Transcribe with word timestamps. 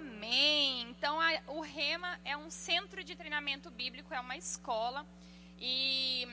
Amém. 0.00 0.88
Então, 0.88 1.20
a, 1.20 1.28
o 1.48 1.60
Rema 1.60 2.18
é 2.24 2.34
um 2.34 2.50
centro 2.50 3.04
de 3.04 3.14
treinamento 3.14 3.70
bíblico, 3.70 4.14
é 4.14 4.20
uma 4.20 4.34
escola. 4.34 5.04
E 5.58 6.26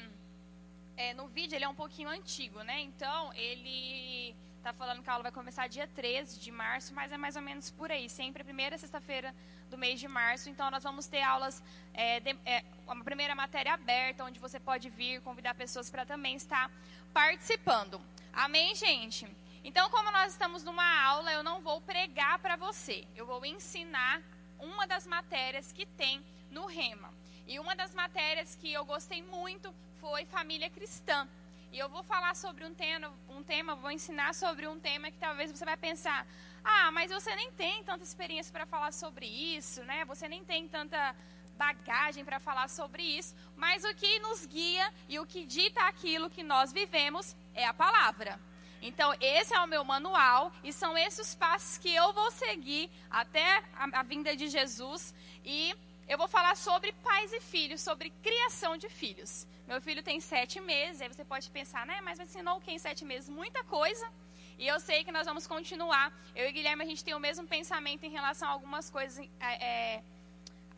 é, 0.96 1.13
no 1.13 1.28
vídeo 1.28 1.55
ele 1.55 1.65
é 1.65 1.67
um 1.67 1.75
pouquinho 1.75 2.07
antigo, 2.07 2.61
né? 2.63 2.79
Então, 2.79 3.33
ele 3.33 4.33
está 4.57 4.71
falando 4.71 5.03
que 5.03 5.09
a 5.09 5.13
aula 5.13 5.23
vai 5.23 5.31
começar 5.33 5.67
dia 5.67 5.85
13 5.85 6.39
de 6.39 6.49
março, 6.49 6.93
mas 6.93 7.11
é 7.11 7.17
mais 7.17 7.35
ou 7.35 7.41
menos 7.41 7.69
por 7.69 7.91
aí. 7.91 8.09
Sempre 8.09 8.41
a 8.41 8.45
primeira 8.45 8.77
sexta-feira 8.77 9.36
do 9.70 9.77
mês 9.77 9.99
de 9.99 10.07
março. 10.07 10.49
Então, 10.49 10.71
nós 10.71 10.84
vamos 10.84 11.07
ter 11.07 11.21
aulas, 11.21 11.61
é, 11.93 12.21
de, 12.21 12.38
é, 12.45 12.63
uma 12.88 13.04
primeira 13.04 13.36
matéria 13.36 13.73
aberta, 13.73 14.23
onde 14.23 14.39
você 14.39 14.61
pode 14.61 14.89
vir, 14.89 15.21
convidar 15.21 15.55
pessoas 15.55 15.89
para 15.89 16.05
também 16.05 16.36
estar 16.36 16.71
participando. 17.13 18.02
Amém, 18.31 18.73
gente? 18.75 19.27
Então, 19.68 19.89
como 19.89 20.09
nós 20.13 20.31
estamos 20.31 20.63
numa 20.63 21.04
aula, 21.04 21.29
eu 21.33 21.43
não 21.43 21.59
vou 21.59 21.81
pregar 21.81 22.39
para 22.39 22.55
você. 22.55 23.05
Eu 23.18 23.25
vou 23.25 23.45
ensinar 23.45 24.23
uma 24.57 24.88
das 24.88 25.05
matérias 25.05 25.73
que 25.73 25.86
tem 25.86 26.25
no 26.50 26.68
Rema. 26.68 27.14
E 27.46 27.59
uma 27.59 27.75
das 27.75 27.93
matérias 27.93 28.56
que 28.56 28.71
eu 28.71 28.86
gostei 28.86 29.21
muito 29.21 29.75
foi 30.00 30.23
família 30.23 30.69
cristã. 30.69 31.28
E 31.69 31.78
eu 31.78 31.89
vou 31.89 32.02
falar 32.02 32.33
sobre 32.33 32.64
um 32.64 32.73
tema, 32.73 33.14
um 33.28 33.44
tema, 33.44 33.75
vou 33.75 33.92
ensinar 33.92 34.33
sobre 34.33 34.66
um 34.69 34.80
tema 34.80 35.11
que 35.11 35.17
talvez 35.17 35.52
você 35.52 35.66
vai 35.66 35.75
pensar: 35.75 36.25
"Ah, 36.64 36.89
mas 36.89 37.11
você 37.11 37.36
nem 37.36 37.52
tem 37.52 37.84
tanta 37.84 38.06
experiência 38.06 38.53
para 38.53 38.66
falar 38.66 38.94
sobre 38.94 39.25
isso, 39.25 39.84
né? 39.84 40.06
Você 40.06 40.30
nem 40.30 40.45
tem 40.45 40.66
tanta 40.66 41.14
bagagem 41.58 42.23
para 42.23 42.39
falar 42.39 42.70
sobre 42.70 43.03
isso". 43.03 43.36
Mas 43.58 43.84
o 43.84 43.94
que 43.94 44.17
nos 44.20 44.45
guia 44.45 44.94
e 45.09 45.20
o 45.20 45.25
que 45.25 45.45
dita 45.45 45.81
aquilo 45.81 46.30
que 46.30 46.42
nós 46.42 46.72
vivemos 46.72 47.36
é 47.53 47.66
a 47.67 47.73
palavra. 47.73 48.47
Então, 48.81 49.13
esse 49.19 49.53
é 49.53 49.59
o 49.59 49.67
meu 49.67 49.83
manual 49.83 50.52
e 50.63 50.72
são 50.72 50.97
esses 50.97 51.19
os 51.19 51.36
passos 51.36 51.77
que 51.77 51.94
eu 51.94 52.13
vou 52.13 52.30
seguir 52.31 52.89
até 53.09 53.63
a, 53.75 54.00
a 54.00 54.03
vinda 54.03 54.36
de 54.36 54.47
Jesus. 54.47 55.13
E 55.44 55.75
eu 56.08 56.17
vou 56.17 56.27
falar 56.27 56.55
sobre 56.55 56.91
pais 57.03 57.34
e 57.34 57.42
filhos, 57.42 57.81
sobre 57.81 58.11
criação 58.22 58.78
de 58.78 58.88
filhos. 58.88 59.47
Meu 59.67 59.81
filho 59.81 60.02
tem 60.02 60.19
sete 60.19 60.59
meses, 60.61 61.02
aí 61.02 61.08
você 61.08 61.25
pode 61.25 61.50
pensar, 61.50 61.86
né? 61.86 62.00
Mas 62.02 62.17
você 62.17 62.23
ensinou 62.23 62.61
que 62.61 62.72
em 62.72 62.80
sete 62.80 63.03
meses? 63.03 63.30
Muita 63.30 63.64
coisa. 63.64 64.09
E 64.58 64.67
eu 64.67 64.80
sei 64.80 65.03
que 65.03 65.12
nós 65.12 65.28
vamos 65.28 65.45
continuar. 65.45 66.12
Eu 66.36 66.47
e 66.47 66.52
Guilherme, 66.52 66.84
a 66.84 66.88
gente 66.88 67.03
tem 67.03 67.14
o 67.14 67.19
mesmo 67.19 67.45
pensamento 67.45 68.03
em 68.06 68.09
relação 68.09 68.47
a 68.47 68.52
algumas 68.52 68.89
coisas 68.89 69.19
é, 69.39 69.66
é, 69.66 70.03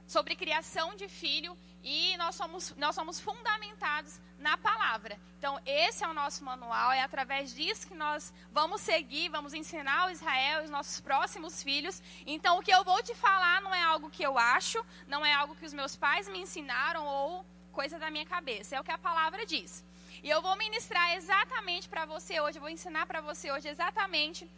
sobre 0.09 0.35
criação 0.35 0.95
de 0.95 1.07
filho 1.07 1.55
e 1.83 2.17
nós 2.17 2.33
somos, 2.33 2.75
nós 2.75 2.95
somos 2.95 3.19
fundamentados 3.19 4.19
na 4.39 4.57
palavra. 4.57 5.19
Então, 5.37 5.61
esse 5.65 6.03
é 6.03 6.07
o 6.07 6.15
nosso 6.15 6.43
manual, 6.43 6.91
é 6.91 7.01
através 7.03 7.53
disso 7.53 7.87
que 7.87 7.93
nós 7.93 8.33
vamos 8.51 8.81
seguir, 8.81 9.29
vamos 9.29 9.53
ensinar 9.53 10.07
o 10.07 10.09
Israel, 10.09 10.63
os 10.63 10.69
nossos 10.71 10.99
próximos 10.99 11.61
filhos. 11.61 12.01
Então, 12.25 12.57
o 12.57 12.63
que 12.63 12.73
eu 12.73 12.83
vou 12.83 13.01
te 13.03 13.13
falar 13.13 13.61
não 13.61 13.73
é 13.73 13.83
algo 13.83 14.09
que 14.09 14.23
eu 14.23 14.35
acho, 14.37 14.83
não 15.07 15.23
é 15.23 15.31
algo 15.31 15.55
que 15.55 15.65
os 15.65 15.73
meus 15.73 15.95
pais 15.95 16.27
me 16.27 16.39
ensinaram 16.39 17.05
ou 17.05 17.45
coisa 17.71 17.99
da 17.99 18.09
minha 18.09 18.25
cabeça, 18.25 18.75
é 18.75 18.81
o 18.81 18.83
que 18.83 18.91
a 18.91 18.97
palavra 18.97 19.45
diz. 19.45 19.85
E 20.23 20.29
eu 20.29 20.41
vou 20.41 20.57
ministrar 20.57 21.13
exatamente 21.13 21.87
para 21.87 22.05
você 22.05 22.41
hoje, 22.41 22.57
eu 22.57 22.61
vou 22.61 22.69
ensinar 22.71 23.05
para 23.05 23.21
você 23.21 23.51
hoje 23.51 23.69
exatamente 23.69 24.49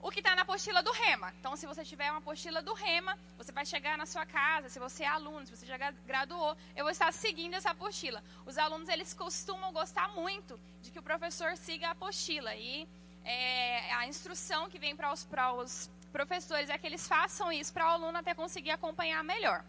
o 0.00 0.10
que 0.10 0.20
está 0.20 0.34
na 0.34 0.42
apostila 0.42 0.82
do 0.82 0.92
Rema. 0.92 1.32
Então, 1.40 1.56
se 1.56 1.66
você 1.66 1.84
tiver 1.84 2.10
uma 2.10 2.18
apostila 2.18 2.62
do 2.62 2.74
Rema, 2.74 3.18
você 3.36 3.50
vai 3.50 3.66
chegar 3.66 3.98
na 3.98 4.06
sua 4.06 4.24
casa, 4.24 4.68
se 4.68 4.78
você 4.78 5.04
é 5.04 5.08
aluno, 5.08 5.46
se 5.46 5.56
você 5.56 5.66
já 5.66 5.76
graduou, 6.06 6.56
eu 6.74 6.84
vou 6.84 6.90
estar 6.90 7.12
seguindo 7.12 7.54
essa 7.54 7.70
apostila. 7.70 8.22
Os 8.44 8.56
alunos, 8.58 8.88
eles 8.88 9.12
costumam 9.14 9.72
gostar 9.72 10.08
muito 10.08 10.58
de 10.82 10.90
que 10.90 10.98
o 10.98 11.02
professor 11.02 11.56
siga 11.56 11.88
a 11.88 11.90
apostila. 11.92 12.54
E 12.54 12.86
é, 13.24 13.92
a 13.94 14.06
instrução 14.06 14.70
que 14.70 14.78
vem 14.78 14.94
para 14.94 15.12
os, 15.12 15.26
os 15.58 15.90
professores 16.12 16.70
é 16.70 16.78
que 16.78 16.86
eles 16.86 17.06
façam 17.08 17.50
isso 17.50 17.72
para 17.72 17.86
o 17.86 17.90
aluno 17.90 18.18
até 18.18 18.32
conseguir 18.32 18.70
acompanhar 18.70 19.22
melhor. 19.24 19.64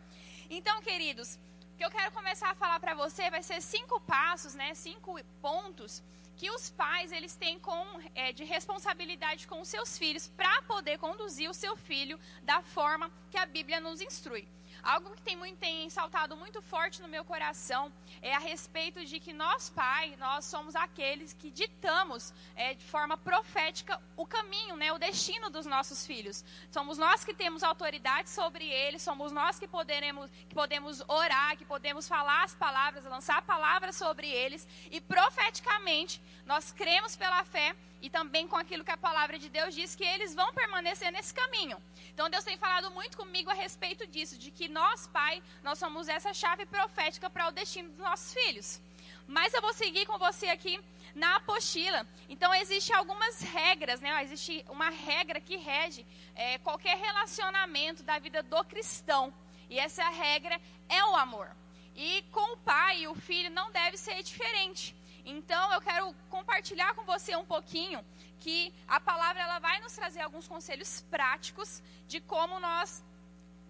Então, 0.50 0.82
queridos, 0.82 1.40
o 1.74 1.78
que 1.78 1.86
eu 1.86 1.92
quero 1.92 2.12
começar 2.12 2.52
a 2.52 2.56
falar 2.56 2.80
para 2.80 2.94
você 2.94 3.30
vai 3.30 3.42
ser 3.44 3.62
cinco 3.62 4.00
passos, 4.02 4.54
né, 4.54 4.74
cinco 4.74 5.20
pontos 5.42 6.04
que 6.38 6.50
os 6.52 6.70
pais 6.70 7.12
eles 7.12 7.36
têm 7.36 7.60
com, 7.60 7.84
é, 8.14 8.32
de 8.32 8.44
responsabilidade 8.44 9.48
com 9.48 9.60
os 9.60 9.68
seus 9.68 9.98
filhos 9.98 10.28
para 10.38 10.62
poder 10.62 11.00
conduzir 11.00 11.50
o 11.50 11.54
seu 11.54 11.76
filho 11.76 12.20
da 12.44 12.62
forma 12.62 13.12
que 13.32 13.38
a 13.38 13.46
Bíblia 13.46 13.80
nos 13.80 14.00
instrui. 14.02 14.48
Algo 14.84 15.12
que 15.12 15.22
tem, 15.22 15.36
muito, 15.36 15.58
tem 15.58 15.90
saltado 15.90 16.36
muito 16.36 16.62
forte 16.62 17.02
no 17.02 17.08
meu 17.08 17.26
coração 17.26 17.92
é 18.22 18.34
a 18.34 18.40
respeito 18.40 19.06
de 19.06 19.20
que 19.20 19.34
nós, 19.34 19.70
pai, 19.70 20.16
nós 20.18 20.46
somos 20.46 20.76
aqueles 20.76 21.34
que 21.34 21.50
ditamos 21.50 22.34
é, 22.56 22.74
de 22.74 22.84
forma 22.84 23.18
profética 23.18 24.02
o 24.16 24.26
caminho, 24.26 24.76
né, 24.76 24.92
o 24.92 24.98
destino 24.98 25.50
dos 25.50 25.66
nossos 25.66 26.06
filhos. 26.06 26.44
Somos 26.72 26.98
nós 26.98 27.24
que 27.24 27.34
temos 27.34 27.64
autoridade 27.64 28.30
sobre 28.30 28.68
eles, 28.70 29.02
somos 29.02 29.32
nós 29.32 29.60
que, 29.60 29.68
poderemos, 29.68 30.30
que 30.48 30.56
podemos 30.56 31.04
orar, 31.08 31.58
que 31.58 31.66
podemos 31.66 32.08
falar 32.08 32.44
as 32.44 32.56
palavras, 32.56 33.04
lançar 33.06 33.42
palavras 33.42 33.96
sobre 33.96 34.30
eles 34.30 34.68
e 34.92 35.02
profeticamente 35.02 36.22
nós 36.46 36.72
cremos 36.72 37.16
pela 37.16 37.44
fé 37.44 37.76
e 38.02 38.10
também 38.10 38.48
com 38.48 38.56
aquilo 38.56 38.84
que 38.84 38.92
a 38.92 38.98
palavra 38.98 39.40
de 39.40 39.50
Deus 39.50 39.74
diz 39.74 39.96
que 39.96 40.04
eles 40.04 40.36
vão 40.36 40.54
permanecer 40.54 41.12
nesse 41.12 41.34
caminho. 41.34 41.82
Então 42.14 42.30
Deus 42.30 42.44
tem 42.44 42.58
falado 42.58 42.92
muito 42.92 43.18
comigo 43.18 43.50
a 43.50 43.54
respeito 43.54 44.06
disso, 44.08 44.38
de 44.38 44.52
que 44.52 44.68
nós, 44.68 45.08
pai, 45.08 45.42
nós 45.64 45.80
somos 45.80 46.08
essa 46.08 46.34
chave 46.34 46.66
profética 46.66 47.30
para 47.30 47.48
o 47.48 47.52
destino 47.52 47.90
dos 47.90 48.00
nossos 48.00 48.34
filhos. 48.34 48.82
Mas 49.28 49.54
eu 49.54 49.62
vou 49.62 49.74
seguir 49.74 50.06
com 50.06 50.18
você 50.18 50.48
aqui 50.48 50.80
na 51.14 51.36
apostila. 51.38 52.06
Então 52.30 52.54
existe 52.54 52.94
algumas 52.94 53.42
regras, 53.42 54.00
né? 54.00 54.24
Existe 54.24 54.64
uma 54.70 54.90
regra 54.90 55.42
que 55.42 55.58
rege 55.58 56.06
é, 56.36 56.58
qualquer 56.60 56.98
relacionamento 56.98 58.04
da 58.04 58.20
vida 58.20 58.42
do 58.44 58.64
cristão. 58.64 59.34
E 59.70 59.80
essa 59.80 60.08
regra 60.10 60.62
é 60.88 61.04
o 61.04 61.16
amor. 61.16 61.50
E 61.96 62.24
com 62.32 62.54
o 62.54 62.58
pai 62.58 63.02
e 63.02 63.08
o 63.08 63.16
filho 63.16 63.50
não 63.50 63.72
deve 63.72 63.98
ser 63.98 64.22
diferente. 64.24 64.96
Então 65.30 65.74
eu 65.74 65.82
quero 65.82 66.16
compartilhar 66.30 66.94
com 66.96 67.04
você 67.04 67.36
um 67.36 67.46
pouquinho 67.46 68.00
que 68.40 68.74
a 68.88 68.98
palavra 68.98 69.42
ela 69.42 69.60
vai 69.60 69.82
nos 69.82 69.94
trazer 69.94 70.22
alguns 70.22 70.48
conselhos 70.48 71.02
práticos 71.10 71.84
de 72.08 72.22
como 72.22 72.62
nós 72.62 73.04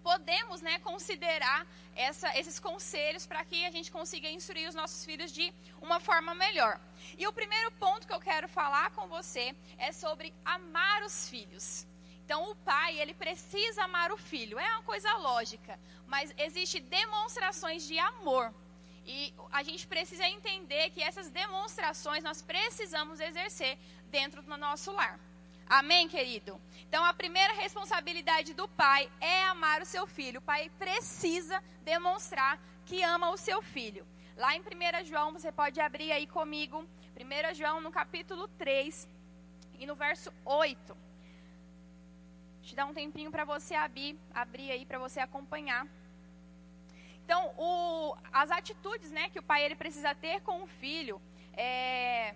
podemos 0.00 0.62
né, 0.62 0.78
considerar 0.78 1.66
essa, 1.96 2.28
esses 2.38 2.60
conselhos 2.60 3.26
para 3.26 3.44
que 3.44 3.66
a 3.66 3.72
gente 3.72 3.90
consiga 3.90 4.30
instruir 4.30 4.68
os 4.68 4.74
nossos 4.76 5.04
filhos 5.04 5.32
de 5.32 5.52
uma 5.82 5.98
forma 5.98 6.32
melhor. 6.32 6.80
E 7.18 7.26
o 7.26 7.32
primeiro 7.32 7.72
ponto 7.72 8.06
que 8.06 8.12
eu 8.12 8.20
quero 8.20 8.48
falar 8.48 8.92
com 8.92 9.08
você 9.08 9.52
é 9.78 9.90
sobre 9.90 10.32
amar 10.44 11.02
os 11.02 11.28
filhos. 11.28 11.84
Então, 12.24 12.52
o 12.52 12.54
pai, 12.54 13.00
ele 13.00 13.14
precisa 13.14 13.82
amar 13.82 14.12
o 14.12 14.16
filho. 14.16 14.60
É 14.60 14.70
uma 14.74 14.82
coisa 14.82 15.12
lógica, 15.16 15.76
mas 16.06 16.32
existe 16.38 16.78
demonstrações 16.78 17.82
de 17.82 17.98
amor 17.98 18.54
e 19.08 19.32
a 19.50 19.62
gente 19.62 19.86
precisa 19.86 20.28
entender 20.28 20.90
que 20.90 21.02
essas 21.02 21.30
demonstrações 21.30 22.22
nós 22.22 22.42
precisamos 22.42 23.18
exercer 23.18 23.78
dentro 24.10 24.42
do 24.42 24.54
nosso 24.58 24.92
lar. 24.92 25.18
Amém, 25.66 26.06
querido? 26.08 26.60
Então, 26.86 27.02
a 27.02 27.14
primeira 27.14 27.54
responsabilidade 27.54 28.52
do 28.52 28.68
pai 28.68 29.10
é 29.18 29.44
amar 29.44 29.80
o 29.80 29.86
seu 29.86 30.06
filho. 30.06 30.40
O 30.40 30.42
pai 30.42 30.70
precisa 30.78 31.62
demonstrar 31.82 32.60
que 32.84 33.02
ama 33.02 33.30
o 33.30 33.38
seu 33.38 33.62
filho. 33.62 34.06
Lá 34.36 34.54
em 34.54 34.60
1 34.60 35.04
João, 35.06 35.32
você 35.32 35.50
pode 35.50 35.80
abrir 35.80 36.12
aí 36.12 36.26
comigo, 36.26 36.86
1 37.16 37.54
João 37.54 37.80
no 37.80 37.90
capítulo 37.90 38.46
3 38.58 39.08
e 39.78 39.86
no 39.86 39.94
verso 39.94 40.30
8. 40.44 40.96
Te 42.62 42.76
dar 42.76 42.84
um 42.84 42.92
tempinho 42.92 43.30
para 43.30 43.46
você 43.46 43.74
abrir, 43.74 44.18
abrir 44.34 44.70
aí 44.70 44.84
para 44.84 44.98
você 44.98 45.18
acompanhar. 45.18 45.86
Então, 47.28 47.52
o, 47.58 48.16
as 48.32 48.50
atitudes 48.50 49.12
né, 49.12 49.28
que 49.28 49.38
o 49.38 49.42
pai 49.42 49.62
ele 49.62 49.74
precisa 49.76 50.14
ter 50.14 50.40
com 50.40 50.62
o 50.62 50.66
filho, 50.66 51.20
é, 51.52 52.34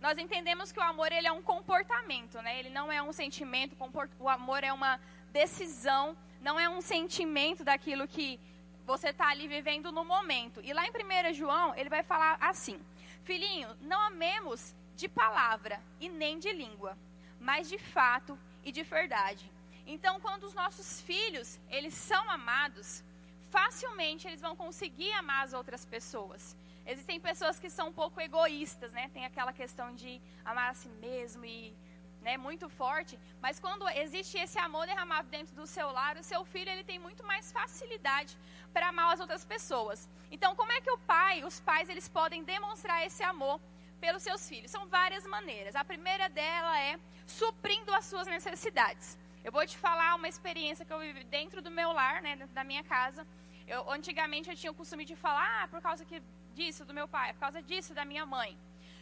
nós 0.00 0.16
entendemos 0.16 0.72
que 0.72 0.78
o 0.80 0.82
amor 0.82 1.12
ele 1.12 1.26
é 1.26 1.32
um 1.32 1.42
comportamento, 1.42 2.40
né? 2.40 2.58
ele 2.58 2.70
não 2.70 2.90
é 2.90 3.02
um 3.02 3.12
sentimento, 3.12 3.76
o 4.18 4.28
amor 4.30 4.64
é 4.64 4.72
uma 4.72 4.98
decisão, 5.34 6.16
não 6.40 6.58
é 6.58 6.66
um 6.66 6.80
sentimento 6.80 7.62
daquilo 7.62 8.08
que 8.08 8.40
você 8.86 9.10
está 9.10 9.28
ali 9.28 9.46
vivendo 9.46 9.92
no 9.92 10.02
momento. 10.02 10.62
E 10.64 10.72
lá 10.72 10.86
em 10.86 10.90
1 10.90 11.34
João, 11.34 11.74
ele 11.76 11.90
vai 11.90 12.02
falar 12.02 12.38
assim: 12.40 12.80
Filhinho, 13.24 13.68
não 13.82 14.00
amemos 14.00 14.74
de 14.96 15.10
palavra 15.10 15.78
e 16.00 16.08
nem 16.08 16.38
de 16.38 16.50
língua, 16.50 16.96
mas 17.38 17.68
de 17.68 17.76
fato 17.76 18.38
e 18.64 18.72
de 18.72 18.82
verdade. 18.82 19.52
Então, 19.86 20.18
quando 20.20 20.44
os 20.44 20.54
nossos 20.54 21.02
filhos, 21.02 21.60
eles 21.68 21.92
são 21.92 22.30
amados, 22.30 23.04
facilmente 23.52 24.26
eles 24.26 24.40
vão 24.40 24.54
conseguir 24.56 25.12
amar 25.12 25.44
as 25.44 25.52
outras 25.52 25.84
pessoas. 25.84 26.56
Existem 26.86 27.20
pessoas 27.20 27.60
que 27.60 27.70
são 27.70 27.88
um 27.88 27.92
pouco 27.92 28.20
egoístas, 28.20 28.92
né? 28.92 29.10
Tem 29.14 29.24
aquela 29.26 29.52
questão 29.52 29.94
de 29.94 30.20
amar 30.44 30.70
a 30.70 30.74
si 30.74 30.88
mesmo 31.06 31.44
e 31.44 31.76
né, 32.22 32.36
muito 32.36 32.68
forte, 32.68 33.18
mas 33.40 33.58
quando 33.58 33.88
existe 33.88 34.38
esse 34.38 34.58
amor 34.58 34.86
derramado 34.86 35.28
dentro 35.28 35.54
do 35.54 35.66
seu 35.66 35.90
lar, 35.90 36.16
o 36.16 36.22
seu 36.22 36.44
filho 36.44 36.70
ele 36.70 36.84
tem 36.84 36.98
muito 36.98 37.22
mais 37.24 37.50
facilidade 37.50 38.38
para 38.72 38.88
amar 38.88 39.12
as 39.12 39.20
outras 39.20 39.44
pessoas. 39.44 40.08
Então, 40.30 40.54
como 40.54 40.72
é 40.72 40.80
que 40.80 40.90
o 40.90 40.98
pai, 40.98 41.44
os 41.44 41.60
pais, 41.60 41.88
eles 41.88 42.08
podem 42.08 42.44
demonstrar 42.44 43.04
esse 43.04 43.22
amor 43.24 43.60
pelos 44.00 44.22
seus 44.22 44.48
filhos? 44.48 44.70
São 44.70 44.86
várias 44.86 45.26
maneiras. 45.26 45.74
A 45.74 45.84
primeira 45.84 46.28
dela 46.28 46.80
é 46.80 46.98
suprindo 47.26 47.92
as 47.92 48.06
suas 48.06 48.26
necessidades. 48.28 49.18
Eu 49.44 49.50
vou 49.50 49.66
te 49.66 49.76
falar 49.76 50.14
uma 50.14 50.28
experiência 50.28 50.84
que 50.84 50.92
eu 50.92 51.00
vivi 51.00 51.24
dentro 51.24 51.60
do 51.60 51.70
meu 51.70 51.92
lar, 51.92 52.22
né, 52.22 52.36
da 52.52 52.62
minha 52.62 52.84
casa. 52.84 53.26
Eu, 53.66 53.90
antigamente 53.90 54.50
eu 54.50 54.56
tinha 54.56 54.72
o 54.72 54.74
costume 54.74 55.04
de 55.04 55.16
falar, 55.16 55.62
ah, 55.62 55.68
por 55.68 55.80
causa 55.80 56.04
que, 56.04 56.22
disso 56.54 56.84
do 56.84 56.94
meu 56.94 57.08
pai, 57.08 57.32
por 57.32 57.40
causa 57.40 57.62
disso 57.62 57.94
da 57.94 58.04
minha 58.04 58.26
mãe. 58.26 58.56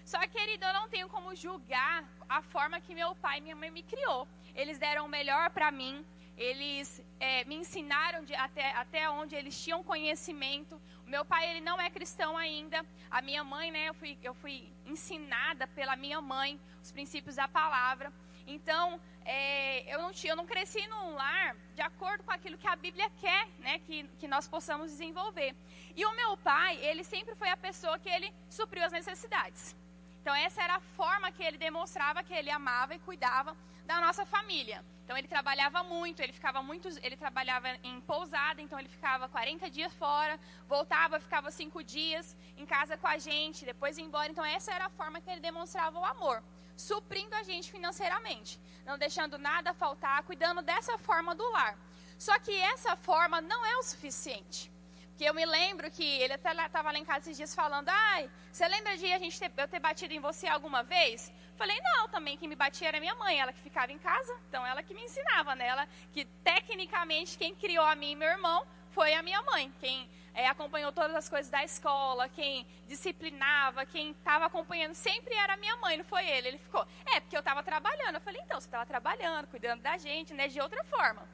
Só, 0.04 0.18
querido, 0.26 0.64
eu 0.64 0.72
não 0.72 0.88
tenho 0.88 1.08
como 1.08 1.34
julgar 1.34 2.04
a 2.28 2.42
forma 2.42 2.80
que 2.80 2.94
meu 2.94 3.14
pai 3.14 3.38
e 3.38 3.40
minha 3.40 3.56
mãe 3.56 3.70
me 3.70 3.82
criou. 3.82 4.26
Eles 4.54 4.78
deram 4.78 5.06
o 5.06 5.08
melhor 5.08 5.50
para 5.50 5.70
mim, 5.70 6.04
eles 6.36 7.04
é, 7.18 7.44
me 7.44 7.54
ensinaram 7.54 8.24
de, 8.24 8.34
até, 8.34 8.72
até 8.72 9.10
onde 9.10 9.34
eles 9.36 9.62
tinham 9.62 9.84
conhecimento. 9.84 10.80
O 11.06 11.10
meu 11.10 11.24
pai, 11.24 11.50
ele 11.50 11.60
não 11.60 11.80
é 11.80 11.90
cristão 11.90 12.36
ainda. 12.36 12.84
A 13.10 13.20
minha 13.20 13.44
mãe, 13.44 13.70
né, 13.70 13.88
eu 13.88 13.94
fui, 13.94 14.18
eu 14.22 14.34
fui 14.34 14.72
ensinada 14.86 15.66
pela 15.66 15.96
minha 15.96 16.20
mãe 16.20 16.58
os 16.82 16.90
princípios 16.90 17.36
da 17.36 17.46
palavra. 17.46 18.12
Então, 18.46 19.00
é, 19.24 19.94
eu, 19.94 20.00
não, 20.00 20.10
eu 20.24 20.36
não 20.36 20.46
cresci 20.46 20.86
num 20.86 21.14
lar 21.14 21.56
de 21.74 21.82
acordo 21.82 22.24
com 22.24 22.32
aquilo 22.32 22.58
que 22.58 22.66
a 22.66 22.76
Bíblia 22.76 23.10
quer 23.20 23.48
né, 23.58 23.78
que, 23.80 24.04
que 24.18 24.28
nós 24.28 24.48
possamos 24.48 24.90
desenvolver. 24.90 25.54
E 25.94 26.04
o 26.04 26.14
meu 26.16 26.36
pai, 26.36 26.76
ele 26.76 27.04
sempre 27.04 27.34
foi 27.34 27.48
a 27.48 27.56
pessoa 27.56 27.98
que 27.98 28.08
ele 28.08 28.32
supriu 28.48 28.84
as 28.84 28.92
necessidades. 28.92 29.76
Então, 30.20 30.34
essa 30.34 30.62
era 30.62 30.76
a 30.76 30.80
forma 30.80 31.32
que 31.32 31.42
ele 31.42 31.56
demonstrava 31.56 32.22
que 32.22 32.34
ele 32.34 32.50
amava 32.50 32.94
e 32.94 32.98
cuidava 32.98 33.56
da 33.86 34.00
nossa 34.00 34.24
família. 34.26 34.84
Então, 35.04 35.16
ele 35.16 35.26
trabalhava 35.26 35.82
muito, 35.82 36.22
ele 36.22 36.32
ficava 36.32 36.62
muito, 36.62 36.88
ele 37.02 37.16
trabalhava 37.16 37.68
em 37.82 38.00
pousada, 38.02 38.60
então 38.62 38.78
ele 38.78 38.88
ficava 38.88 39.28
40 39.28 39.68
dias 39.70 39.92
fora, 39.94 40.38
voltava, 40.68 41.18
ficava 41.18 41.50
cinco 41.50 41.82
dias 41.82 42.36
em 42.56 42.66
casa 42.66 42.96
com 42.96 43.08
a 43.08 43.18
gente, 43.18 43.64
depois 43.64 43.98
ia 43.98 44.04
embora. 44.04 44.30
Então, 44.30 44.44
essa 44.44 44.72
era 44.72 44.86
a 44.86 44.90
forma 44.90 45.20
que 45.20 45.30
ele 45.30 45.40
demonstrava 45.40 45.98
o 45.98 46.04
amor 46.04 46.42
suprindo 46.80 47.34
a 47.36 47.42
gente 47.42 47.70
financeiramente, 47.70 48.58
não 48.84 48.98
deixando 48.98 49.38
nada 49.38 49.74
faltar, 49.74 50.22
cuidando 50.22 50.62
dessa 50.62 50.96
forma 50.98 51.34
do 51.34 51.48
lar. 51.50 51.78
Só 52.18 52.38
que 52.38 52.54
essa 52.74 52.96
forma 52.96 53.40
não 53.40 53.64
é 53.64 53.76
o 53.76 53.82
suficiente. 53.82 54.70
Porque 55.10 55.28
eu 55.28 55.34
me 55.34 55.44
lembro 55.44 55.90
que 55.90 56.02
ele 56.02 56.32
até 56.32 56.50
estava 56.64 56.90
lá 56.90 56.98
em 56.98 57.04
casa 57.04 57.20
esses 57.20 57.36
dias 57.36 57.54
falando: 57.54 57.90
ai, 57.90 58.30
você 58.50 58.66
lembra 58.66 58.96
de 58.96 59.12
a 59.12 59.18
gente 59.18 59.38
ter, 59.38 59.52
eu 59.54 59.68
ter 59.68 59.78
batido 59.78 60.14
em 60.14 60.20
você 60.20 60.46
alguma 60.48 60.82
vez? 60.82 61.30
Falei: 61.56 61.78
não, 61.82 62.08
também 62.08 62.38
quem 62.38 62.48
me 62.48 62.56
batia 62.56 62.88
era 62.88 62.98
minha 62.98 63.14
mãe, 63.14 63.38
ela 63.38 63.52
que 63.52 63.60
ficava 63.60 63.92
em 63.92 63.98
casa, 63.98 64.34
então 64.48 64.66
ela 64.66 64.82
que 64.82 64.94
me 64.94 65.04
ensinava, 65.04 65.54
né? 65.54 65.86
Que 66.10 66.24
tecnicamente 66.42 67.36
quem 67.36 67.54
criou 67.54 67.84
a 67.84 67.94
mim 67.94 68.12
e 68.12 68.16
meu 68.16 68.28
irmão 68.28 68.66
foi 68.92 69.12
a 69.12 69.22
minha 69.22 69.42
mãe. 69.42 69.70
Quem 69.78 70.10
é, 70.40 70.46
acompanhou 70.48 70.90
todas 70.90 71.14
as 71.14 71.28
coisas 71.28 71.50
da 71.50 71.62
escola, 71.62 72.28
quem 72.28 72.66
disciplinava, 72.86 73.84
quem 73.84 74.12
estava 74.12 74.46
acompanhando 74.46 74.94
sempre 74.94 75.34
era 75.34 75.54
minha 75.58 75.76
mãe, 75.76 75.98
não 75.98 76.04
foi 76.04 76.26
ele. 76.26 76.48
Ele 76.48 76.58
ficou, 76.58 76.86
é, 77.04 77.20
porque 77.20 77.36
eu 77.36 77.40
estava 77.40 77.62
trabalhando. 77.62 78.14
Eu 78.14 78.20
falei, 78.22 78.40
então, 78.42 78.58
você 78.58 78.66
estava 78.66 78.86
trabalhando, 78.86 79.46
cuidando 79.48 79.82
da 79.82 79.98
gente, 79.98 80.32
né, 80.32 80.48
de 80.48 80.58
outra 80.58 80.82
forma. 80.84 81.28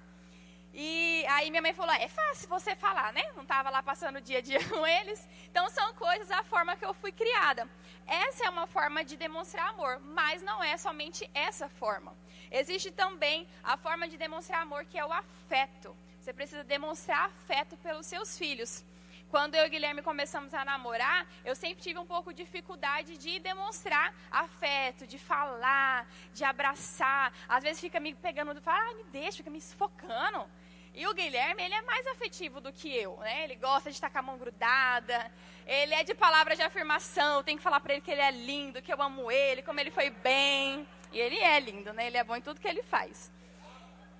E 0.74 1.24
aí 1.28 1.50
minha 1.50 1.62
mãe 1.62 1.72
falou, 1.72 1.94
é 1.94 2.08
fácil 2.08 2.48
você 2.48 2.74
falar, 2.74 3.12
né? 3.12 3.22
Não 3.34 3.44
estava 3.44 3.70
lá 3.70 3.82
passando 3.82 4.16
o 4.16 4.20
dia 4.20 4.38
a 4.38 4.42
dia 4.42 4.62
com 4.68 4.86
eles. 4.86 5.26
Então 5.48 5.70
são 5.70 5.94
coisas 5.94 6.30
a 6.30 6.42
forma 6.42 6.76
que 6.76 6.84
eu 6.84 6.92
fui 6.92 7.12
criada. 7.12 7.66
Essa 8.06 8.46
é 8.46 8.50
uma 8.50 8.66
forma 8.66 9.04
de 9.04 9.16
demonstrar 9.16 9.70
amor, 9.70 10.00
mas 10.00 10.42
não 10.42 10.62
é 10.62 10.76
somente 10.76 11.30
essa 11.32 11.68
forma. 11.68 12.12
Existe 12.50 12.90
também 12.90 13.48
a 13.62 13.76
forma 13.76 14.06
de 14.06 14.18
demonstrar 14.18 14.62
amor 14.62 14.84
que 14.84 14.98
é 14.98 15.04
o 15.04 15.12
afeto. 15.12 15.96
Você 16.26 16.32
precisa 16.32 16.64
demonstrar 16.64 17.26
afeto 17.26 17.76
pelos 17.76 18.04
seus 18.04 18.36
filhos. 18.36 18.84
Quando 19.30 19.56
eu 19.56 19.64
e 19.64 19.66
o 19.66 19.70
Guilherme 19.70 20.02
começamos 20.02 20.54
a 20.54 20.64
namorar, 20.64 21.26
eu 21.44 21.54
sempre 21.56 21.82
tive 21.82 21.98
um 21.98 22.06
pouco 22.06 22.32
de 22.32 22.44
dificuldade 22.44 23.16
de 23.18 23.40
demonstrar 23.40 24.14
afeto, 24.30 25.06
de 25.06 25.18
falar, 25.18 26.06
de 26.32 26.44
abraçar. 26.44 27.32
Às 27.48 27.64
vezes 27.64 27.80
fica 27.80 27.98
me 27.98 28.14
pegando, 28.14 28.60
fala, 28.62 28.90
ah, 28.90 28.94
me 28.94 29.04
deixa, 29.04 29.38
fica 29.38 29.50
me 29.50 29.60
sufocando. 29.60 30.46
E 30.94 31.06
o 31.06 31.12
Guilherme, 31.12 31.62
ele 31.62 31.74
é 31.74 31.82
mais 31.82 32.06
afetivo 32.06 32.60
do 32.60 32.72
que 32.72 32.88
eu, 32.88 33.18
né? 33.18 33.44
Ele 33.44 33.56
gosta 33.56 33.90
de 33.90 33.96
estar 33.96 34.08
com 34.08 34.18
a 34.18 34.22
mão 34.22 34.38
grudada. 34.38 35.30
Ele 35.66 35.92
é 35.92 36.02
de 36.02 36.14
palavras 36.14 36.56
de 36.56 36.64
afirmação. 36.64 37.42
Tem 37.42 37.56
que 37.56 37.62
falar 37.62 37.80
para 37.80 37.92
ele 37.94 38.02
que 38.02 38.10
ele 38.10 38.22
é 38.22 38.30
lindo, 38.30 38.80
que 38.80 38.92
eu 38.92 39.02
amo 39.02 39.30
ele, 39.30 39.60
como 39.60 39.78
ele 39.78 39.90
foi 39.90 40.08
bem. 40.08 40.88
E 41.12 41.18
ele 41.18 41.38
é 41.38 41.60
lindo, 41.60 41.92
né? 41.92 42.06
Ele 42.06 42.16
é 42.16 42.24
bom 42.24 42.36
em 42.36 42.40
tudo 42.40 42.60
que 42.60 42.68
ele 42.68 42.82
faz. 42.82 43.30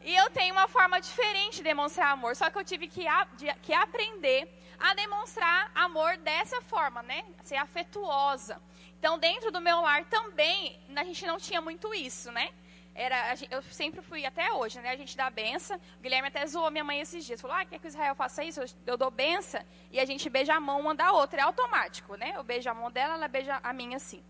E 0.03 0.15
eu 0.15 0.29
tenho 0.31 0.55
uma 0.55 0.69
forma 0.69 1.01
diferente 1.01 1.57
de 1.57 1.63
demonstrar 1.63 2.13
amor, 2.13 2.37
só 2.37 2.51
que 2.51 2.59
eu 2.59 2.65
tive 2.65 2.87
que, 2.87 3.09
a, 3.09 3.25
de, 3.25 3.53
que 3.55 3.73
aprender 3.73 4.47
a 4.79 4.95
demonstrar 4.95 5.71
amor 5.75 6.17
dessa 6.19 6.61
forma, 6.63 7.03
né? 7.03 7.25
Ser 7.43 7.57
afetuosa. 7.57 8.61
Então, 8.99 9.19
dentro 9.19 9.51
do 9.51 9.61
meu 9.61 9.81
lar 9.81 10.05
também, 10.05 10.79
a 10.95 11.05
gente 11.05 11.27
não 11.27 11.39
tinha 11.39 11.61
muito 11.61 11.93
isso, 11.95 12.33
né? 12.33 12.51
Era, 12.95 13.35
eu 13.51 13.61
sempre 13.63 14.01
fui 14.01 14.25
até 14.25 14.51
hoje, 14.55 14.81
né? 14.81 14.91
A 14.91 14.97
gente 14.97 15.17
dá 15.17 15.29
benção. 15.29 15.77
O 15.99 16.03
Guilherme 16.03 16.29
até 16.29 16.47
zoou 16.47 16.71
minha 16.71 16.83
mãe 16.83 17.01
esses 17.01 17.27
dias. 17.27 17.41
Falou, 17.41 17.57
ah, 17.57 17.65
quer 17.65 17.79
que 17.79 17.87
o 17.87 17.89
Israel 17.89 18.15
faça 18.15 18.43
isso? 18.43 18.61
Eu, 18.61 18.67
eu 18.87 18.97
dou 18.97 19.11
benção 19.11 19.63
e 19.91 20.01
a 20.01 20.05
gente 20.07 20.31
beija 20.31 20.55
a 20.55 20.61
mão 20.61 20.81
uma 20.81 20.95
da 20.95 21.13
outra. 21.13 21.41
É 21.41 21.45
automático, 21.45 22.17
né? 22.17 22.33
Eu 22.35 22.43
beijo 22.43 22.71
a 22.71 22.75
mão 22.75 22.91
dela, 22.91 23.15
ela 23.15 23.29
beija 23.29 23.61
a 23.63 23.73
minha 23.73 23.99
assim. 23.99 24.25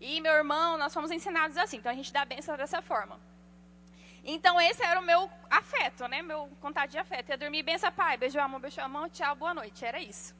E 0.00 0.20
meu 0.20 0.32
irmão, 0.32 0.78
nós 0.78 0.94
fomos 0.94 1.10
ensinados 1.10 1.56
assim. 1.56 1.78
Então, 1.78 1.90
a 1.90 1.94
gente 1.94 2.12
dá 2.12 2.24
benção 2.24 2.56
dessa 2.56 2.80
forma. 2.80 3.18
Então, 4.24 4.60
esse 4.60 4.82
era 4.84 5.00
o 5.00 5.02
meu 5.02 5.28
afeto, 5.50 6.06
né? 6.06 6.22
Meu 6.22 6.48
contato 6.60 6.90
de 6.90 6.98
afeto. 6.98 7.30
Eu 7.30 7.38
dormir, 7.38 7.62
bença 7.62 7.90
pai, 7.90 8.16
beijo 8.16 8.38
a 8.38 8.46
mão, 8.46 8.60
beijo 8.60 8.80
a 8.80 8.88
mão, 8.88 9.08
tchau, 9.08 9.34
boa 9.34 9.52
noite. 9.52 9.84
Era 9.84 10.00
isso. 10.00 10.34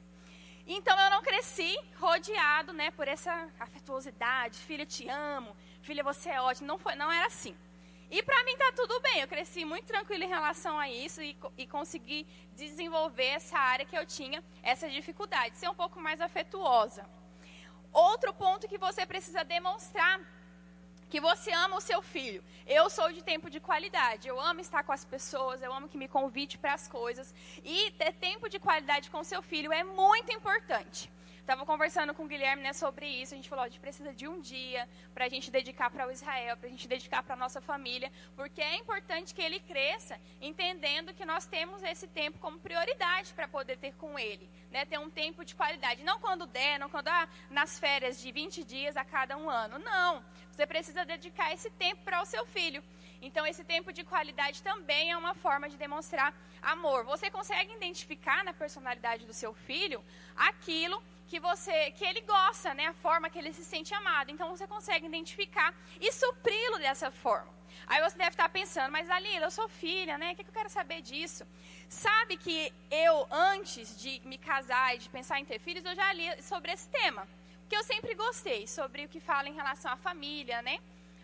Então, 0.65 0.97
eu 0.97 1.09
não 1.09 1.21
cresci 1.21 1.77
rodeado, 1.99 2.71
né, 2.71 2.91
por 2.91 3.07
essa 3.07 3.49
afetuosidade. 3.59 4.57
Filha, 4.59 4.85
te 4.85 5.09
amo. 5.09 5.55
Filha, 5.81 6.01
você 6.01 6.29
é 6.29 6.41
ótima. 6.41 6.67
Não, 6.67 6.79
foi, 6.79 6.95
não 6.95 7.11
era 7.11 7.27
assim. 7.27 7.55
E 8.09 8.23
para 8.23 8.43
mim 8.45 8.55
tá 8.55 8.71
tudo 8.73 9.01
bem. 9.01 9.19
Eu 9.19 9.27
cresci 9.27 9.65
muito 9.65 9.85
tranquilo 9.85 10.23
em 10.23 10.29
relação 10.29 10.79
a 10.79 10.87
isso 10.87 11.21
e, 11.21 11.35
e 11.57 11.67
consegui 11.67 12.25
desenvolver 12.55 13.25
essa 13.25 13.57
área 13.57 13.85
que 13.85 13.97
eu 13.97 14.05
tinha, 14.05 14.41
essa 14.61 14.89
dificuldade, 14.89 15.57
ser 15.57 15.67
um 15.67 15.73
pouco 15.73 15.99
mais 15.99 16.21
afetuosa. 16.21 17.05
Outro 17.91 18.33
ponto 18.33 18.67
que 18.67 18.77
você 18.77 19.05
precisa 19.05 19.43
demonstrar 19.43 20.21
que 21.13 21.19
você 21.19 21.51
ama 21.51 21.75
o 21.77 21.79
seu 21.89 22.01
filho. 22.01 22.43
Eu 22.65 22.89
sou 22.89 23.07
de 23.13 23.21
tempo 23.21 23.47
de 23.47 23.59
qualidade. 23.59 24.27
Eu 24.27 24.37
amo 24.41 24.61
estar 24.61 24.81
com 24.81 24.91
as 24.91 25.05
pessoas, 25.05 25.61
eu 25.61 25.71
amo 25.71 25.87
que 25.87 25.95
me 25.95 26.07
convide 26.07 26.57
para 26.57 26.73
as 26.73 26.87
coisas. 26.87 27.35
E 27.63 27.91
ter 27.99 28.13
tempo 28.13 28.49
de 28.49 28.57
qualidade 28.57 29.11
com 29.11 29.23
seu 29.23 29.43
filho 29.43 29.71
é 29.71 29.83
muito 29.83 30.33
importante. 30.33 31.11
Estava 31.43 31.65
conversando 31.65 32.13
com 32.13 32.23
o 32.23 32.27
Guilherme 32.27 32.63
né, 32.63 32.71
sobre 32.71 33.05
isso. 33.05 33.33
A 33.33 33.35
gente 33.35 33.49
falou: 33.49 33.65
a 33.65 33.67
gente 33.67 33.81
precisa 33.81 34.13
de 34.13 34.25
um 34.25 34.39
dia 34.39 34.87
para 35.13 35.25
a 35.25 35.29
gente 35.29 35.51
dedicar 35.51 35.91
para 35.91 36.07
o 36.07 36.11
Israel, 36.11 36.55
para 36.55 36.67
a 36.67 36.71
gente 36.71 36.87
dedicar 36.87 37.21
para 37.21 37.33
a 37.33 37.37
nossa 37.37 37.59
família, 37.59 38.09
porque 38.33 38.61
é 38.61 38.77
importante 38.77 39.35
que 39.35 39.41
ele 39.41 39.59
cresça 39.59 40.17
entendendo 40.39 41.13
que 41.13 41.25
nós 41.25 41.45
temos 41.45 41.83
esse 41.83 42.07
tempo 42.07 42.39
como 42.39 42.57
prioridade 42.59 43.33
para 43.33 43.45
poder 43.45 43.77
ter 43.77 43.93
com 43.95 44.17
ele, 44.17 44.49
né, 44.71 44.85
ter 44.85 44.97
um 44.97 45.09
tempo 45.09 45.43
de 45.43 45.53
qualidade. 45.53 46.01
Não 46.01 46.17
quando 46.17 46.47
der, 46.47 46.79
não 46.79 46.89
quando 46.89 47.09
ah, 47.09 47.27
nas 47.49 47.77
férias 47.77 48.21
de 48.21 48.31
20 48.31 48.63
dias 48.63 48.95
a 48.95 49.03
cada 49.03 49.35
um 49.35 49.49
ano. 49.49 49.77
Não. 49.79 50.23
Você 50.49 50.65
precisa 50.65 51.03
dedicar 51.03 51.51
esse 51.51 51.69
tempo 51.71 52.03
para 52.05 52.21
o 52.21 52.25
seu 52.25 52.45
filho. 52.45 52.81
Então, 53.21 53.45
esse 53.45 53.65
tempo 53.65 53.91
de 53.91 54.05
qualidade 54.05 54.63
também 54.63 55.11
é 55.11 55.17
uma 55.17 55.33
forma 55.33 55.67
de 55.67 55.75
demonstrar 55.75 56.33
amor. 56.61 57.03
Você 57.03 57.29
consegue 57.29 57.73
identificar 57.73 58.45
na 58.45 58.53
personalidade 58.53 59.25
do 59.25 59.33
seu 59.33 59.53
filho 59.53 60.01
aquilo 60.35 61.03
que 61.33 61.39
você 61.39 61.89
que 61.97 62.05
ele 62.05 62.21
gosta, 62.21 62.75
né? 62.75 62.85
A 62.87 62.93
forma 63.05 63.27
que 63.27 63.39
ele 63.39 63.51
se 63.59 63.65
sente 63.65 63.91
amado. 63.99 64.29
Então 64.33 64.47
você 64.55 64.67
consegue 64.67 65.07
identificar 65.07 65.73
e 65.99 66.11
supri-lo 66.11 66.77
dessa 66.77 67.09
forma. 67.09 67.51
Aí 67.87 67.99
você 68.05 68.17
deve 68.23 68.35
estar 68.35 68.49
pensando, 68.49 68.91
mas 68.91 69.09
Alila, 69.09 69.47
eu 69.47 69.55
sou 69.59 69.67
filha, 69.67 70.15
né? 70.15 70.27
O 70.33 70.35
que, 70.35 70.43
que 70.43 70.51
eu 70.51 70.59
quero 70.59 70.69
saber 70.69 71.01
disso? 71.01 71.43
Sabe 71.89 72.37
que 72.37 72.71
eu, 72.91 73.15
antes 73.31 73.99
de 73.99 74.21
me 74.31 74.37
casar 74.37 74.93
e 74.93 74.99
de 74.99 75.09
pensar 75.09 75.39
em 75.39 75.45
ter 75.51 75.57
filhos, 75.57 75.83
eu 75.83 75.95
já 75.95 76.13
li 76.13 76.27
sobre 76.43 76.71
esse 76.71 76.87
tema. 76.89 77.27
Porque 77.61 77.77
eu 77.79 77.83
sempre 77.83 78.13
gostei 78.13 78.67
sobre 78.67 79.05
o 79.05 79.09
que 79.09 79.19
fala 79.19 79.49
em 79.49 79.55
relação 79.55 79.91
à 79.91 79.97
família, 79.97 80.61
né? 80.61 80.77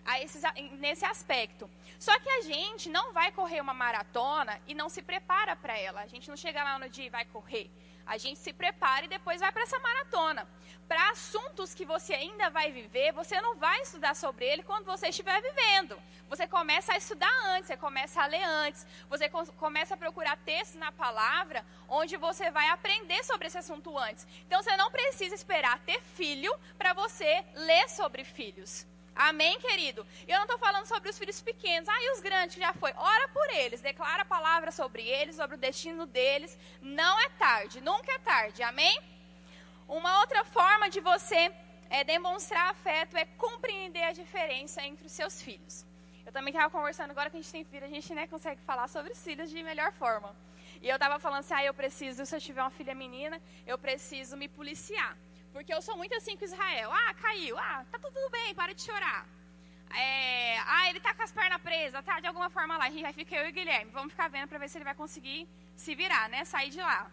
A 0.04 0.20
esses, 0.24 0.42
nesse 0.86 1.06
aspecto. 1.06 1.70
Só 2.00 2.18
que 2.20 2.30
a 2.38 2.42
gente 2.42 2.90
não 2.90 3.14
vai 3.14 3.32
correr 3.32 3.62
uma 3.62 3.76
maratona 3.76 4.60
e 4.66 4.74
não 4.74 4.90
se 4.90 5.04
prepara 5.04 5.56
para 5.56 5.78
ela. 5.78 6.02
A 6.02 6.08
gente 6.08 6.30
não 6.30 6.38
chega 6.46 6.64
lá 6.64 6.80
no 6.80 6.90
dia 6.90 7.06
e 7.06 7.16
vai 7.18 7.26
correr. 7.26 7.70
A 8.10 8.18
gente 8.18 8.40
se 8.40 8.52
prepara 8.52 9.06
e 9.06 9.08
depois 9.08 9.40
vai 9.40 9.52
para 9.52 9.62
essa 9.62 9.78
maratona. 9.78 10.48
Para 10.88 11.12
assuntos 11.12 11.76
que 11.76 11.86
você 11.86 12.16
ainda 12.16 12.50
vai 12.50 12.72
viver, 12.72 13.12
você 13.12 13.40
não 13.40 13.56
vai 13.56 13.80
estudar 13.82 14.16
sobre 14.16 14.46
ele 14.46 14.64
quando 14.64 14.86
você 14.86 15.10
estiver 15.10 15.40
vivendo. 15.40 15.96
Você 16.28 16.48
começa 16.48 16.92
a 16.94 16.98
estudar 16.98 17.32
antes, 17.50 17.68
você 17.68 17.78
começa 17.78 18.24
a 18.24 18.26
ler 18.26 18.44
antes, 18.44 18.88
você 19.08 19.30
começa 19.30 19.94
a 19.94 19.98
procurar 19.98 20.38
textos 20.38 20.80
na 20.80 20.92
palavra 20.92 21.64
onde 21.88 22.18
você 22.18 22.50
vai 22.50 22.68
aprender 22.70 23.24
sobre 23.24 23.46
esse 23.46 23.60
assunto 23.60 23.96
antes. 23.96 24.26
Então 24.48 24.64
você 24.64 24.76
não 24.76 24.90
precisa 24.90 25.36
esperar 25.36 25.78
ter 25.86 26.02
filho 26.02 26.52
para 26.80 26.94
você 26.94 27.46
ler 27.54 27.88
sobre 27.90 28.24
filhos. 28.24 28.88
Amém, 29.20 29.60
querido? 29.60 30.08
Eu 30.26 30.38
não 30.38 30.46
estou 30.46 30.58
falando 30.58 30.86
sobre 30.86 31.10
os 31.10 31.20
filhos 31.20 31.42
pequenos. 31.42 31.90
Ah, 31.90 32.04
e 32.04 32.12
os 32.14 32.22
grandes 32.22 32.56
já 32.56 32.72
foi. 32.72 32.94
Ora 32.96 33.28
por 33.28 33.50
eles, 33.50 33.82
declara 33.82 34.22
a 34.22 34.26
palavra 34.26 34.72
sobre 34.72 35.04
eles, 35.04 35.36
sobre 35.36 35.58
o 35.58 35.60
destino 35.60 36.06
deles. 36.06 36.58
Não 36.82 37.20
é 37.20 37.28
tarde, 37.32 37.82
nunca 37.82 38.14
é 38.14 38.20
tarde. 38.20 38.64
Amém? 38.64 38.98
Uma 39.90 40.22
outra 40.22 40.46
forma 40.46 40.90
de 40.90 41.02
você 41.02 41.52
é, 41.90 42.02
demonstrar 42.06 42.70
afeto 42.70 43.18
é 43.18 43.26
compreender 43.26 44.04
a 44.04 44.14
diferença 44.14 44.82
entre 44.84 45.06
os 45.06 45.12
seus 45.12 45.42
filhos. 45.42 45.86
Eu 46.26 46.32
também 46.32 46.54
estava 46.54 46.70
conversando 46.70 47.12
agora 47.12 47.30
que 47.30 47.36
a 47.36 47.42
gente 47.42 47.52
tem 47.52 47.66
filho, 47.66 47.86
a 47.86 47.90
gente 47.90 48.16
né, 48.16 48.26
consegue 48.26 48.62
falar 48.62 48.88
sobre 48.88 49.12
os 49.12 49.22
filhos 49.22 49.50
de 49.50 49.62
melhor 49.62 49.92
forma. 49.92 50.34
E 50.82 50.88
eu 50.88 50.96
estava 50.96 51.20
falando 51.20 51.42
assim, 51.42 51.56
ah, 51.56 51.66
eu 51.66 51.74
preciso, 51.74 52.26
se 52.26 52.34
eu 52.34 52.40
tiver 52.40 52.62
uma 52.62 52.70
filha 52.70 52.96
menina, 52.96 53.42
eu 53.68 53.78
preciso 53.78 54.38
me 54.38 54.48
policiar. 54.48 55.18
Porque 55.54 55.74
eu 55.74 55.82
sou 55.82 55.98
muito 55.98 56.14
assim 56.16 56.38
com 56.38 56.46
Israel. 56.46 56.92
Ah, 56.92 57.14
caiu. 57.14 57.58
Ah, 57.58 57.86
tá 57.92 57.98
tudo 58.00 58.30
bem, 58.30 58.54
para 58.54 58.74
de 58.74 58.82
chorar. 58.82 59.28
É, 59.96 60.60
ah, 60.60 60.90
ele 60.90 61.00
tá 61.00 61.14
com 61.14 61.24
as 61.24 61.32
pernas 61.32 61.62
presas, 61.62 62.06
tá 62.06 62.20
de 62.20 62.28
alguma 62.28 62.50
forma 62.50 62.78
lá. 62.78 62.86
Aí 62.86 63.14
fica 63.14 63.36
eu 63.36 63.48
e 63.48 63.50
o 63.50 63.54
Guilherme. 63.54 63.92
Vamos 63.92 64.12
ficar 64.12 64.28
vendo 64.28 64.48
para 64.48 64.60
ver 64.60 64.70
se 64.70 64.78
ele 64.78 64.86
vai 64.86 64.96
conseguir 64.96 65.48
se 65.76 65.96
virar, 65.96 66.30
né? 66.30 66.46
Sair 66.46 66.70
de 66.70 66.80
lá. 66.80 67.10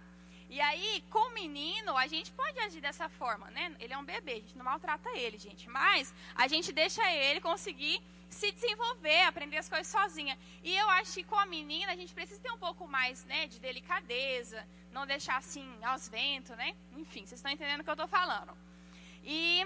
E 0.48 0.60
aí, 0.60 1.02
com 1.10 1.30
o 1.30 1.34
menino, 1.34 1.96
a 1.96 2.06
gente 2.06 2.30
pode 2.32 2.58
agir 2.60 2.80
dessa 2.80 3.08
forma, 3.08 3.50
né? 3.50 3.74
Ele 3.80 3.92
é 3.92 3.98
um 3.98 4.04
bebê, 4.04 4.32
a 4.32 4.40
gente 4.40 4.56
não 4.56 4.64
maltrata 4.64 5.10
ele, 5.16 5.38
gente. 5.38 5.68
Mas 5.68 6.14
a 6.34 6.46
gente 6.46 6.72
deixa 6.72 7.02
ele 7.12 7.40
conseguir 7.40 8.00
se 8.28 8.52
desenvolver, 8.52 9.22
aprender 9.22 9.56
as 9.56 9.68
coisas 9.68 9.86
sozinha. 9.86 10.38
E 10.62 10.76
eu 10.76 10.88
acho 10.90 11.14
que 11.14 11.24
com 11.24 11.38
a 11.38 11.46
menina 11.46 11.92
a 11.92 11.96
gente 11.96 12.14
precisa 12.14 12.40
ter 12.40 12.50
um 12.50 12.58
pouco 12.58 12.86
mais, 12.86 13.24
né, 13.24 13.46
de 13.46 13.58
delicadeza, 13.58 14.66
não 14.96 15.06
deixar 15.06 15.36
assim 15.36 15.68
aos 15.84 16.08
ventos, 16.08 16.56
né? 16.56 16.74
Enfim, 16.92 17.22
vocês 17.26 17.38
estão 17.40 17.52
entendendo 17.52 17.80
o 17.80 17.84
que 17.84 17.90
eu 17.90 18.00
estou 18.00 18.08
falando. 18.08 18.52
E 19.22 19.60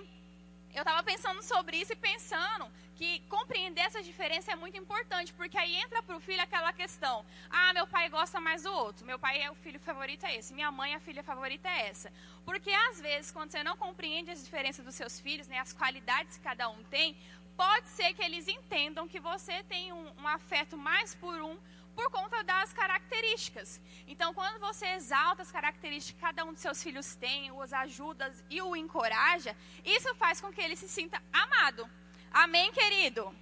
eu 0.75 0.82
estava 0.82 1.02
pensando 1.04 1.40
sobre 1.42 1.76
isso 1.76 1.92
e 1.92 1.96
pensando 1.96 2.66
que 2.96 3.20
compreender 3.34 3.82
essa 3.82 4.02
diferença 4.02 4.52
é 4.52 4.56
muito 4.56 4.76
importante, 4.76 5.32
porque 5.32 5.56
aí 5.56 5.75
entra 5.76 6.02
para 6.02 6.16
o 6.16 6.20
filho 6.20 6.42
aquela 6.42 6.72
questão: 6.72 7.25
ah, 7.49 7.72
meu 7.72 7.87
pai 7.87 8.08
gosta 8.08 8.40
mais 8.40 8.64
do 8.64 8.72
outro, 8.72 9.06
meu 9.06 9.18
pai 9.18 9.40
é 9.40 9.50
o 9.50 9.54
filho 9.54 9.80
favorito 9.88 10.26
é 10.26 10.34
esse, 10.37 10.52
minha 10.52 10.72
mãe 10.72 10.94
a 10.94 11.00
filha 11.00 11.22
favorita 11.22 11.68
é 11.68 11.88
essa. 11.88 12.12
Porque 12.44 12.72
às 12.88 13.00
vezes, 13.00 13.30
quando 13.30 13.50
você 13.52 13.62
não 13.62 13.76
compreende 13.76 14.30
as 14.32 14.44
diferenças 14.44 14.84
dos 14.84 14.96
seus 14.96 15.20
filhos, 15.20 15.46
né, 15.46 15.58
as 15.60 15.72
qualidades 15.72 16.37
que 16.38 16.42
cada 16.42 16.68
um 16.68 16.82
tem, 16.84 17.16
pode 17.56 17.88
ser 17.88 18.14
que 18.14 18.22
eles 18.22 18.49
entendam 18.49 19.06
que 19.06 19.20
você 19.20 19.62
tem 19.64 19.92
um, 19.92 20.06
um 20.22 20.26
afeto 20.26 20.76
mais 20.76 21.14
por 21.14 21.40
um 21.40 21.56
por 21.94 22.11
conta 22.11 22.42
das 22.44 22.73
características. 22.73 23.80
Então, 24.06 24.32
quando 24.32 24.59
você 24.61 24.87
exalta 24.88 25.42
as 25.42 25.52
características 25.52 26.14
que 26.14 26.26
cada 26.26 26.44
um 26.44 26.52
dos 26.52 26.62
seus 26.62 26.82
filhos 26.82 27.14
tem, 27.14 27.50
os 27.52 27.73
ajuda 27.73 28.32
e 28.49 28.61
o 28.62 28.75
encoraja, 28.76 29.56
isso 29.85 30.14
faz 30.14 30.40
com 30.40 30.52
que 30.52 30.61
ele 30.61 30.76
se 30.76 30.88
sinta 30.88 31.23
amado. 31.32 31.88
Amém, 32.32 32.73
querido? 32.73 33.35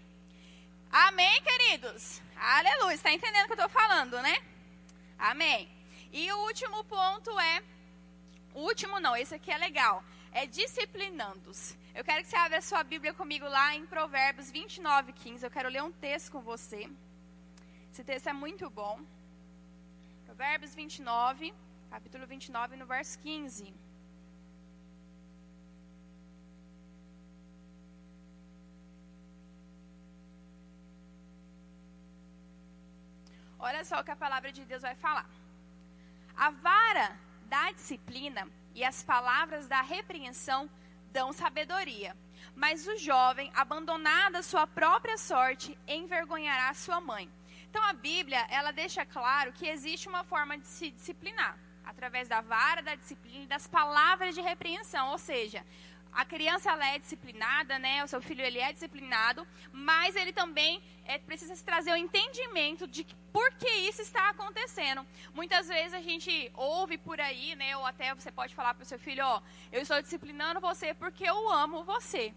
Amém, 0.91 1.43
queridos? 1.43 2.23
Aleluia. 2.37 2.95
Está 2.95 3.13
entendendo 3.13 3.45
o 3.45 3.47
que 3.47 3.53
eu 3.53 3.67
estou 3.67 3.69
falando, 3.69 4.21
né? 4.23 4.39
Amém. 5.19 5.69
E 6.13 6.31
o 6.33 6.39
último 6.39 6.83
ponto 6.85 7.39
é. 7.39 7.63
O 8.55 8.61
último 8.61 8.99
não, 8.99 9.15
esse 9.15 9.35
aqui 9.35 9.51
é 9.51 9.59
legal. 9.59 10.03
É 10.33 10.47
disciplinando-os. 10.47 11.77
Eu 11.95 12.05
quero 12.05 12.23
que 12.23 12.29
você 12.29 12.37
abra 12.37 12.63
sua 12.63 12.83
Bíblia 12.83 13.13
comigo 13.13 13.47
lá 13.47 13.75
em 13.75 13.85
Provérbios 13.87 14.51
29, 14.51 15.13
15. 15.13 15.45
Eu 15.45 15.51
quero 15.51 15.69
ler 15.69 15.83
um 15.83 15.93
texto 15.93 16.33
com 16.33 16.41
você. 16.41 16.89
Esse 17.99 18.05
texto 18.05 18.29
é 18.29 18.33
muito 18.33 18.71
bom. 18.71 19.01
Provérbios 20.25 20.73
29, 20.73 21.53
capítulo 21.91 22.29
29, 22.29 22.77
no 22.77 22.87
verso 22.87 23.19
15. 23.19 23.75
Olha 33.59 33.85
só 33.85 33.99
o 33.99 34.05
que 34.05 34.13
a 34.13 34.15
palavra 34.15 34.53
de 34.53 34.65
Deus 34.65 34.83
vai 34.83 34.95
falar. 34.95 35.29
A 36.37 36.51
vara 36.51 37.19
da 37.47 37.73
disciplina 37.73 38.47
e 38.77 38.85
as 38.85 39.03
palavras 39.03 39.67
da 39.67 39.83
repreensão 39.83 40.71
dão 41.11 41.33
sabedoria. 41.33 42.17
Mas 42.55 42.87
o 42.87 42.97
jovem, 42.97 43.51
abandonado 43.57 44.37
à 44.37 44.43
sua 44.45 44.69
própria 44.69 45.19
sorte, 45.19 45.77
envergonhará 45.89 46.73
sua 46.75 47.01
mãe. 47.01 47.29
Então 47.71 47.85
a 47.85 47.93
Bíblia, 47.93 48.47
ela 48.51 48.71
deixa 48.71 49.05
claro 49.05 49.53
que 49.53 49.67
existe 49.67 50.09
uma 50.09 50.25
forma 50.25 50.57
de 50.57 50.67
se 50.67 50.91
disciplinar, 50.91 51.59
através 51.85 52.29
da 52.29 52.41
vara, 52.41 52.83
da 52.83 52.95
disciplina 52.95 53.45
e 53.45 53.47
das 53.47 53.67
palavras 53.67 54.35
de 54.35 54.41
repreensão, 54.41 55.11
ou 55.11 55.19
seja, 55.19 55.65
a 56.13 56.25
criança 56.25 56.71
ela 56.71 56.87
é 56.87 56.99
disciplinada, 56.99 57.79
né? 57.79 58.03
O 58.03 58.09
seu 58.09 58.21
filho 58.21 58.43
ele 58.43 58.59
é 58.59 58.73
disciplinado, 58.73 59.47
mas 59.71 60.17
ele 60.17 60.33
também 60.33 60.83
é, 61.05 61.19
precisa 61.19 61.55
se 61.55 61.65
trazer 61.65 61.93
o 61.93 61.97
entendimento 61.97 62.87
de 62.87 63.05
que, 63.05 63.15
por 63.33 63.53
que 63.53 63.69
isso 63.69 64.03
está 64.03 64.31
acontecendo. 64.31 65.07
Muitas 65.35 65.69
vezes 65.69 65.95
a 65.95 66.01
gente 66.01 66.51
ouve 66.55 66.97
por 66.99 67.21
aí, 67.21 67.55
né? 67.55 67.77
Ou 67.77 67.87
até 67.87 68.15
você 68.15 68.33
pode 68.33 68.55
falar 68.55 68.75
para 68.75 68.83
o 68.83 68.87
seu 68.87 68.99
filho, 68.99 69.25
ó, 69.25 69.43
eu 69.71 69.83
estou 69.83 70.01
disciplinando 70.01 70.61
você 70.61 70.95
porque 70.95 71.25
eu 71.25 71.53
amo 71.53 71.85
você. 71.85 72.35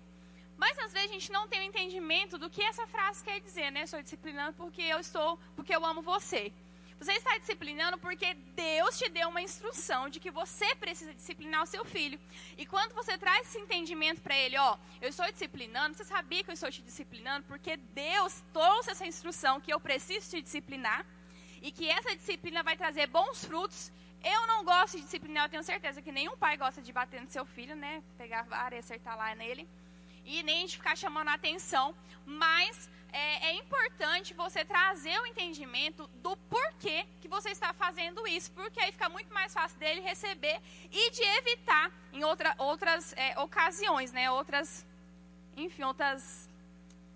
Mas 0.61 0.77
às 0.77 0.93
vezes 0.93 1.09
a 1.09 1.13
gente 1.13 1.31
não 1.31 1.47
tem 1.47 1.61
o 1.61 1.63
entendimento 1.63 2.37
do 2.37 2.47
que 2.47 2.61
essa 2.61 2.85
frase 2.85 3.23
quer 3.23 3.41
dizer, 3.41 3.71
né? 3.71 3.81
Estou 3.81 3.99
disciplinando 3.99 4.53
porque 4.53 4.83
eu 4.83 4.99
estou, 4.99 5.39
porque 5.55 5.75
eu 5.75 5.83
amo 5.83 6.03
você. 6.03 6.53
Você 6.99 7.13
está 7.13 7.35
disciplinando 7.39 7.97
porque 7.97 8.35
Deus 8.55 8.95
te 8.95 9.09
deu 9.09 9.29
uma 9.29 9.41
instrução 9.41 10.07
de 10.07 10.19
que 10.19 10.29
você 10.29 10.75
precisa 10.75 11.15
disciplinar 11.15 11.63
o 11.63 11.65
seu 11.65 11.83
filho. 11.83 12.19
E 12.59 12.63
quando 12.67 12.93
você 12.93 13.17
traz 13.17 13.47
esse 13.47 13.57
entendimento 13.57 14.21
para 14.21 14.37
ele, 14.37 14.55
ó, 14.55 14.77
eu 15.01 15.09
estou 15.09 15.25
disciplinando, 15.31 15.97
você 15.97 16.05
sabia 16.05 16.43
que 16.43 16.51
eu 16.51 16.53
estou 16.53 16.69
te 16.69 16.83
disciplinando 16.83 17.43
porque 17.47 17.75
Deus 17.75 18.43
trouxe 18.53 18.91
essa 18.91 19.07
instrução 19.07 19.59
que 19.59 19.73
eu 19.73 19.79
preciso 19.79 20.29
te 20.29 20.43
disciplinar 20.43 21.03
e 21.59 21.71
que 21.71 21.89
essa 21.89 22.15
disciplina 22.15 22.61
vai 22.61 22.77
trazer 22.77 23.07
bons 23.07 23.43
frutos. 23.43 23.91
Eu 24.23 24.45
não 24.45 24.63
gosto 24.63 24.97
de 24.97 25.05
disciplinar, 25.05 25.45
eu 25.45 25.49
tenho 25.49 25.63
certeza 25.63 26.03
que 26.03 26.11
nenhum 26.11 26.37
pai 26.37 26.55
gosta 26.55 26.83
de 26.83 26.93
bater 26.93 27.19
no 27.19 27.31
seu 27.31 27.47
filho, 27.47 27.75
né? 27.75 28.03
Pegar 28.15 28.41
a 28.41 28.43
vara 28.43 28.75
e 28.75 28.77
acertar 28.77 29.17
lá 29.17 29.33
nele 29.33 29.67
e 30.31 30.43
nem 30.43 30.65
de 30.65 30.77
ficar 30.77 30.95
chamando 30.95 31.27
a 31.27 31.33
atenção, 31.33 31.93
mas 32.25 32.89
é, 33.11 33.49
é, 33.49 33.53
importante 33.55 34.33
você 34.33 34.63
trazer 34.63 35.19
o 35.19 35.25
entendimento 35.25 36.07
do 36.25 36.37
porquê 36.53 37.05
que 37.21 37.27
você 37.27 37.49
está 37.49 37.73
fazendo 37.73 38.25
isso, 38.25 38.49
porque 38.53 38.79
aí 38.79 38.91
fica 38.93 39.09
muito 39.09 39.33
mais 39.33 39.53
fácil 39.53 39.77
dele 39.77 39.99
receber 39.99 40.57
e 40.89 41.11
de 41.11 41.21
evitar 41.39 41.91
em 42.13 42.23
outra, 42.23 42.55
outras 42.57 43.13
é, 43.17 43.37
ocasiões, 43.39 44.13
né, 44.13 44.31
outras, 44.31 44.85
enfim, 45.57 45.83
outras 45.83 46.49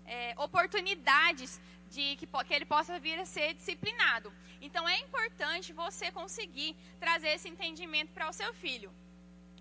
é, 0.04 0.34
oportunidades 0.36 1.58
de 1.90 2.16
que, 2.16 2.26
que 2.26 2.54
ele 2.54 2.66
possa 2.66 2.98
vir 2.98 3.18
a 3.18 3.24
ser 3.24 3.54
disciplinado. 3.54 4.30
Então 4.60 4.86
é 4.86 4.98
importante 4.98 5.72
você 5.72 6.12
conseguir 6.12 6.76
trazer 7.00 7.28
esse 7.28 7.48
entendimento 7.48 8.12
para 8.12 8.28
o 8.28 8.32
seu 8.32 8.52
filho. 8.52 8.92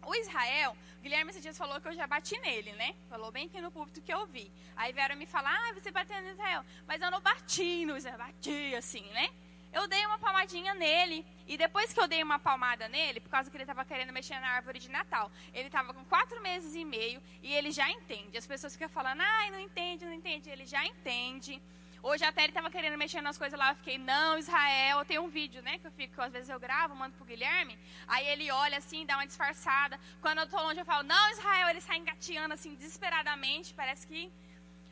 O 0.06 0.16
Israel, 0.16 0.76
Guilherme 1.02 1.30
esses 1.30 1.42
dias 1.42 1.58
falou 1.58 1.80
que 1.80 1.88
eu 1.88 1.94
já 1.94 2.08
bati 2.08 2.36
nele, 2.40 2.74
né? 2.74 2.96
Falou 3.10 3.32
bem 3.32 3.46
aqui 3.46 3.62
no 3.62 3.72
púlpito 3.72 4.02
que 4.02 4.14
eu 4.14 4.26
vi. 4.26 4.52
Aí 4.76 4.92
vieram 4.92 5.16
me 5.16 5.26
falar, 5.26 5.56
ah, 5.56 5.74
você 5.74 5.92
bateu 5.92 6.20
no 6.22 6.30
Israel. 6.30 6.64
Mas 6.88 7.02
eu 7.02 7.12
não 7.12 7.22
bati 7.22 7.86
no 7.86 7.96
Israel, 7.96 8.18
bati 8.18 8.74
assim, 8.76 9.04
né? 9.12 9.30
Eu 9.72 9.88
dei 9.88 10.06
uma 10.06 10.18
palmadinha 10.18 10.74
nele. 10.74 11.26
E 11.48 11.58
depois 11.58 11.94
que 11.94 12.00
eu 12.00 12.08
dei 12.08 12.24
uma 12.24 12.40
palmada 12.40 12.88
nele, 12.88 13.20
por 13.20 13.30
causa 13.30 13.52
que 13.52 13.56
ele 13.58 13.64
estava 13.64 13.86
querendo 13.86 14.14
mexer 14.14 14.40
na 14.40 14.50
árvore 14.50 14.80
de 14.80 14.90
Natal, 14.90 15.32
ele 15.54 15.68
estava 15.68 15.94
com 15.94 16.04
quatro 16.06 16.42
meses 16.42 16.74
e 16.74 16.84
meio 16.84 17.22
e 17.44 17.54
ele 17.54 17.72
já 17.72 17.88
entende. 17.92 18.38
As 18.38 18.48
pessoas 18.48 18.74
ficam 18.74 18.90
falando, 18.90 19.22
ai, 19.22 19.52
não 19.52 19.60
entende, 19.60 20.06
não 20.06 20.14
entende. 20.14 20.50
Ele 20.50 20.66
já 20.66 20.84
entende. 20.86 21.62
Hoje 22.10 22.24
até 22.24 22.42
ele 22.42 22.52
estava 22.52 22.70
querendo 22.70 23.00
mexer 23.00 23.20
nas 23.20 23.36
coisas 23.36 23.58
lá, 23.58 23.70
eu 23.72 23.78
fiquei, 23.78 23.98
não, 23.98 24.38
Israel, 24.38 25.04
tem 25.06 25.18
um 25.18 25.28
vídeo, 25.28 25.60
né, 25.64 25.80
que 25.80 25.88
eu 25.88 25.92
fico, 25.92 26.22
às 26.22 26.32
vezes 26.32 26.50
eu 26.52 26.60
gravo, 26.60 26.96
mando 26.96 27.16
pro 27.16 27.26
Guilherme, 27.26 27.80
aí 28.08 28.28
ele 28.28 28.52
olha 28.52 28.78
assim, 28.78 29.08
dá 29.08 29.16
uma 29.16 29.26
disfarçada, 29.26 30.00
quando 30.22 30.38
eu 30.38 30.48
tô 30.48 30.56
longe 30.62 30.80
eu 30.80 30.86
falo, 30.86 31.02
não, 31.02 31.32
Israel, 31.32 31.68
ele 31.70 31.82
sai 31.82 31.98
engateando 31.98 32.54
assim, 32.54 32.76
desesperadamente, 32.76 33.74
parece 33.74 34.06
que... 34.06 34.32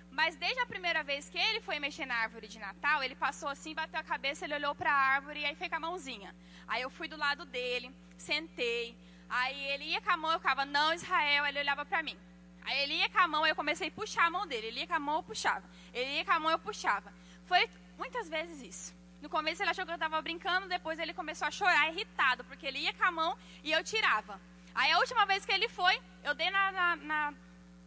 Mas 0.10 0.36
desde 0.38 0.60
a 0.62 0.66
primeira 0.66 1.04
vez 1.04 1.30
que 1.30 1.38
ele 1.38 1.62
foi 1.62 1.78
mexer 1.78 2.08
na 2.08 2.16
árvore 2.16 2.48
de 2.48 2.58
Natal, 2.58 3.04
ele 3.04 3.14
passou 3.14 3.50
assim, 3.50 3.76
bateu 3.76 4.00
a 4.00 4.04
cabeça, 4.04 4.46
ele 4.46 4.56
olhou 4.56 4.74
para 4.74 4.92
a 4.92 5.02
árvore 5.16 5.42
e 5.42 5.46
aí 5.46 5.54
fez 5.54 5.70
com 5.70 5.76
a 5.76 5.80
mãozinha. 5.80 6.34
Aí 6.68 6.82
eu 6.82 6.90
fui 6.90 7.08
do 7.08 7.18
lado 7.26 7.46
dele, 7.46 7.96
sentei, 8.18 8.98
aí 9.30 9.66
ele 9.72 9.84
ia 9.84 10.02
com 10.02 10.10
a 10.10 10.18
mão, 10.18 10.32
eu 10.32 10.40
ficava, 10.40 10.66
não, 10.66 10.92
Israel, 10.92 11.46
ele 11.46 11.60
olhava 11.60 11.86
para 11.86 12.02
mim. 12.02 12.18
Aí 12.66 12.84
ele 12.84 12.96
ia 12.96 13.10
com 13.10 13.20
a 13.20 13.28
mão, 13.28 13.46
eu 13.46 13.56
comecei 13.56 13.90
a 13.90 13.92
puxar 13.92 14.26
a 14.26 14.30
mão 14.30 14.48
dele. 14.48 14.68
Ele 14.68 14.80
ia 14.82 14.88
com 14.88 14.94
a 14.94 15.00
mão, 15.00 15.16
eu 15.18 15.24
puxava. 15.24 15.64
Ele 15.94 16.12
ia 16.18 16.26
com 16.26 16.32
a 16.32 16.40
mão, 16.40 16.52
eu 16.52 16.60
puxava. 16.60 17.14
Foi 17.46 17.70
muitas 17.98 18.30
vezes 18.30 18.62
isso. 18.62 19.04
No 19.22 19.30
começo 19.30 19.62
ele 19.64 19.70
achou 19.70 19.86
que 19.86 19.92
eu 19.92 19.96
estava 19.96 20.22
brincando, 20.22 20.68
depois 20.68 21.00
ele 21.00 21.14
começou 21.14 21.48
a 21.48 21.52
chorar 21.52 21.90
irritado, 21.90 22.44
porque 22.44 22.66
ele 22.66 22.80
ia 22.80 22.94
com 22.94 23.06
a 23.06 23.12
mão 23.12 23.38
e 23.64 23.72
eu 23.72 23.82
tirava. 23.84 24.40
Aí 24.76 24.92
a 24.92 25.00
última 25.00 25.26
vez 25.26 25.46
que 25.46 25.52
ele 25.52 25.70
foi, 25.70 25.98
eu 26.24 26.34
dei 26.34 26.50
na, 26.50 26.72
na, 26.72 26.96
na, 26.96 27.34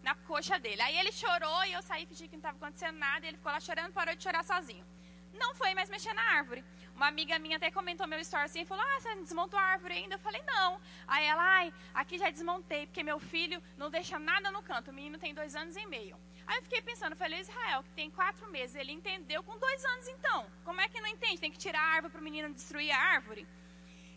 na 0.03 0.15
coxa 0.15 0.59
dele. 0.59 0.81
Aí 0.81 0.97
ele 0.99 1.13
chorou 1.13 1.65
e 1.65 1.73
eu 1.73 1.83
saí, 1.83 2.07
fingi 2.07 2.27
que 2.29 2.37
não 2.37 2.39
estava 2.39 2.57
acontecendo 2.57 2.97
nada, 2.97 3.27
e 3.27 3.29
ele 3.29 3.37
ficou 3.37 3.53
lá 3.53 3.61
chorando, 3.61 3.93
parou 3.93 4.15
de 4.15 4.23
chorar 4.23 4.45
sozinho. 4.45 4.87
Não 5.35 5.55
foi 5.55 5.75
mais 5.75 5.91
mexer 5.91 6.15
na 6.15 6.23
árvore. 6.23 6.65
Uma 6.97 7.09
amiga 7.09 7.39
minha 7.39 7.59
até 7.59 7.71
comentou 7.71 8.07
meu 8.07 8.19
story 8.21 8.45
assim 8.45 8.65
falou: 8.65 8.83
Ah, 8.83 9.01
você 9.01 9.15
não 9.15 9.23
desmontou 9.23 9.59
a 9.59 9.63
árvore 9.63 9.95
ainda? 9.95 10.15
Eu 10.15 10.19
falei: 10.19 10.43
Não. 10.47 10.81
Aí 11.07 11.27
ela, 11.27 11.43
ai, 11.43 11.73
aqui 11.93 12.17
já 12.17 12.31
desmontei, 12.31 12.87
porque 12.87 13.03
meu 13.03 13.19
filho 13.19 13.63
não 13.77 13.91
deixa 13.91 14.19
nada 14.19 14.51
no 14.51 14.63
canto. 14.63 14.91
O 14.91 14.95
menino 14.95 15.19
tem 15.19 15.35
dois 15.35 15.55
anos 15.55 15.77
e 15.77 15.85
meio. 15.87 16.19
Aí 16.47 16.57
eu 16.57 16.63
fiquei 16.63 16.81
pensando, 16.81 17.15
falei, 17.17 17.41
Israel, 17.41 17.83
que 17.83 17.91
tem 17.91 18.09
quatro 18.09 18.51
meses, 18.51 18.77
ele 18.77 18.93
entendeu 18.93 19.43
com 19.43 19.59
dois 19.59 19.85
anos 19.85 20.09
então. 20.09 20.47
Como 20.65 20.81
é 20.81 20.89
que 20.89 21.01
não 21.01 21.09
entende? 21.09 21.39
Tem 21.41 21.51
que 21.51 21.59
tirar 21.59 21.81
a 21.81 21.95
árvore 21.97 22.13
para 22.13 22.21
o 22.21 22.25
menino 22.25 22.55
destruir 22.55 22.91
a 22.93 22.99
árvore? 22.99 23.47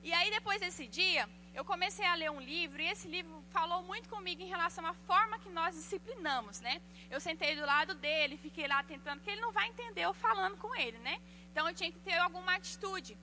E 0.02 0.14
aí 0.14 0.32
depois 0.32 0.62
desse 0.62 0.88
dia, 0.88 1.28
eu 1.54 1.66
comecei 1.66 2.06
a 2.06 2.16
ler 2.16 2.32
um 2.32 2.40
livro, 2.40 2.82
e 2.82 2.88
esse 2.88 3.08
livro 3.08 3.44
falou 3.50 3.84
muito 3.84 4.08
comigo 4.08 4.42
em 4.42 4.48
relação 4.48 4.86
à 4.86 4.94
forma 4.94 5.40
que 5.40 5.50
nós 5.50 5.76
disciplinamos, 5.76 6.62
né? 6.62 6.82
Eu 7.10 7.20
sentei 7.20 7.56
do 7.56 7.66
lado 7.66 7.96
dele, 7.96 8.38
fiquei 8.38 8.68
lá 8.68 8.82
tentando, 8.84 9.20
que 9.22 9.30
ele 9.30 9.42
não 9.42 9.52
vai 9.52 9.68
entender 9.68 10.02
eu 10.02 10.14
falando 10.14 10.56
com 10.56 10.74
ele, 10.76 10.98
né? 11.00 11.20
Então 11.52 11.68
eu 11.68 11.74
tinha 11.74 11.92
que 11.92 12.00
ter 12.00 12.18
alguma 12.18 12.56
atitude. 12.56 13.18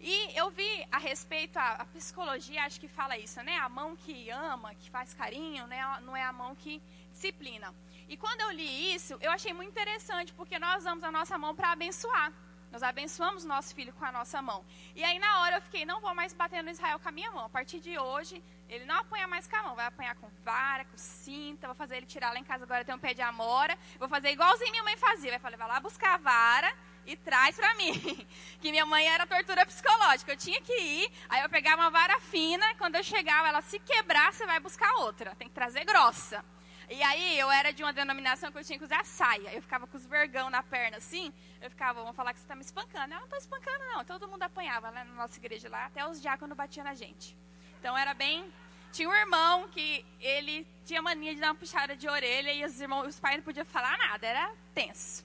E 0.00 0.38
eu 0.38 0.50
vi 0.50 0.86
a 0.92 0.98
respeito, 0.98 1.56
a, 1.56 1.72
a 1.72 1.84
psicologia 1.86 2.64
acho 2.64 2.78
que 2.78 2.88
fala 2.88 3.16
isso, 3.16 3.42
né? 3.42 3.56
A 3.56 3.68
mão 3.68 3.96
que 3.96 4.28
ama, 4.28 4.74
que 4.74 4.90
faz 4.90 5.14
carinho, 5.14 5.66
né? 5.66 5.80
não 6.02 6.14
é 6.14 6.22
a 6.22 6.32
mão 6.32 6.54
que 6.54 6.82
disciplina. 7.10 7.74
E 8.06 8.16
quando 8.16 8.42
eu 8.42 8.50
li 8.50 8.94
isso, 8.94 9.16
eu 9.20 9.30
achei 9.30 9.54
muito 9.54 9.70
interessante, 9.70 10.32
porque 10.34 10.58
nós 10.58 10.80
usamos 10.80 11.02
a 11.04 11.10
nossa 11.10 11.38
mão 11.38 11.54
para 11.54 11.72
abençoar. 11.72 12.30
Nós 12.70 12.82
abençoamos 12.82 13.44
nosso 13.44 13.74
filho 13.74 13.94
com 13.94 14.04
a 14.04 14.12
nossa 14.12 14.42
mão. 14.42 14.62
E 14.94 15.02
aí 15.02 15.18
na 15.18 15.40
hora 15.40 15.56
eu 15.56 15.62
fiquei, 15.62 15.86
não 15.86 16.00
vou 16.00 16.14
mais 16.14 16.34
bater 16.34 16.62
no 16.62 16.68
Israel 16.68 16.98
com 16.98 17.08
a 17.08 17.12
minha 17.12 17.30
mão. 17.30 17.46
A 17.46 17.48
partir 17.48 17.80
de 17.80 17.96
hoje, 17.98 18.42
ele 18.68 18.84
não 18.84 18.96
apanha 18.96 19.26
mais 19.26 19.46
com 19.46 19.56
a 19.56 19.62
mão, 19.62 19.74
vai 19.74 19.86
apanhar 19.86 20.16
com 20.16 20.28
vara, 20.44 20.84
com 20.84 20.98
cinta, 20.98 21.66
vou 21.66 21.76
fazer 21.76 21.96
ele 21.96 22.04
tirar 22.04 22.32
lá 22.32 22.38
em 22.38 22.44
casa 22.44 22.64
agora 22.64 22.84
tem 22.84 22.94
um 22.94 22.98
pé 22.98 23.14
de 23.14 23.22
amora. 23.22 23.78
Vou 23.98 24.08
fazer 24.08 24.30
igualzinho 24.32 24.70
minha 24.70 24.82
mãe 24.82 24.98
fazia. 24.98 25.30
Vai 25.30 25.38
falar, 25.38 25.56
vai 25.56 25.68
lá 25.68 25.80
buscar 25.80 26.14
a 26.14 26.18
vara 26.18 26.74
e 27.06 27.16
traz 27.16 27.56
pra 27.56 27.74
mim. 27.74 28.26
que 28.60 28.70
minha 28.70 28.86
mãe 28.86 29.06
era 29.06 29.26
tortura 29.26 29.64
psicológica. 29.66 30.32
Eu 30.32 30.36
tinha 30.36 30.60
que 30.60 30.72
ir, 30.72 31.12
aí 31.28 31.42
eu 31.42 31.48
pegava 31.48 31.82
uma 31.82 31.90
vara 31.90 32.18
fina, 32.20 32.74
quando 32.76 32.96
eu 32.96 33.02
chegava, 33.02 33.48
ela 33.48 33.62
se 33.62 33.78
quebrar, 33.78 34.32
você 34.32 34.46
vai 34.46 34.60
buscar 34.60 34.92
outra. 34.96 35.34
Tem 35.36 35.48
que 35.48 35.54
trazer 35.54 35.84
grossa. 35.84 36.44
E 36.88 37.02
aí 37.02 37.38
eu 37.38 37.50
era 37.50 37.72
de 37.72 37.82
uma 37.82 37.92
denominação 37.92 38.52
que 38.52 38.58
eu 38.58 38.64
tinha 38.64 38.78
que 38.78 38.84
usar 38.84 39.04
saia. 39.04 39.54
Eu 39.54 39.62
ficava 39.62 39.86
com 39.86 39.96
os 39.96 40.06
vergão 40.06 40.50
na 40.50 40.62
perna 40.62 40.98
assim. 40.98 41.32
Eu 41.60 41.70
ficava, 41.70 42.00
vamos 42.00 42.16
falar 42.16 42.32
que 42.32 42.38
você 42.38 42.44
está 42.44 42.54
me 42.54 42.62
espancando. 42.62 43.14
Eu 43.14 43.18
não 43.18 43.24
estou 43.24 43.38
espancando, 43.38 43.84
não. 43.92 44.04
Todo 44.04 44.28
mundo 44.28 44.42
apanhava 44.42 44.90
né, 44.90 45.04
na 45.04 45.14
nossa 45.14 45.38
igreja 45.38 45.68
lá, 45.68 45.86
até 45.86 46.06
os 46.06 46.20
diáconos 46.20 46.56
batiam 46.56 46.84
na 46.84 46.94
gente. 46.94 47.36
Então 47.78 47.96
era 47.96 48.12
bem. 48.12 48.52
Tinha 48.92 49.08
um 49.08 49.14
irmão 49.14 49.68
que 49.68 50.04
ele 50.20 50.66
tinha 50.84 51.02
mania 51.02 51.34
de 51.34 51.40
dar 51.40 51.48
uma 51.48 51.54
puxada 51.54 51.96
de 51.96 52.08
orelha 52.08 52.52
e 52.52 52.64
os 52.64 52.80
irmãos, 52.80 53.08
os 53.08 53.18
pais 53.18 53.36
não 53.36 53.42
podiam 53.42 53.66
falar 53.66 53.98
nada, 53.98 54.24
era 54.26 54.52
tenso. 54.72 55.24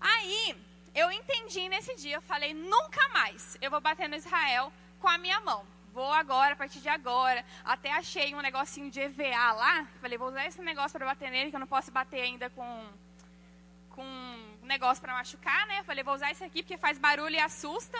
Aí 0.00 0.56
eu 0.94 1.10
entendi 1.10 1.68
nesse 1.68 1.94
dia, 1.96 2.16
eu 2.16 2.22
falei, 2.22 2.54
nunca 2.54 3.08
mais 3.10 3.56
eu 3.60 3.70
vou 3.70 3.80
bater 3.80 4.08
no 4.08 4.16
Israel 4.16 4.72
com 5.00 5.08
a 5.08 5.18
minha 5.18 5.40
mão 5.40 5.66
vou 5.98 6.12
agora, 6.12 6.52
a 6.52 6.56
partir 6.56 6.80
de 6.80 6.88
agora. 6.88 7.44
Até 7.64 7.90
achei 7.92 8.32
um 8.32 8.40
negocinho 8.40 8.88
de 8.88 9.00
EVA 9.00 9.52
lá. 9.52 9.84
Falei, 10.00 10.16
vou 10.16 10.28
usar 10.28 10.46
esse 10.46 10.62
negócio 10.62 10.96
para 10.96 11.06
bater 11.06 11.28
nele, 11.28 11.50
que 11.50 11.56
eu 11.56 11.60
não 11.60 11.66
posso 11.66 11.90
bater 11.90 12.20
ainda 12.20 12.48
com, 12.50 12.86
com 13.90 14.04
um 14.04 14.66
negócio 14.66 15.02
para 15.02 15.12
machucar, 15.14 15.66
né? 15.66 15.82
Falei, 15.82 16.04
vou 16.04 16.14
usar 16.14 16.30
esse 16.30 16.44
aqui 16.44 16.62
porque 16.62 16.78
faz 16.78 16.98
barulho 16.98 17.34
e 17.34 17.40
assusta. 17.40 17.98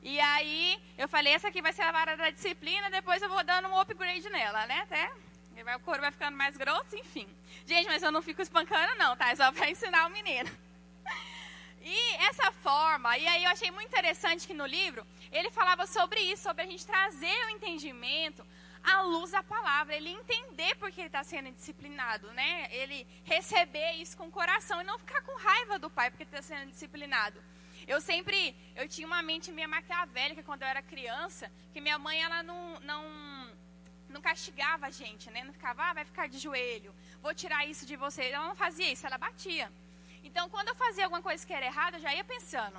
E 0.00 0.20
aí 0.20 0.80
eu 0.96 1.08
falei, 1.08 1.32
essa 1.32 1.48
aqui 1.48 1.60
vai 1.60 1.72
ser 1.72 1.82
a 1.82 1.90
vara 1.90 2.16
da 2.16 2.30
disciplina, 2.30 2.88
depois 2.88 3.20
eu 3.20 3.28
vou 3.28 3.42
dando 3.42 3.68
um 3.68 3.80
upgrade 3.80 4.28
nela, 4.30 4.66
né? 4.66 4.82
Até 4.82 5.10
o 5.76 5.80
couro 5.80 6.00
vai 6.00 6.12
ficando 6.12 6.36
mais 6.36 6.56
grosso, 6.56 6.96
enfim. 6.96 7.26
Gente, 7.66 7.86
mas 7.86 8.02
eu 8.02 8.12
não 8.12 8.22
fico 8.22 8.42
espancando 8.42 8.94
não, 8.96 9.16
tá? 9.16 9.30
É 9.30 9.36
só 9.36 9.50
para 9.50 9.70
ensinar 9.70 10.06
o 10.06 10.10
menino. 10.10 10.50
E 11.86 12.14
essa 12.28 12.50
forma, 12.50 13.18
e 13.18 13.26
aí 13.26 13.44
eu 13.44 13.50
achei 13.50 13.70
muito 13.70 13.88
interessante 13.88 14.46
que 14.46 14.54
no 14.54 14.64
livro 14.64 15.06
ele 15.30 15.50
falava 15.50 15.86
sobre 15.86 16.18
isso, 16.18 16.44
sobre 16.44 16.62
a 16.62 16.66
gente 16.66 16.86
trazer 16.86 17.44
o 17.44 17.50
entendimento 17.50 18.42
à 18.82 19.02
luz 19.02 19.32
da 19.32 19.42
palavra, 19.42 19.94
ele 19.94 20.08
entender 20.08 20.74
porque 20.76 21.02
ele 21.02 21.08
está 21.08 21.22
sendo 21.22 21.50
disciplinado, 21.52 22.32
né? 22.32 22.68
Ele 22.70 23.06
receber 23.24 23.92
isso 23.92 24.16
com 24.16 24.28
o 24.28 24.30
coração 24.30 24.80
e 24.80 24.84
não 24.84 24.98
ficar 24.98 25.20
com 25.22 25.36
raiva 25.36 25.78
do 25.78 25.90
pai 25.90 26.10
porque 26.10 26.22
está 26.22 26.40
sendo 26.40 26.70
disciplinado. 26.70 27.38
Eu 27.86 28.00
sempre, 28.00 28.56
eu 28.74 28.88
tinha 28.88 29.06
uma 29.06 29.20
mente 29.20 29.52
meio 29.52 29.68
maquiavélica 29.68 30.42
quando 30.42 30.62
eu 30.62 30.68
era 30.68 30.80
criança, 30.80 31.52
que 31.70 31.82
minha 31.82 31.98
mãe 31.98 32.22
ela 32.22 32.42
não, 32.42 32.80
não, 32.80 33.04
não 34.08 34.22
castigava 34.22 34.86
a 34.86 34.90
gente, 34.90 35.30
né? 35.30 35.44
Não 35.44 35.52
ficava, 35.52 35.90
ah, 35.90 35.92
vai 35.92 36.04
ficar 36.06 36.28
de 36.28 36.38
joelho, 36.38 36.94
vou 37.20 37.34
tirar 37.34 37.66
isso 37.66 37.84
de 37.84 37.94
você. 37.94 38.30
Ela 38.30 38.48
não 38.48 38.56
fazia 38.56 38.90
isso, 38.90 39.06
ela 39.06 39.18
batia. 39.18 39.70
Então, 40.24 40.48
quando 40.48 40.68
eu 40.68 40.74
fazia 40.74 41.04
alguma 41.04 41.22
coisa 41.22 41.46
que 41.46 41.52
era 41.52 41.66
errada, 41.66 41.98
eu 41.98 42.00
já 42.00 42.12
ia 42.14 42.24
pensando. 42.24 42.78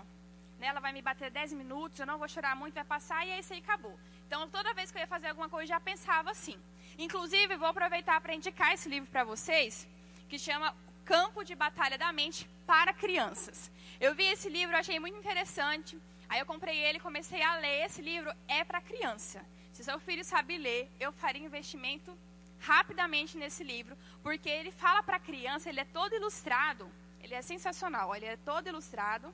Né, 0.60 0.68
ela 0.68 0.80
vai 0.80 0.92
me 0.92 1.02
bater 1.02 1.30
10 1.30 1.54
minutos, 1.54 2.00
eu 2.00 2.06
não 2.06 2.18
vou 2.18 2.28
chorar 2.28 2.56
muito, 2.56 2.74
vai 2.74 2.84
passar 2.84 3.25
e 3.25 3.30
é 3.30 3.40
isso 3.40 3.54
aí 3.54 3.60
acabou. 3.60 3.98
Então, 4.28 4.50
toda 4.50 4.74
vez 4.74 4.92
que 4.92 4.98
eu 4.98 5.02
ia 5.02 5.08
fazer 5.08 5.28
alguma 5.28 5.48
coisa, 5.48 5.66
eu 5.66 5.75
já 5.75 5.80
pensava 5.80 6.31
assim. 6.31 6.58
Inclusive, 6.98 7.55
vou 7.55 7.68
aproveitar 7.68 8.20
para 8.20 8.34
indicar 8.34 8.74
esse 8.74 8.90
livro 8.90 9.10
para 9.12 9.24
vocês, 9.24 9.88
que 10.27 10.40
chama 10.40 10.75
Campo 11.05 11.44
de 11.44 11.53
Batalha 11.53 11.98
da 11.98 12.12
Mente 12.12 12.50
para 12.66 12.94
Crianças. 12.94 13.70
Eu 14.00 14.16
vi 14.16 14.24
esse 14.24 14.50
livro, 14.50 14.75
achei 14.75 15.00
muito 15.00 15.18
interessante. 15.18 16.00
Aí 16.27 16.40
eu 16.40 16.46
comprei 16.46 16.77
ele 16.77 17.00
comecei 17.00 17.44
a 17.44 17.58
ler. 17.58 17.86
Esse 17.86 18.01
livro 18.01 18.34
é 18.48 18.64
para 18.64 18.81
criança. 18.81 19.46
Se 19.72 19.84
seu 19.84 20.00
filho 20.00 20.24
sabe 20.24 20.58
ler, 20.58 20.90
eu 21.00 21.12
faria 21.12 21.46
investimento 21.46 22.18
rapidamente 22.60 23.38
nesse 23.38 23.64
livro, 23.64 23.96
porque 24.24 24.50
ele 24.50 24.72
fala 24.72 25.03
para 25.03 25.20
criança, 25.20 25.70
ele 25.70 25.81
é 25.81 25.86
todo 25.86 26.16
ilustrado 26.16 26.90
ele 27.25 27.35
é 27.35 27.42
sensacional, 27.42 28.16
ele 28.16 28.25
é 28.25 28.38
todo 28.38 28.68
ilustrado. 28.68 29.33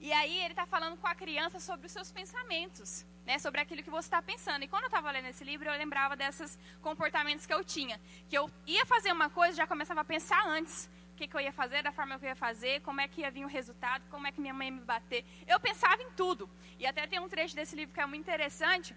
E 0.00 0.12
aí 0.12 0.38
ele 0.38 0.52
está 0.52 0.66
falando 0.66 0.96
com 0.96 1.06
a 1.06 1.14
criança 1.14 1.58
sobre 1.60 1.86
os 1.86 1.92
seus 1.92 2.10
pensamentos, 2.10 3.04
né? 3.26 3.38
Sobre 3.38 3.60
aquilo 3.60 3.82
que 3.82 3.90
você 3.90 4.06
está 4.06 4.22
pensando. 4.22 4.62
E 4.62 4.68
quando 4.68 4.84
eu 4.84 4.88
estava 4.88 5.10
lendo 5.10 5.26
esse 5.26 5.44
livro, 5.44 5.68
eu 5.68 5.76
lembrava 5.76 6.16
desses 6.16 6.58
comportamentos 6.80 7.44
que 7.46 7.52
eu 7.52 7.64
tinha. 7.64 8.00
Que 8.28 8.38
eu 8.38 8.50
ia 8.66 8.86
fazer 8.86 9.12
uma 9.12 9.28
coisa, 9.28 9.56
já 9.56 9.66
começava 9.66 10.00
a 10.00 10.04
pensar 10.04 10.42
antes. 10.46 10.88
O 11.12 11.16
que, 11.18 11.26
que 11.26 11.36
eu 11.36 11.40
ia 11.40 11.52
fazer, 11.52 11.82
da 11.82 11.90
forma 11.90 12.16
que 12.18 12.24
eu 12.24 12.28
ia 12.28 12.36
fazer, 12.36 12.80
como 12.82 13.00
é 13.00 13.08
que 13.08 13.22
ia 13.22 13.30
vir 13.30 13.44
o 13.44 13.48
resultado, 13.48 14.04
como 14.08 14.26
é 14.26 14.30
que 14.30 14.40
minha 14.40 14.54
mãe 14.54 14.68
ia 14.68 14.74
me 14.74 14.80
bater. 14.80 15.24
Eu 15.48 15.58
pensava 15.58 16.00
em 16.00 16.10
tudo. 16.12 16.48
E 16.78 16.86
até 16.86 17.06
tem 17.08 17.18
um 17.18 17.28
trecho 17.28 17.56
desse 17.56 17.74
livro 17.74 17.92
que 17.92 18.00
é 18.00 18.06
muito 18.06 18.22
interessante, 18.22 18.94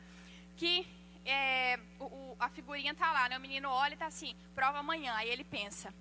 que 0.56 0.88
é, 1.26 1.80
o, 2.00 2.06
o, 2.06 2.36
a 2.39 2.48
figurinha 2.50 2.91
está 2.91 3.12
lá, 3.12 3.28
né? 3.28 3.38
O 3.39 3.41
menino 3.41 3.70
olha 3.70 3.94
e 3.94 3.96
está 3.96 4.06
assim, 4.06 4.36
prova 4.54 4.78
amanhã. 4.78 5.15
Aí 5.15 5.30
ele 5.30 5.44
pensa, 5.44 5.91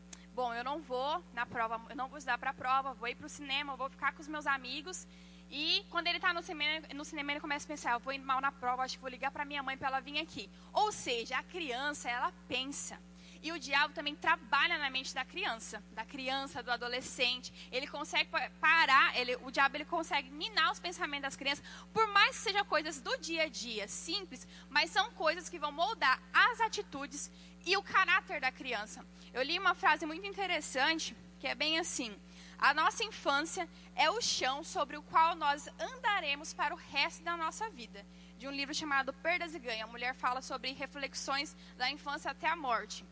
bom, 0.40 0.55
eu 0.55 0.64
não 0.64 0.81
vou 0.81 1.22
na 1.35 1.44
prova, 1.44 1.79
eu 1.90 1.96
não 2.00 2.09
vou 2.09 2.16
estudar 2.16 2.38
para 2.38 2.48
a 2.48 2.55
prova, 2.55 2.94
vou 2.94 3.07
ir 3.07 3.14
para 3.14 3.26
o 3.26 3.29
cinema, 3.38 3.76
vou 3.76 3.90
ficar 3.90 4.11
com 4.14 4.22
os 4.22 4.29
meus 4.35 4.46
amigos. 4.46 5.07
E 5.50 5.85
quando 5.90 6.07
ele 6.07 6.16
está 6.16 6.33
no 6.33 6.42
cinema, 6.42 6.87
no 6.94 7.05
cinema, 7.05 7.33
ele 7.33 7.40
começa 7.40 7.66
a 7.66 7.72
pensar, 7.72 7.92
eu 7.92 8.00
vou 8.00 8.14
ir 8.14 8.18
mal 8.18 8.40
na 8.40 8.50
prova, 8.50 8.83
acho 8.83 8.96
que 8.96 9.03
vou 9.03 9.11
ligar 9.11 9.31
para 9.31 9.44
minha 9.44 9.62
mãe 9.62 9.76
para 9.76 9.88
ela 9.88 10.00
vir 10.00 10.18
aqui. 10.18 10.48
Ou 10.72 10.90
seja, 10.92 11.37
a 11.37 11.42
criança, 11.42 12.09
ela 12.09 12.33
pensa. 12.48 12.98
E 13.42 13.53
o 13.53 13.59
diabo 13.59 13.92
também 13.92 14.14
trabalha 14.14 14.79
na 14.79 14.88
mente 14.88 15.14
da 15.14 15.26
criança, 15.26 15.83
da 15.92 16.07
criança, 16.07 16.62
do 16.62 16.70
adolescente. 16.70 17.53
Ele 17.70 17.87
consegue 17.87 18.31
parar, 18.61 19.14
ele, 19.18 19.37
o 19.42 19.50
diabo 19.50 19.76
ele 19.76 19.85
consegue 19.85 20.31
minar 20.31 20.72
os 20.72 20.81
pensamentos 20.81 21.22
das 21.22 21.37
crianças, 21.37 21.64
por 21.92 22.07
mais 22.09 22.37
que 22.37 22.44
sejam 22.44 22.64
coisas 22.64 22.98
do 22.98 23.14
dia 23.18 23.42
a 23.42 23.48
dia, 23.48 23.87
simples, 23.88 24.48
mas 24.70 24.90
são 24.90 25.11
coisas 25.12 25.50
que 25.50 25.59
vão 25.59 25.72
moldar 25.72 26.18
as 26.33 26.61
atitudes 26.62 27.31
e 27.66 27.76
o 27.76 27.83
caráter 27.83 28.40
da 28.40 28.50
criança. 28.50 29.05
Eu 29.33 29.43
li 29.43 29.59
uma 29.59 29.75
frase 29.75 30.05
muito 30.05 30.27
interessante, 30.27 31.16
que 31.38 31.47
é 31.47 31.55
bem 31.55 31.79
assim: 31.79 32.12
A 32.59 32.75
nossa 32.75 33.05
infância 33.05 33.69
é 33.95 34.11
o 34.11 34.21
chão 34.21 34.64
sobre 34.64 34.97
o 34.97 35.03
qual 35.03 35.37
nós 35.37 35.69
andaremos 35.79 36.53
para 36.53 36.75
o 36.75 36.79
resto 36.90 37.23
da 37.23 37.37
nossa 37.37 37.71
vida. 37.71 38.05
De 38.38 38.49
um 38.49 38.51
livro 38.51 38.75
chamado 38.75 39.12
Perdas 39.12 39.55
e 39.55 39.59
Ganhos. 39.59 39.85
A 39.85 39.93
mulher 39.93 40.14
fala 40.14 40.43
sobre 40.43 40.73
reflexões 40.73 41.57
da 41.77 41.88
infância 41.90 42.31
até 42.31 42.49
a 42.49 42.57
morte. 42.57 43.05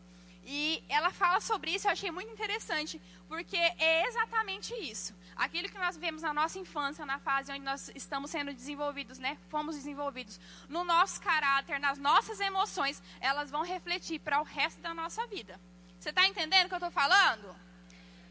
E 0.43 0.83
ela 0.89 1.11
fala 1.11 1.39
sobre 1.39 1.71
isso, 1.71 1.87
eu 1.87 1.91
achei 1.91 2.11
muito 2.11 2.31
interessante, 2.31 2.99
porque 3.27 3.55
é 3.55 4.07
exatamente 4.07 4.73
isso. 4.73 5.13
Aquilo 5.35 5.69
que 5.69 5.77
nós 5.77 5.95
vemos 5.95 6.21
na 6.21 6.33
nossa 6.33 6.57
infância, 6.57 7.05
na 7.05 7.19
fase 7.19 7.51
onde 7.51 7.61
nós 7.61 7.91
estamos 7.93 8.31
sendo 8.31 8.53
desenvolvidos, 8.53 9.19
né? 9.19 9.37
Fomos 9.49 9.75
desenvolvidos 9.75 10.39
no 10.67 10.83
nosso 10.83 11.21
caráter, 11.21 11.79
nas 11.79 11.97
nossas 11.97 12.39
emoções, 12.39 13.01
elas 13.21 13.51
vão 13.51 13.63
refletir 13.63 14.19
para 14.19 14.41
o 14.41 14.43
resto 14.43 14.81
da 14.81 14.93
nossa 14.93 15.25
vida. 15.27 15.59
Você 15.99 16.11
está 16.11 16.25
entendendo 16.25 16.65
o 16.65 16.69
que 16.69 16.75
eu 16.75 16.77
estou 16.77 16.91
falando? 16.91 17.53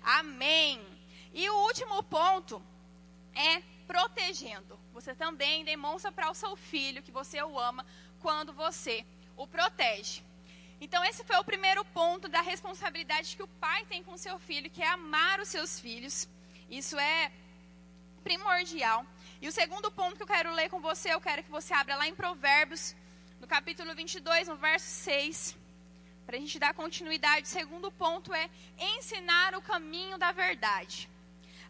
Amém. 0.03 0.81
E 1.35 1.49
o 1.51 1.57
último 1.67 2.03
ponto 2.03 2.63
é 3.35 3.63
protegendo. 3.87 4.79
Você 4.95 5.15
também 5.15 5.65
demonstra 5.65 6.11
para 6.11 6.31
o 6.31 6.35
seu 6.35 6.57
filho 6.57 7.03
que 7.03 7.13
você 7.13 7.43
o 7.43 7.59
ama 7.59 7.85
quando 8.21 8.55
você 8.55 9.05
o 9.37 9.47
protege. 9.47 10.23
Então, 10.81 11.05
esse 11.05 11.23
foi 11.25 11.37
o 11.37 11.45
primeiro 11.45 11.85
ponto 11.85 12.27
da 12.27 12.41
responsabilidade 12.41 13.37
que 13.37 13.43
o 13.43 13.49
pai 13.61 13.85
tem 13.85 14.03
com 14.03 14.17
seu 14.17 14.39
filho, 14.39 14.71
que 14.71 14.83
é 14.83 14.89
amar 14.89 15.39
os 15.39 15.49
seus 15.49 15.79
filhos. 15.79 16.27
Isso 16.71 16.99
é 16.99 17.31
primordial. 18.25 19.05
E 19.43 19.49
o 19.49 19.53
segundo 19.53 19.91
ponto 19.91 20.17
que 20.17 20.23
eu 20.23 20.27
quero 20.27 20.55
ler 20.55 20.71
com 20.71 20.81
você, 20.81 21.13
eu 21.13 21.21
quero 21.21 21.43
que 21.43 21.51
você 21.51 21.75
abra 21.75 21.97
lá 21.97 22.09
em 22.09 22.15
Provérbios, 22.15 22.97
no 23.41 23.47
capítulo 23.47 23.95
22, 23.95 24.49
no 24.49 24.57
verso 24.57 24.87
6. 24.87 25.68
Para 26.29 26.37
a 26.37 26.41
gente 26.41 26.59
dar 26.59 26.75
continuidade, 26.75 27.47
o 27.47 27.51
segundo 27.51 27.91
ponto 27.91 28.35
é 28.35 28.51
ensinar 28.99 29.55
o 29.55 29.63
caminho 29.63 30.19
da 30.19 30.31
verdade. 30.31 31.09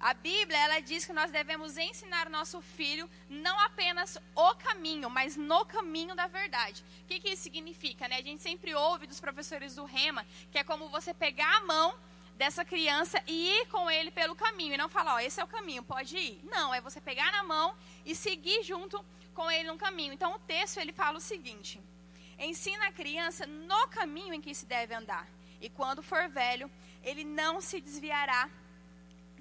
A 0.01 0.13
Bíblia, 0.13 0.59
ela 0.59 0.81
diz 0.81 1.05
que 1.05 1.13
nós 1.13 1.31
devemos 1.31 1.79
ensinar 1.79 2.27
o 2.27 2.31
nosso 2.31 2.61
filho 2.61 3.09
não 3.31 3.57
apenas 3.61 4.19
o 4.35 4.55
caminho, 4.57 5.09
mas 5.09 5.37
no 5.37 5.65
caminho 5.65 6.13
da 6.17 6.27
verdade. 6.27 6.83
O 7.03 7.07
que, 7.07 7.21
que 7.21 7.29
isso 7.29 7.45
significa? 7.45 8.09
Né? 8.09 8.17
A 8.17 8.21
gente 8.21 8.43
sempre 8.43 8.75
ouve 8.75 9.07
dos 9.07 9.21
professores 9.21 9.77
do 9.77 9.85
Rema 9.85 10.27
que 10.51 10.59
é 10.59 10.65
como 10.65 10.89
você 10.89 11.15
pegar 11.15 11.59
a 11.59 11.65
mão 11.65 11.97
dessa 12.37 12.65
criança 12.65 13.23
e 13.29 13.61
ir 13.61 13.67
com 13.69 13.89
ele 13.89 14.11
pelo 14.11 14.35
caminho. 14.35 14.75
E 14.75 14.77
não 14.77 14.89
falar, 14.89 15.15
ó, 15.15 15.21
esse 15.21 15.41
é 15.41 15.45
o 15.45 15.47
caminho, 15.47 15.85
pode 15.85 16.17
ir. 16.19 16.41
Não, 16.43 16.75
é 16.75 16.81
você 16.81 17.01
pegar 17.01 17.31
na 17.31 17.45
mão 17.45 17.77
e 18.05 18.13
seguir 18.13 18.65
junto 18.65 19.05
com 19.35 19.49
ele 19.49 19.71
no 19.71 19.79
caminho. 19.79 20.13
Então 20.13 20.35
o 20.35 20.39
texto 20.41 20.79
ele 20.79 20.93
fala 20.93 21.19
o 21.19 21.21
seguinte: 21.21 21.81
ensina 22.39 22.87
a 22.87 22.93
criança 22.93 23.47
no 23.47 23.89
caminho 23.89 24.35
em 24.35 24.41
que 24.41 24.55
se 24.55 24.67
deve 24.67 24.95
andar. 24.95 25.29
E 25.61 25.69
quando 25.69 26.03
for 26.03 26.29
velho, 26.29 26.71
ele 27.03 27.25
não 27.25 27.61
se 27.61 27.81
desviará 27.81 28.49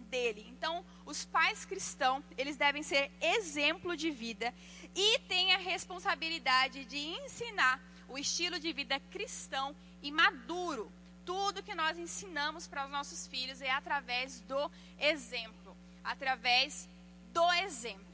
dele. 0.10 0.46
Então, 0.50 0.84
os 1.06 1.26
pais 1.26 1.66
cristãos, 1.66 2.24
eles 2.38 2.58
devem 2.58 2.82
ser 2.82 3.12
exemplo 3.22 3.96
de 3.96 4.10
vida 4.10 4.54
e 4.96 5.20
têm 5.20 5.54
a 5.54 5.58
responsabilidade 5.58 6.86
de 6.86 6.98
ensinar 6.98 7.82
o 8.08 8.18
estilo 8.18 8.60
de 8.60 8.72
vida 8.74 9.00
cristão 9.12 9.76
e 10.02 10.12
maduro. 10.12 10.92
Tudo 11.26 11.64
que 11.64 11.76
nós 11.76 11.98
ensinamos 11.98 12.68
para 12.68 12.86
os 12.86 12.92
nossos 12.92 13.28
filhos 13.28 13.62
é 13.62 13.70
através 13.70 14.40
do 14.42 14.72
exemplo, 14.98 15.76
através 16.04 16.90
do 17.34 17.52
exemplo. 17.54 18.07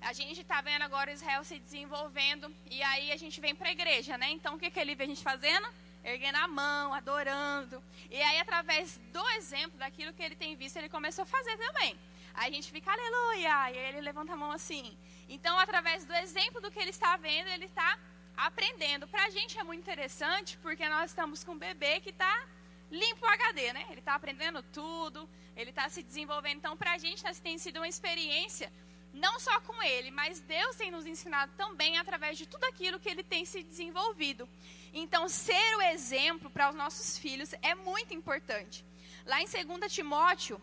A 0.00 0.12
gente 0.12 0.40
está 0.40 0.60
vendo 0.60 0.82
agora 0.82 1.12
Israel 1.12 1.44
se 1.44 1.58
desenvolvendo 1.58 2.54
e 2.70 2.82
aí 2.82 3.12
a 3.12 3.16
gente 3.16 3.40
vem 3.40 3.54
para 3.54 3.68
a 3.68 3.72
igreja, 3.72 4.16
né? 4.16 4.30
Então 4.30 4.54
o 4.54 4.58
que, 4.58 4.70
que 4.70 4.80
ele 4.80 4.94
vê 4.94 5.04
a 5.04 5.06
gente 5.06 5.22
fazendo? 5.22 5.68
erguendo 6.02 6.36
a 6.36 6.48
mão, 6.48 6.94
adorando. 6.94 7.82
E 8.10 8.20
aí, 8.20 8.38
através 8.38 8.98
do 9.12 9.28
exemplo, 9.30 9.78
daquilo 9.78 10.12
que 10.12 10.22
ele 10.22 10.34
tem 10.34 10.56
visto, 10.56 10.76
ele 10.76 10.88
começou 10.88 11.22
a 11.22 11.26
fazer 11.26 11.56
também. 11.56 11.96
Aí 12.34 12.50
a 12.50 12.54
gente 12.54 12.70
fica, 12.70 12.90
aleluia, 12.90 13.40
e 13.40 13.46
aí 13.46 13.78
ele 13.78 14.00
levanta 14.00 14.32
a 14.32 14.36
mão 14.36 14.50
assim. 14.50 14.96
Então, 15.28 15.58
através 15.58 16.04
do 16.04 16.14
exemplo 16.14 16.60
do 16.60 16.70
que 16.70 16.78
ele 16.78 16.90
está 16.90 17.16
vendo, 17.16 17.48
ele 17.48 17.66
está 17.66 17.98
aprendendo. 18.36 19.06
Para 19.06 19.24
a 19.24 19.30
gente 19.30 19.58
é 19.58 19.62
muito 19.62 19.80
interessante, 19.80 20.56
porque 20.58 20.88
nós 20.88 21.10
estamos 21.10 21.44
com 21.44 21.52
um 21.52 21.58
bebê 21.58 22.00
que 22.00 22.10
está 22.10 22.46
limpo 22.90 23.24
o 23.24 23.28
HD, 23.28 23.72
né? 23.72 23.86
Ele 23.90 24.00
está 24.00 24.14
aprendendo 24.14 24.62
tudo, 24.62 25.28
ele 25.56 25.70
está 25.70 25.88
se 25.88 26.02
desenvolvendo. 26.02 26.58
Então, 26.58 26.76
para 26.76 26.92
a 26.92 26.98
gente, 26.98 27.22
tem 27.40 27.58
sido 27.58 27.76
uma 27.76 27.88
experiência, 27.88 28.72
não 29.12 29.40
só 29.40 29.60
com 29.60 29.82
ele, 29.82 30.10
mas 30.10 30.40
Deus 30.40 30.76
tem 30.76 30.90
nos 30.90 31.06
ensinado 31.06 31.52
também 31.56 31.98
através 31.98 32.38
de 32.38 32.46
tudo 32.46 32.64
aquilo 32.64 33.00
que 33.00 33.08
ele 33.08 33.22
tem 33.22 33.44
se 33.44 33.62
desenvolvido. 33.62 34.48
Então, 34.92 35.28
ser 35.28 35.76
o 35.76 35.82
exemplo 35.82 36.50
para 36.50 36.70
os 36.70 36.74
nossos 36.74 37.18
filhos 37.18 37.54
é 37.62 37.74
muito 37.74 38.14
importante. 38.14 38.84
Lá 39.26 39.40
em 39.40 39.46
2 39.46 39.92
Timóteo, 39.92 40.60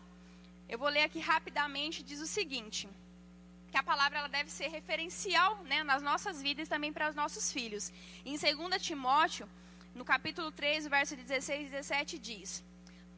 eu 0.68 0.78
vou 0.78 0.88
ler 0.88 1.04
aqui 1.04 1.18
rapidamente, 1.18 2.02
diz 2.02 2.20
o 2.20 2.26
seguinte: 2.26 2.88
que 3.70 3.76
a 3.76 3.82
palavra 3.82 4.18
ela 4.18 4.28
deve 4.28 4.50
ser 4.50 4.68
referencial 4.68 5.62
né, 5.64 5.82
nas 5.82 6.02
nossas 6.02 6.42
vidas 6.42 6.66
e 6.66 6.70
também 6.70 6.92
para 6.92 7.08
os 7.08 7.14
nossos 7.14 7.52
filhos. 7.52 7.92
Em 8.24 8.36
2 8.36 8.82
Timóteo, 8.82 9.48
no 9.94 10.04
capítulo 10.04 10.50
3, 10.50 10.86
verso 10.86 11.16
16 11.16 11.60
e 11.60 11.70
17, 11.70 12.18
diz: 12.18 12.64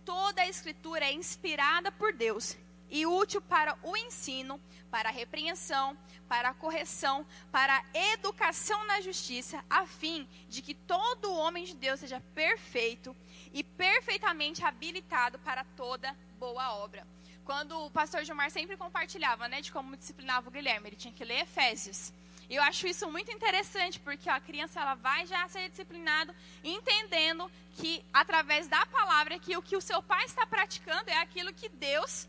Toda 0.05 0.43
a 0.43 0.49
escritura 0.49 1.05
é 1.05 1.12
inspirada 1.12 1.93
por 1.93 2.12
Deus 2.12 2.57
e 2.90 3.07
útil 3.07 3.40
para 3.40 3.76
o 3.83 3.96
ensino, 3.96 4.61
para 4.90 5.09
a 5.09 5.12
repreensão, 5.12 5.96
para 6.29 6.48
a 6.48 6.55
correção, 6.55 7.24
para 7.50 7.79
a 7.79 7.98
educação 8.12 8.85
na 8.87 9.00
justiça, 9.00 9.64
a 9.70 9.87
fim 9.87 10.29
de 10.48 10.61
que 10.62 10.74
todo 10.74 11.33
homem 11.33 11.64
de 11.64 11.74
Deus 11.74 12.00
seja 12.00 12.20
perfeito 12.35 13.16
e 13.53 13.62
perfeitamente 13.62 14.64
habilitado 14.64 15.38
para 15.38 15.64
toda 15.64 16.16
boa 16.38 16.74
obra. 16.74 17.07
Quando 17.44 17.87
o 17.87 17.90
pastor 17.90 18.24
Gilmar 18.24 18.50
sempre 18.50 18.76
compartilhava, 18.76 19.48
né, 19.48 19.61
de 19.61 19.72
como 19.72 19.96
disciplinava 19.96 20.48
o 20.48 20.53
Guilherme, 20.53 20.88
ele 20.88 20.96
tinha 20.96 21.12
que 21.12 21.24
ler 21.24 21.40
Efésios. 21.40 22.12
Eu 22.48 22.62
acho 22.64 22.88
isso 22.88 23.09
muito 23.09 23.31
interessante, 23.31 24.00
porque 24.00 24.29
a 24.29 24.40
criança 24.40 24.81
ela 24.81 24.94
vai 24.96 25.24
já 25.24 25.46
ser 25.48 25.68
disciplinado, 25.68 26.35
entendendo 26.64 27.50
que 27.74 28.05
através 28.12 28.66
da 28.66 28.85
palavra 28.87 29.38
que 29.38 29.57
o 29.57 29.62
que 29.62 29.76
o 29.76 29.81
seu 29.81 30.03
pai 30.03 30.24
está 30.24 30.44
praticando 30.44 31.09
é 31.11 31.18
aquilo 31.18 31.55
que 31.55 31.68
Deus 31.68 32.29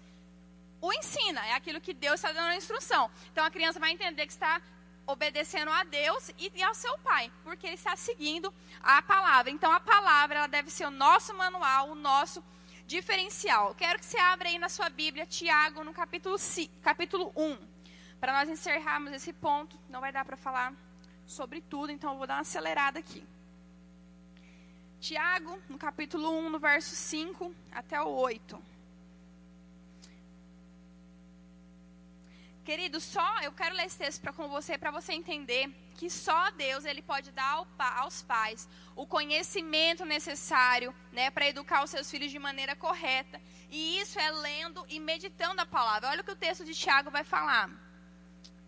o 0.82 0.92
ensina, 0.92 1.46
é 1.46 1.54
aquilo 1.54 1.80
que 1.80 1.94
Deus 1.94 2.16
está 2.16 2.32
dando 2.32 2.50
a 2.50 2.56
instrução. 2.56 3.10
Então 3.32 3.46
a 3.46 3.52
criança 3.52 3.80
vai 3.80 3.92
entender 3.92 4.26
que 4.26 4.34
está 4.34 4.60
obedecendo 5.06 5.70
a 5.72 5.84
Deus 5.84 6.32
e 6.38 6.64
ao 6.64 6.74
seu 6.74 6.98
pai, 7.00 7.32
porque 7.44 7.68
ele 7.68 7.76
está 7.76 7.96
seguindo 7.96 8.52
a 8.82 9.02
palavra. 9.02 9.52
Então 9.52 9.72
a 9.72 9.80
palavra 9.80 10.40
ela 10.40 10.48
deve 10.48 10.72
ser 10.72 10.86
o 10.86 10.92
nosso 10.92 11.34
manual, 11.36 11.90
o 11.90 11.96
nosso 11.96 12.44
diferencial. 12.88 13.76
Quero 13.76 14.00
que 14.00 14.06
você 14.06 14.18
abra 14.18 14.50
aí 14.50 14.58
na 14.58 14.70
sua 14.70 14.90
Bíblia 14.90 15.26
Tiago 15.26 15.84
no 15.84 15.94
capítulo, 15.94 16.36
capítulo 16.82 17.32
1. 17.36 17.58
Para 18.20 18.34
nós 18.34 18.50
encerrarmos 18.50 19.14
esse 19.14 19.34
ponto, 19.34 19.78
não 19.90 20.02
vai 20.02 20.12
dar 20.12 20.26
para 20.26 20.38
falar 20.38 20.74
sobre 21.26 21.62
tudo, 21.62 21.92
então 21.92 22.12
eu 22.12 22.18
vou 22.18 22.28
dar 22.28 22.36
uma 22.36 22.42
acelerada 22.42 23.00
aqui. 23.00 23.24
Tiago, 25.00 25.60
no 25.68 25.78
capítulo 25.78 26.30
1, 26.40 26.50
no 26.50 26.60
verso 26.60 26.96
5 26.96 27.56
até 27.72 28.02
o 28.02 28.08
8. 28.08 28.71
Querido, 32.64 33.00
só 33.00 33.42
eu 33.42 33.52
quero 33.52 33.76
ler 33.76 33.88
esse 33.88 33.98
texto 33.98 34.22
para 34.22 34.32
com 34.32 34.48
você 34.48 34.78
para 34.78 34.92
você 34.92 35.14
entender 35.14 35.68
que 35.96 36.12
só 36.12 36.52
Deus 36.52 36.86
ele 36.86 37.02
pode 37.02 37.32
dar 37.32 37.50
ao, 37.50 37.68
aos 37.98 38.22
pais 38.22 38.70
o 38.96 39.06
conhecimento 39.06 40.06
necessário, 40.06 40.94
né, 41.12 41.32
para 41.32 41.48
educar 41.48 41.84
os 41.84 41.90
seus 41.90 42.10
filhos 42.10 42.30
de 42.30 42.38
maneira 42.38 42.76
correta. 42.76 43.42
E 43.70 44.00
isso 44.00 44.20
é 44.20 44.30
lendo 44.30 44.86
e 44.90 45.00
meditando 45.00 45.60
a 45.60 45.66
palavra. 45.66 46.10
Olha 46.10 46.22
o 46.22 46.24
que 46.24 46.32
o 46.32 46.36
texto 46.36 46.64
de 46.64 46.76
Tiago 46.76 47.10
vai 47.10 47.24
falar. 47.24 47.70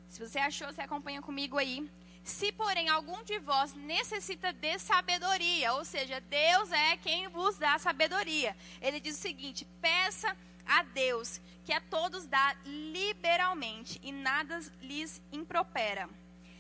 Se 0.09 0.19
você 0.19 0.39
achou, 0.39 0.73
você 0.73 0.81
acompanha 0.81 1.21
comigo 1.21 1.57
aí. 1.59 1.87
Se, 2.23 2.51
porém, 2.51 2.89
algum 2.89 3.23
de 3.23 3.37
vós 3.39 3.73
necessita 3.75 4.53
de 4.53 4.79
sabedoria, 4.79 5.73
ou 5.73 5.83
seja, 5.83 6.21
Deus 6.21 6.71
é 6.71 6.97
quem 6.97 7.27
vos 7.27 7.57
dá 7.57 7.77
sabedoria. 7.77 8.55
Ele 8.81 8.99
diz 8.99 9.17
o 9.17 9.21
seguinte: 9.21 9.67
peça 9.81 10.35
a 10.65 10.83
Deus, 10.83 11.41
que 11.63 11.73
a 11.73 11.81
todos 11.81 12.25
dá 12.25 12.55
liberalmente 12.65 13.99
e 14.03 14.11
nada 14.11 14.59
lhes 14.81 15.21
impropera. 15.31 16.09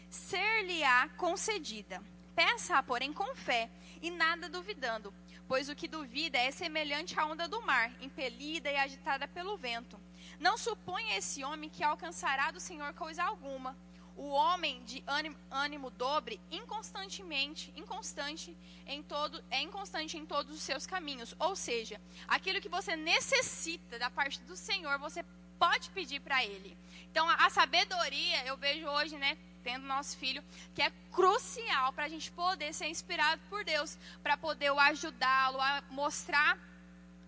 Ser-lhe-á 0.09 1.09
concedida. 1.17 2.01
Peça-a, 2.35 2.81
porém, 2.81 3.13
com 3.13 3.35
fé 3.35 3.69
e 4.01 4.09
nada 4.09 4.49
duvidando, 4.49 5.13
pois 5.47 5.69
o 5.69 5.75
que 5.75 5.87
duvida 5.87 6.37
é 6.37 6.51
semelhante 6.51 7.19
à 7.19 7.25
onda 7.25 7.47
do 7.47 7.61
mar, 7.61 7.91
impelida 8.01 8.71
e 8.71 8.75
agitada 8.75 9.27
pelo 9.27 9.57
vento. 9.57 9.99
Não 10.39 10.57
suponha 10.57 11.17
esse 11.17 11.43
homem 11.43 11.69
que 11.69 11.83
alcançará 11.83 12.51
do 12.51 12.59
Senhor 12.59 12.93
coisa 12.93 13.23
alguma 13.23 13.77
o 14.15 14.29
homem 14.29 14.83
de 14.83 15.03
ânimo, 15.07 15.35
ânimo 15.49 15.89
dobre 15.91 16.39
inconstantemente, 16.51 17.73
inconstante 17.75 18.55
em 18.85 19.01
todo, 19.01 19.43
é 19.49 19.61
inconstante 19.61 20.17
em 20.17 20.25
todos 20.25 20.55
os 20.55 20.61
seus 20.61 20.85
caminhos. 20.85 21.35
Ou 21.39 21.55
seja, 21.55 21.99
aquilo 22.27 22.61
que 22.61 22.69
você 22.69 22.95
necessita 22.95 23.97
da 23.97 24.09
parte 24.09 24.39
do 24.41 24.55
Senhor, 24.55 24.97
você 24.99 25.25
pode 25.57 25.89
pedir 25.91 26.19
para 26.19 26.43
Ele. 26.43 26.77
Então, 27.11 27.27
a, 27.29 27.45
a 27.45 27.49
sabedoria, 27.49 28.45
eu 28.45 28.57
vejo 28.57 28.87
hoje, 28.87 29.17
né, 29.17 29.37
tendo 29.63 29.85
nosso 29.85 30.17
filho, 30.17 30.43
que 30.75 30.81
é 30.81 30.91
crucial 31.11 31.93
para 31.93 32.05
a 32.05 32.09
gente 32.09 32.31
poder 32.31 32.73
ser 32.73 32.87
inspirado 32.87 33.41
por 33.49 33.63
Deus, 33.63 33.97
para 34.21 34.35
poder 34.35 34.71
ajudá-lo 34.77 35.59
a 35.61 35.81
mostrar 35.89 36.57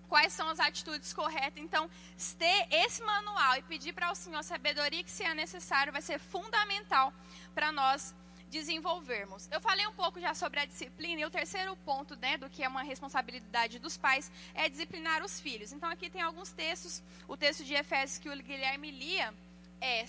quais 0.05 0.33
são 0.33 0.47
as 0.49 0.59
atitudes 0.59 1.13
corretas. 1.13 1.61
Então, 1.61 1.89
ter 2.37 2.67
esse 2.71 3.03
manual 3.03 3.57
e 3.57 3.61
pedir 3.63 3.93
para 3.93 4.11
o 4.11 4.15
Senhor 4.15 4.39
a 4.39 4.43
sabedoria 4.43 5.03
que 5.03 5.11
seja 5.11 5.33
necessário 5.33 5.93
vai 5.93 6.01
ser 6.01 6.19
fundamental 6.19 7.13
para 7.53 7.71
nós 7.71 8.13
desenvolvermos. 8.49 9.49
Eu 9.51 9.59
falei 9.59 9.85
um 9.87 9.93
pouco 9.93 10.19
já 10.19 10.33
sobre 10.33 10.59
a 10.59 10.65
disciplina 10.65 11.21
e 11.21 11.25
o 11.25 11.29
terceiro 11.29 11.75
ponto, 11.77 12.15
né, 12.15 12.37
do 12.37 12.49
que 12.49 12.63
é 12.63 12.67
uma 12.67 12.83
responsabilidade 12.83 13.79
dos 13.79 13.97
pais 13.97 14.31
é 14.53 14.69
disciplinar 14.69 15.23
os 15.23 15.39
filhos. 15.39 15.73
Então 15.73 15.89
aqui 15.89 16.09
tem 16.09 16.21
alguns 16.21 16.51
textos, 16.51 17.03
o 17.27 17.35
texto 17.35 17.65
de 17.65 17.73
Efésios 17.73 18.17
que 18.17 18.29
o 18.29 18.43
Guilherme 18.43 18.91
lia 18.91 19.33
é 19.81 20.05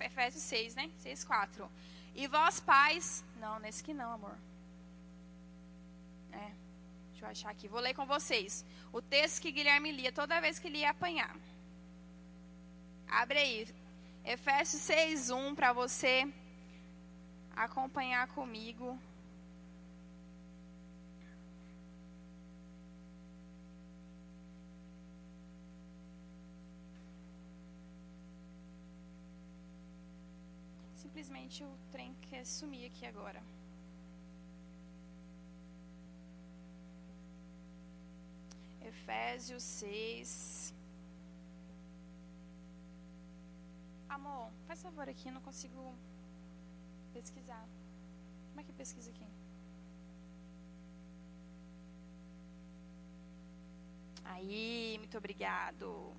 Efésios 0.00 0.42
6, 0.42 0.74
né? 0.74 0.90
6, 0.98 1.24
4. 1.24 1.70
E 2.14 2.26
vós 2.26 2.60
pais, 2.60 3.24
não, 3.36 3.58
nesse 3.58 3.82
que 3.82 3.94
não, 3.94 4.12
amor. 4.12 4.36
É. 6.32 6.50
Deixa 7.20 7.26
eu 7.26 7.30
achar 7.32 7.50
aqui. 7.50 7.68
Vou 7.68 7.80
ler 7.80 7.92
com 7.92 8.06
vocês. 8.06 8.64
O 8.90 9.02
texto 9.02 9.42
que 9.42 9.52
Guilherme 9.52 9.92
lia 9.92 10.10
toda 10.10 10.40
vez 10.40 10.58
que 10.58 10.68
ele 10.68 10.78
ia 10.78 10.88
apanhar. 10.88 11.36
Abre 13.06 13.38
aí. 13.38 13.68
Efésios 14.24 14.80
6, 14.82 15.28
1 15.28 15.54
para 15.54 15.70
você 15.74 16.26
acompanhar 17.54 18.26
comigo. 18.28 18.98
Simplesmente 30.94 31.62
o 31.64 31.78
trem 31.92 32.16
quer 32.30 32.46
sumir 32.46 32.86
aqui 32.86 33.04
agora. 33.04 33.42
Efésios 38.90 39.62
6. 39.62 40.74
Amor, 44.08 44.50
faz 44.66 44.82
favor 44.82 45.08
aqui, 45.08 45.28
eu 45.28 45.32
não 45.32 45.40
consigo 45.40 45.94
pesquisar. 47.12 47.64
Como 48.48 48.60
é 48.60 48.64
que 48.64 48.72
pesquisa 48.72 49.10
aqui? 49.10 49.26
Aí, 54.24 54.96
muito 54.98 55.16
obrigado. 55.16 56.12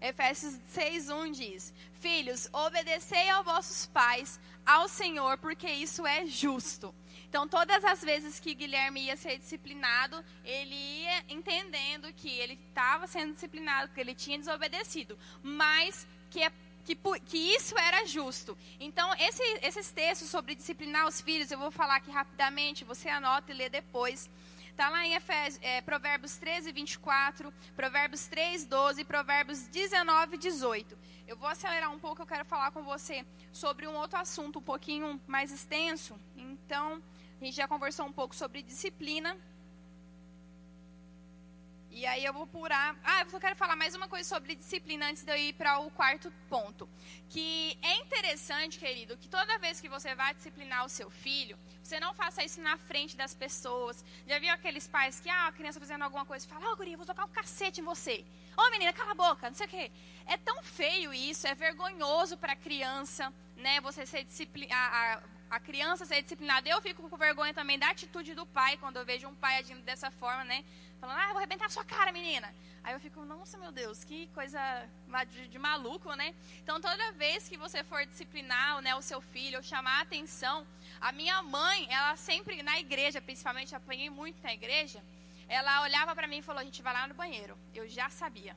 Efésios 0.00 0.54
6:1 0.74 1.30
diz: 1.32 1.74
Filhos, 1.92 2.48
obedecei 2.52 3.28
aos 3.28 3.44
vossos 3.44 3.86
pais, 3.86 4.40
ao 4.64 4.88
Senhor, 4.88 5.36
porque 5.38 5.70
isso 5.70 6.06
é 6.06 6.24
justo. 6.24 6.94
Então, 7.30 7.46
todas 7.46 7.84
as 7.84 8.02
vezes 8.02 8.40
que 8.40 8.52
Guilherme 8.54 9.02
ia 9.02 9.16
ser 9.16 9.38
disciplinado, 9.38 10.20
ele 10.44 10.74
ia 10.74 11.24
entendendo 11.28 12.12
que 12.12 12.28
ele 12.28 12.58
estava 12.68 13.06
sendo 13.06 13.34
disciplinado, 13.34 13.92
que 13.94 14.00
ele 14.00 14.16
tinha 14.16 14.36
desobedecido, 14.36 15.16
mas 15.40 16.08
que, 16.28 16.42
é, 16.42 16.50
que, 16.84 16.96
que 17.24 17.38
isso 17.54 17.78
era 17.78 18.04
justo. 18.04 18.58
Então, 18.80 19.14
esse, 19.14 19.44
esses 19.62 19.92
textos 19.92 20.28
sobre 20.28 20.56
disciplinar 20.56 21.06
os 21.06 21.20
filhos, 21.20 21.52
eu 21.52 21.58
vou 21.58 21.70
falar 21.70 21.96
aqui 21.96 22.10
rapidamente, 22.10 22.82
você 22.82 23.08
anota 23.08 23.52
e 23.52 23.54
lê 23.54 23.68
depois. 23.68 24.28
Está 24.68 24.88
lá 24.88 25.06
em 25.06 25.14
Efésios, 25.14 25.62
é, 25.62 25.80
Provérbios 25.82 26.36
13, 26.36 26.72
24, 26.72 27.54
Provérbios 27.76 28.26
3, 28.26 28.66
12, 28.66 29.04
Provérbios 29.04 29.68
19, 29.68 30.36
18. 30.36 30.98
Eu 31.28 31.36
vou 31.36 31.48
acelerar 31.48 31.92
um 31.92 31.98
pouco, 32.00 32.22
eu 32.22 32.26
quero 32.26 32.44
falar 32.44 32.72
com 32.72 32.82
você 32.82 33.24
sobre 33.52 33.86
um 33.86 33.94
outro 33.94 34.18
assunto 34.18 34.58
um 34.58 34.62
pouquinho 34.62 35.20
mais 35.28 35.52
extenso. 35.52 36.18
Então, 36.36 37.00
a 37.40 37.44
gente 37.44 37.56
já 37.56 37.66
conversou 37.66 38.04
um 38.04 38.12
pouco 38.12 38.34
sobre 38.36 38.62
disciplina. 38.62 39.34
E 41.90 42.04
aí 42.06 42.24
eu 42.24 42.32
vou 42.34 42.46
purar. 42.46 42.94
Ah, 43.02 43.22
eu 43.22 43.30
só 43.30 43.40
quero 43.40 43.56
falar 43.56 43.74
mais 43.76 43.94
uma 43.94 44.06
coisa 44.06 44.28
sobre 44.28 44.54
disciplina 44.54 45.06
antes 45.08 45.24
de 45.24 45.32
eu 45.32 45.36
ir 45.36 45.54
para 45.54 45.80
o 45.80 45.90
quarto 45.90 46.30
ponto. 46.50 46.88
Que 47.30 47.78
é 47.82 47.96
interessante, 47.96 48.78
querido, 48.78 49.16
que 49.16 49.28
toda 49.28 49.58
vez 49.58 49.80
que 49.80 49.88
você 49.88 50.14
vai 50.14 50.34
disciplinar 50.34 50.84
o 50.84 50.88
seu 50.88 51.10
filho, 51.10 51.58
você 51.82 51.98
não 51.98 52.12
faça 52.14 52.44
isso 52.44 52.60
na 52.60 52.76
frente 52.76 53.16
das 53.16 53.34
pessoas. 53.34 54.04
Já 54.26 54.38
viu 54.38 54.52
aqueles 54.52 54.86
pais 54.86 55.18
que, 55.18 55.30
ah, 55.30 55.48
a 55.48 55.52
criança 55.52 55.80
fazendo 55.80 56.02
alguma 56.02 56.26
coisa, 56.26 56.46
fala, 56.46 56.68
ô 56.68 56.72
oh, 56.72 56.76
guria, 56.76 56.96
vou 56.96 57.06
tocar 57.06 57.24
um 57.24 57.28
cacete 57.28 57.80
em 57.80 57.84
você. 57.84 58.22
Ô 58.56 58.62
oh, 58.62 58.70
menina, 58.70 58.92
cala 58.92 59.12
a 59.12 59.14
boca, 59.14 59.48
não 59.48 59.56
sei 59.56 59.66
o 59.66 59.70
quê. 59.70 59.90
É 60.26 60.36
tão 60.36 60.62
feio 60.62 61.12
isso, 61.12 61.46
é 61.46 61.54
vergonhoso 61.54 62.36
para 62.36 62.52
a 62.52 62.56
criança, 62.56 63.32
né? 63.56 63.80
Você 63.80 64.04
ser 64.04 64.24
disciplinado 64.24 65.39
a 65.50 65.58
criança 65.58 66.06
ser 66.06 66.22
disciplinada. 66.22 66.68
Eu 66.68 66.80
fico 66.80 67.08
com 67.08 67.16
vergonha 67.16 67.52
também 67.52 67.78
da 67.78 67.90
atitude 67.90 68.34
do 68.34 68.46
pai, 68.46 68.76
quando 68.76 68.96
eu 68.96 69.04
vejo 69.04 69.26
um 69.26 69.34
pai 69.34 69.58
agindo 69.58 69.82
dessa 69.82 70.10
forma, 70.12 70.44
né? 70.44 70.64
Falando, 71.00 71.18
ah, 71.18 71.28
vou 71.28 71.38
arrebentar 71.38 71.66
a 71.66 71.70
sua 71.70 71.84
cara, 71.84 72.12
menina. 72.12 72.54
Aí 72.84 72.94
eu 72.94 73.00
fico, 73.00 73.24
nossa, 73.24 73.58
meu 73.58 73.72
Deus, 73.72 74.04
que 74.04 74.28
coisa 74.28 74.60
de, 75.28 75.48
de 75.48 75.58
maluco, 75.58 76.12
né? 76.14 76.34
Então, 76.62 76.80
toda 76.80 77.12
vez 77.12 77.48
que 77.48 77.56
você 77.56 77.82
for 77.82 78.06
disciplinar 78.06 78.80
né, 78.80 78.94
o 78.94 79.02
seu 79.02 79.20
filho 79.20 79.58
ou 79.58 79.62
chamar 79.62 79.98
a 79.98 80.02
atenção, 80.02 80.66
a 81.00 81.10
minha 81.10 81.42
mãe, 81.42 81.86
ela 81.90 82.16
sempre, 82.16 82.62
na 82.62 82.78
igreja, 82.78 83.20
principalmente, 83.20 83.74
apanhei 83.74 84.08
muito 84.08 84.42
na 84.42 84.54
igreja, 84.54 85.02
ela 85.48 85.82
olhava 85.82 86.14
para 86.14 86.28
mim 86.28 86.38
e 86.38 86.42
falou, 86.42 86.60
a 86.60 86.64
gente 86.64 86.80
vai 86.80 86.92
lá 86.92 87.06
no 87.06 87.14
banheiro. 87.14 87.58
Eu 87.74 87.88
já 87.88 88.08
sabia 88.08 88.54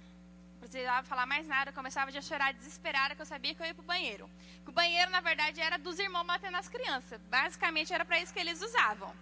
precisava 0.73 1.03
falar 1.03 1.27
mais 1.27 1.47
nada, 1.47 1.69
eu 1.69 1.73
começava 1.73 2.09
a 2.09 2.21
chorar 2.21 2.51
desesperada, 2.51 3.13
que 3.13 3.21
eu 3.21 3.25
sabia 3.27 3.53
que 3.53 3.62
eu 3.62 3.67
ia 3.67 3.75
pro 3.75 3.83
banheiro. 3.83 4.27
Que 4.63 4.71
o 4.71 4.73
banheiro, 4.73 5.12
na 5.12 5.21
verdade, 5.21 5.62
era 5.62 5.77
dos 5.77 5.99
irmãos 5.99 6.25
batendo 6.25 6.53
nas 6.53 6.67
crianças. 6.67 7.21
Basicamente, 7.29 7.93
era 7.93 8.03
para 8.03 8.19
isso 8.19 8.33
que 8.33 8.39
eles 8.39 8.59
usavam. 8.59 9.13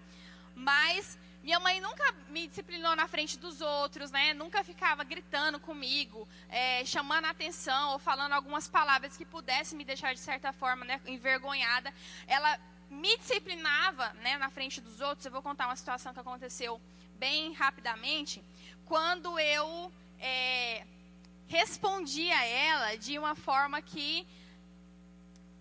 Mas 0.55 1.17
minha 1.43 1.59
mãe 1.59 1.81
nunca 1.81 2.09
me 2.29 2.47
disciplinou 2.47 2.95
na 2.95 3.05
frente 3.05 3.37
dos 3.37 3.59
outros, 3.59 4.11
né? 4.11 4.33
Nunca 4.33 4.63
ficava 4.63 5.03
gritando 5.03 5.59
comigo, 5.59 6.25
é, 6.47 6.85
chamando 6.85 7.25
a 7.25 7.31
atenção 7.31 7.91
ou 7.91 7.99
falando 7.99 8.31
algumas 8.31 8.69
palavras 8.69 9.17
que 9.17 9.25
pudessem 9.25 9.77
me 9.77 9.83
deixar, 9.83 10.13
de 10.13 10.21
certa 10.21 10.53
forma, 10.53 10.85
né, 10.85 11.01
envergonhada. 11.05 11.93
Ela 12.27 12.57
me 12.89 13.17
disciplinava 13.17 14.13
né, 14.21 14.37
na 14.37 14.49
frente 14.49 14.79
dos 14.79 15.01
outros. 15.01 15.25
Eu 15.25 15.33
vou 15.33 15.41
contar 15.41 15.67
uma 15.67 15.75
situação 15.75 16.13
que 16.13 16.19
aconteceu 16.21 16.79
bem 17.19 17.51
rapidamente. 17.51 18.41
Quando 18.85 19.37
eu... 19.37 19.91
É, 21.51 21.57
respondi 21.57 22.31
a 22.31 22.45
ela 22.45 22.95
de 22.95 23.17
uma 23.19 23.35
forma 23.35 23.81
que. 23.81 24.25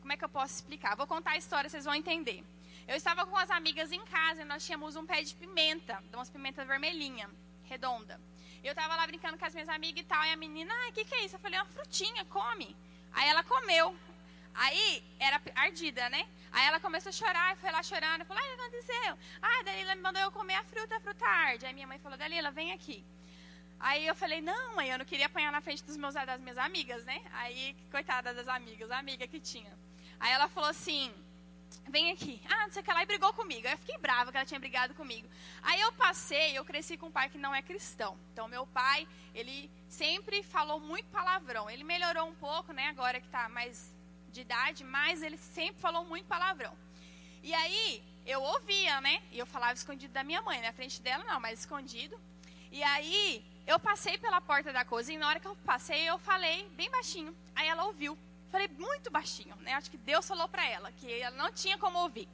Como 0.00 0.12
é 0.12 0.16
que 0.16 0.24
eu 0.24 0.28
posso 0.28 0.54
explicar? 0.54 0.96
Vou 0.96 1.06
contar 1.06 1.32
a 1.32 1.36
história, 1.36 1.68
vocês 1.68 1.84
vão 1.84 1.94
entender. 1.94 2.44
Eu 2.88 2.96
estava 2.96 3.26
com 3.26 3.36
as 3.36 3.50
amigas 3.50 3.92
em 3.92 4.04
casa 4.06 4.42
e 4.42 4.44
nós 4.44 4.64
tínhamos 4.64 4.96
um 4.96 5.06
pé 5.06 5.22
de 5.22 5.34
pimenta, 5.34 6.02
de 6.08 6.16
umas 6.16 6.30
pimentas 6.30 6.66
vermelhinha, 6.66 7.28
redonda. 7.64 8.20
Eu 8.64 8.72
estava 8.72 8.96
lá 8.96 9.06
brincando 9.06 9.38
com 9.38 9.44
as 9.44 9.54
minhas 9.54 9.68
amigas 9.68 10.00
e 10.02 10.04
tal, 10.04 10.24
e 10.24 10.32
a 10.32 10.36
menina, 10.36 10.72
ah, 10.72 10.88
o 10.88 10.92
que, 10.92 11.04
que 11.04 11.14
é 11.14 11.24
isso? 11.24 11.36
Eu 11.36 11.40
falei, 11.40 11.58
uma 11.58 11.66
frutinha, 11.66 12.24
come. 12.26 12.76
Aí 13.12 13.28
ela 13.28 13.44
comeu. 13.44 13.96
Aí, 14.54 15.04
era 15.18 15.40
ardida, 15.54 16.08
né? 16.10 16.26
Aí 16.50 16.66
ela 16.66 16.80
começou 16.80 17.10
a 17.10 17.12
chorar, 17.12 17.56
foi 17.56 17.70
lá 17.70 17.82
chorando, 17.82 18.24
falou, 18.24 18.42
ah, 18.42 18.46
o 18.46 18.48
que 18.48 18.60
aconteceu? 18.60 19.18
Ah, 19.40 19.60
a 19.60 19.62
Dalila 19.62 19.94
me 19.94 20.02
mandou 20.02 20.22
eu 20.22 20.32
comer 20.32 20.56
a 20.56 20.64
fruta, 20.64 20.96
a 20.96 21.00
fruta 21.00 21.26
arde. 21.26 21.66
Aí 21.66 21.72
minha 21.72 21.86
mãe 21.86 21.98
falou, 21.98 22.18
Dalila, 22.18 22.50
vem 22.50 22.72
aqui. 22.72 23.04
Aí 23.80 24.06
eu 24.06 24.14
falei, 24.14 24.42
não, 24.42 24.76
mãe, 24.76 24.90
eu 24.90 24.98
não 24.98 25.06
queria 25.06 25.24
apanhar 25.24 25.50
na 25.50 25.62
frente 25.62 25.82
dos 25.82 25.96
meus, 25.96 26.12
das 26.12 26.38
minhas 26.38 26.58
amigas, 26.58 27.02
né? 27.06 27.22
Aí, 27.32 27.74
coitada 27.90 28.34
das 28.34 28.46
amigas, 28.46 28.90
a 28.90 28.98
amiga 28.98 29.26
que 29.26 29.40
tinha. 29.40 29.72
Aí 30.20 30.30
ela 30.30 30.48
falou 30.48 30.68
assim, 30.68 31.10
vem 31.88 32.12
aqui. 32.12 32.42
Ah, 32.46 32.66
não 32.66 32.72
sei 32.72 32.82
o 32.82 32.84
que 32.84 32.92
lá, 32.92 33.02
e 33.02 33.06
brigou 33.06 33.32
comigo. 33.32 33.66
Aí 33.66 33.72
eu 33.72 33.78
fiquei 33.78 33.96
brava 33.96 34.30
que 34.30 34.36
ela 34.36 34.44
tinha 34.44 34.60
brigado 34.60 34.92
comigo. 34.92 35.26
Aí 35.62 35.80
eu 35.80 35.92
passei, 35.94 36.58
eu 36.58 36.64
cresci 36.64 36.98
com 36.98 37.06
um 37.06 37.10
pai 37.10 37.30
que 37.30 37.38
não 37.38 37.54
é 37.54 37.62
cristão. 37.62 38.18
Então, 38.32 38.46
meu 38.48 38.66
pai, 38.66 39.08
ele 39.34 39.70
sempre 39.88 40.42
falou 40.42 40.78
muito 40.78 41.08
palavrão. 41.08 41.70
Ele 41.70 41.82
melhorou 41.82 42.28
um 42.28 42.34
pouco, 42.34 42.74
né, 42.74 42.88
agora 42.88 43.18
que 43.18 43.26
está 43.26 43.48
mais 43.48 43.96
de 44.30 44.42
idade, 44.42 44.84
mas 44.84 45.22
ele 45.22 45.38
sempre 45.38 45.80
falou 45.80 46.04
muito 46.04 46.26
palavrão. 46.26 46.76
E 47.42 47.54
aí, 47.54 48.04
eu 48.26 48.42
ouvia, 48.42 49.00
né? 49.00 49.22
E 49.32 49.38
eu 49.38 49.46
falava 49.46 49.72
escondido 49.72 50.12
da 50.12 50.22
minha 50.22 50.42
mãe, 50.42 50.60
na 50.60 50.72
frente 50.74 51.00
dela 51.00 51.24
não, 51.24 51.40
mas 51.40 51.60
escondido. 51.60 52.20
E 52.70 52.82
aí, 52.82 53.42
eu 53.66 53.78
passei 53.78 54.18
pela 54.18 54.40
porta 54.40 54.72
da 54.72 54.84
cozinha 54.84 55.16
e 55.16 55.20
na 55.20 55.28
hora 55.28 55.40
que 55.40 55.46
eu 55.46 55.56
passei, 55.64 56.08
eu 56.08 56.18
falei 56.18 56.68
bem 56.70 56.90
baixinho. 56.90 57.34
Aí 57.54 57.68
ela 57.68 57.84
ouviu. 57.84 58.18
Falei 58.50 58.68
muito 58.68 59.10
baixinho, 59.10 59.54
né? 59.56 59.74
Acho 59.74 59.90
que 59.90 59.96
Deus 59.96 60.26
falou 60.26 60.48
para 60.48 60.66
ela, 60.66 60.90
que 60.92 61.20
ela 61.20 61.36
não 61.36 61.52
tinha 61.52 61.78
como 61.78 61.98
ouvir. 61.98 62.28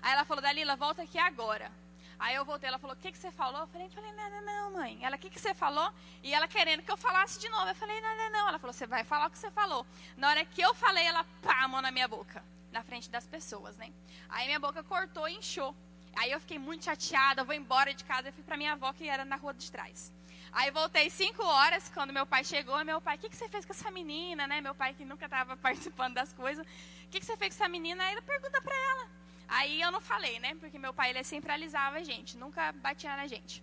Aí 0.00 0.12
ela 0.12 0.24
falou, 0.24 0.42
Dalila, 0.42 0.76
volta 0.76 1.02
aqui 1.02 1.18
agora. 1.18 1.70
Aí 2.18 2.34
eu 2.34 2.44
voltei, 2.44 2.68
ela 2.68 2.78
falou, 2.78 2.96
o 2.96 2.98
que, 2.98 3.12
que 3.12 3.18
você 3.18 3.30
falou? 3.30 3.60
Eu 3.60 3.66
falei, 3.68 3.88
falei, 3.90 4.10
não, 4.12 4.30
não, 4.30 4.42
não, 4.42 4.72
mãe. 4.72 4.98
Ela, 5.02 5.16
o 5.16 5.18
que, 5.18 5.30
que 5.30 5.38
você 5.38 5.54
falou? 5.54 5.92
E 6.22 6.34
ela 6.34 6.48
querendo 6.48 6.82
que 6.82 6.90
eu 6.90 6.96
falasse 6.96 7.38
de 7.38 7.48
novo. 7.48 7.68
Eu 7.68 7.74
falei, 7.76 8.00
não, 8.00 8.16
não, 8.16 8.30
não. 8.30 8.48
Ela 8.48 8.58
falou, 8.58 8.72
você 8.72 8.86
vai 8.86 9.04
falar 9.04 9.28
o 9.28 9.30
que 9.30 9.38
você 9.38 9.50
falou. 9.50 9.86
Na 10.16 10.30
hora 10.30 10.44
que 10.44 10.60
eu 10.60 10.74
falei, 10.74 11.04
ela 11.04 11.24
pá, 11.42 11.62
a 11.62 11.68
mão 11.68 11.80
na 11.80 11.92
minha 11.92 12.08
boca. 12.08 12.42
Na 12.72 12.82
frente 12.82 13.08
das 13.08 13.26
pessoas, 13.26 13.76
né? 13.76 13.92
Aí 14.28 14.46
minha 14.46 14.58
boca 14.58 14.82
cortou 14.82 15.28
e 15.28 15.36
inchou. 15.36 15.74
Aí 16.16 16.32
eu 16.32 16.40
fiquei 16.40 16.58
muito 16.58 16.86
chateada, 16.86 17.42
eu 17.42 17.44
vou 17.44 17.54
embora 17.54 17.94
de 17.94 18.02
casa. 18.04 18.28
Eu 18.28 18.32
fui 18.32 18.42
para 18.42 18.56
minha 18.56 18.72
avó, 18.72 18.92
que 18.92 19.08
era 19.08 19.24
na 19.24 19.36
rua 19.36 19.54
de 19.54 19.70
trás. 19.70 20.12
Aí 20.52 20.70
voltei 20.70 21.10
cinco 21.10 21.42
horas, 21.44 21.90
quando 21.92 22.12
meu 22.12 22.26
pai 22.26 22.42
chegou, 22.44 22.84
meu 22.84 23.00
pai, 23.00 23.16
o 23.16 23.18
que, 23.18 23.28
que 23.28 23.36
você 23.36 23.48
fez 23.48 23.64
com 23.64 23.72
essa 23.72 23.90
menina, 23.90 24.46
né? 24.46 24.60
Meu 24.60 24.74
pai 24.74 24.94
que 24.94 25.04
nunca 25.04 25.26
estava 25.26 25.56
participando 25.58 26.14
das 26.14 26.32
coisas. 26.32 26.66
O 26.66 27.08
que, 27.10 27.20
que 27.20 27.26
você 27.26 27.36
fez 27.36 27.56
com 27.56 27.62
essa 27.62 27.68
menina? 27.68 28.04
Aí 28.04 28.12
ele 28.12 28.22
pergunta 28.22 28.60
para 28.60 28.74
ela. 28.74 29.08
Aí 29.48 29.80
eu 29.80 29.90
não 29.90 30.00
falei, 30.00 30.38
né? 30.38 30.54
Porque 30.60 30.78
meu 30.78 30.92
pai, 30.92 31.10
ele 31.10 31.24
centralizava 31.24 31.96
a 31.96 32.02
gente, 32.02 32.36
nunca 32.36 32.72
batia 32.72 33.16
na 33.16 33.26
gente. 33.26 33.62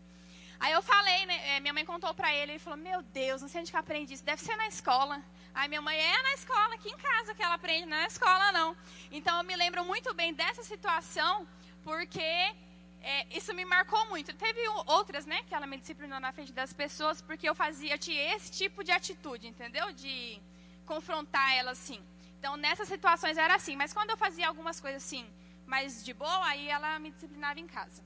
Aí 0.60 0.72
eu 0.72 0.82
falei, 0.82 1.26
né? 1.26 1.58
Eh, 1.58 1.60
minha 1.60 1.74
mãe 1.74 1.86
contou 1.86 2.14
para 2.14 2.34
ele, 2.34 2.54
ele 2.54 2.60
falou, 2.60 2.78
meu 2.78 3.02
Deus, 3.02 3.42
não 3.42 3.50
sei 3.50 3.62
onde 3.62 3.72
que 3.72 3.78
aprende 3.78 4.14
isso, 4.14 4.24
deve 4.24 4.42
ser 4.42 4.56
na 4.56 4.68
escola. 4.68 5.22
Aí 5.54 5.68
minha 5.68 5.82
mãe, 5.82 5.98
é 5.98 6.22
na 6.24 6.34
escola, 6.34 6.76
aqui 6.76 6.90
em 6.90 6.98
casa 6.98 7.34
que 7.36 7.44
ela 7.44 7.56
aprende, 7.56 7.86
não 7.86 7.98
é 7.98 8.02
na 8.02 8.08
escola 8.08 8.52
não. 8.52 8.76
Então 9.12 9.38
eu 9.38 9.44
me 9.44 9.56
lembro 9.56 9.86
muito 9.86 10.14
bem 10.14 10.34
dessa 10.34 10.64
situação, 10.64 11.48
porque 11.84 12.56
é, 13.06 13.38
isso 13.38 13.54
me 13.54 13.64
marcou 13.64 14.04
muito. 14.10 14.34
Teve 14.34 14.68
outras, 14.88 15.28
né, 15.28 15.44
que 15.44 15.54
ela 15.54 15.68
me 15.68 15.78
disciplinou 15.78 16.20
na 16.20 16.32
frente 16.32 16.52
das 16.52 16.74
pessoas, 16.74 17.22
porque 17.22 17.48
eu 17.48 17.54
fazia, 17.54 17.94
eu 17.94 18.00
tinha 18.00 18.36
esse 18.36 18.52
tipo 18.52 18.84
de 18.84 18.92
atitude, 18.92 19.48
entendeu? 19.48 19.94
De 19.94 20.42
confrontar 20.88 21.54
ela 21.56 21.72
assim. 21.72 22.02
Então, 22.40 22.58
nessas 22.58 22.88
situações 22.88 23.38
era 23.38 23.54
assim. 23.54 23.76
Mas 23.76 23.94
quando 23.94 24.10
eu 24.10 24.18
fazia 24.18 24.48
algumas 24.48 24.80
coisas 24.80 25.04
assim, 25.04 25.24
mais 25.68 26.04
de 26.04 26.14
boa, 26.14 26.46
aí 26.48 26.68
ela 26.68 26.98
me 26.98 27.12
disciplinava 27.12 27.60
em 27.60 27.68
casa. 27.68 28.04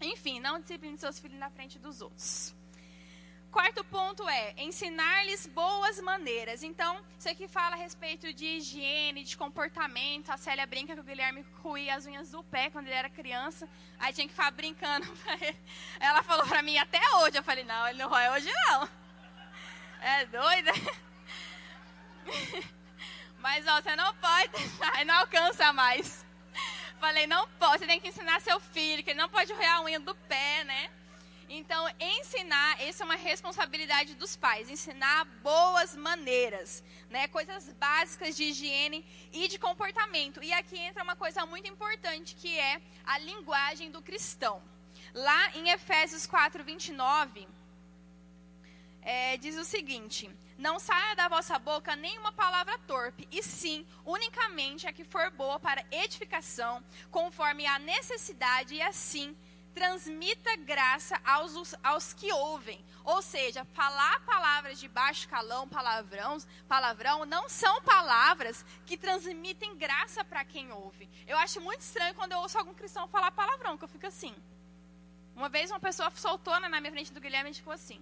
Enfim, 0.00 0.40
não 0.40 0.58
discipline 0.58 0.96
seus 0.96 1.18
filhos 1.18 1.38
na 1.38 1.50
frente 1.50 1.78
dos 1.78 2.00
outros. 2.00 2.54
Quarto 3.52 3.84
ponto 3.84 4.26
é 4.30 4.54
ensinar-lhes 4.56 5.46
boas 5.46 6.00
maneiras. 6.00 6.62
Então, 6.62 7.04
isso 7.18 7.28
aqui 7.28 7.46
fala 7.46 7.76
a 7.76 7.78
respeito 7.78 8.32
de 8.32 8.46
higiene, 8.46 9.22
de 9.22 9.36
comportamento. 9.36 10.30
A 10.30 10.38
Célia 10.38 10.66
brinca 10.66 10.94
que 10.94 11.00
o 11.00 11.04
Guilherme 11.04 11.44
ruía 11.62 11.94
as 11.94 12.06
unhas 12.06 12.30
do 12.30 12.42
pé 12.42 12.70
quando 12.70 12.86
ele 12.86 12.96
era 12.96 13.10
criança. 13.10 13.68
Aí 13.98 14.10
tinha 14.10 14.26
que 14.26 14.32
ficar 14.32 14.50
brincando 14.52 15.06
pra 15.22 15.34
ele. 15.34 15.58
Ela 16.00 16.22
falou 16.22 16.46
pra 16.46 16.62
mim 16.62 16.78
até 16.78 16.98
hoje. 17.16 17.36
Eu 17.36 17.42
falei, 17.42 17.62
não, 17.62 17.86
ele 17.86 17.98
não 17.98 18.08
rói 18.08 18.30
hoje 18.30 18.50
não. 18.68 18.88
É 20.00 20.24
doida? 20.26 20.72
Mas, 23.38 23.66
ó, 23.68 23.82
você 23.82 23.94
não 23.94 24.14
pode, 24.14 24.50
aí 24.94 25.04
não 25.04 25.14
alcança 25.16 25.72
mais. 25.72 26.24
Falei, 26.98 27.26
não 27.26 27.46
pode, 27.50 27.80
você 27.80 27.86
tem 27.86 28.00
que 28.00 28.08
ensinar 28.08 28.40
seu 28.40 28.58
filho 28.58 29.04
que 29.04 29.10
ele 29.10 29.20
não 29.20 29.28
pode 29.28 29.52
roer 29.52 29.72
a 29.72 29.82
unha 29.82 30.00
do 30.00 30.14
pé, 30.14 30.64
né? 30.64 30.90
Então, 31.54 31.86
ensinar, 32.00 32.80
essa 32.80 33.02
é 33.02 33.04
uma 33.04 33.14
responsabilidade 33.14 34.14
dos 34.14 34.34
pais, 34.34 34.70
ensinar 34.70 35.26
boas 35.42 35.94
maneiras, 35.94 36.82
né? 37.10 37.28
Coisas 37.28 37.70
básicas 37.74 38.34
de 38.34 38.44
higiene 38.44 39.04
e 39.30 39.46
de 39.48 39.58
comportamento. 39.58 40.42
E 40.42 40.50
aqui 40.50 40.78
entra 40.78 41.02
uma 41.02 41.14
coisa 41.14 41.44
muito 41.44 41.68
importante, 41.68 42.34
que 42.34 42.58
é 42.58 42.80
a 43.04 43.18
linguagem 43.18 43.90
do 43.90 44.00
cristão. 44.00 44.62
Lá 45.12 45.50
em 45.54 45.68
Efésios 45.68 46.26
4, 46.26 46.64
29, 46.64 47.46
é, 49.02 49.36
diz 49.36 49.58
o 49.58 49.64
seguinte: 49.66 50.30
Não 50.56 50.78
saia 50.78 51.14
da 51.14 51.28
vossa 51.28 51.58
boca 51.58 51.94
nenhuma 51.94 52.32
palavra 52.32 52.78
torpe, 52.78 53.28
e 53.30 53.42
sim, 53.42 53.86
unicamente 54.06 54.86
a 54.86 54.92
que 54.92 55.04
for 55.04 55.30
boa 55.30 55.60
para 55.60 55.84
edificação, 55.90 56.82
conforme 57.10 57.66
a 57.66 57.78
necessidade, 57.78 58.74
e 58.74 58.80
assim 58.80 59.36
transmita 59.74 60.56
graça 60.56 61.20
aos, 61.24 61.74
aos 61.82 62.12
que 62.12 62.32
ouvem. 62.32 62.84
Ou 63.04 63.20
seja, 63.20 63.64
falar 63.72 64.20
palavras 64.20 64.78
de 64.78 64.88
baixo 64.88 65.28
calão, 65.28 65.68
palavrão, 65.68 66.38
palavrão, 66.68 67.24
não 67.24 67.48
são 67.48 67.82
palavras 67.82 68.64
que 68.86 68.96
transmitem 68.96 69.76
graça 69.76 70.24
para 70.24 70.44
quem 70.44 70.70
ouve. 70.72 71.08
Eu 71.26 71.36
acho 71.38 71.60
muito 71.60 71.80
estranho 71.80 72.14
quando 72.14 72.32
eu 72.32 72.38
ouço 72.38 72.58
algum 72.58 72.74
cristão 72.74 73.08
falar 73.08 73.32
palavrão, 73.32 73.76
que 73.76 73.84
eu 73.84 73.88
fico 73.88 74.06
assim. 74.06 74.34
Uma 75.34 75.48
vez 75.48 75.70
uma 75.70 75.80
pessoa 75.80 76.10
soltou 76.14 76.58
na 76.60 76.68
minha 76.68 76.92
frente 76.92 77.12
do 77.12 77.20
Guilherme 77.20 77.50
e 77.50 77.54
ficou 77.54 77.72
assim. 77.72 78.00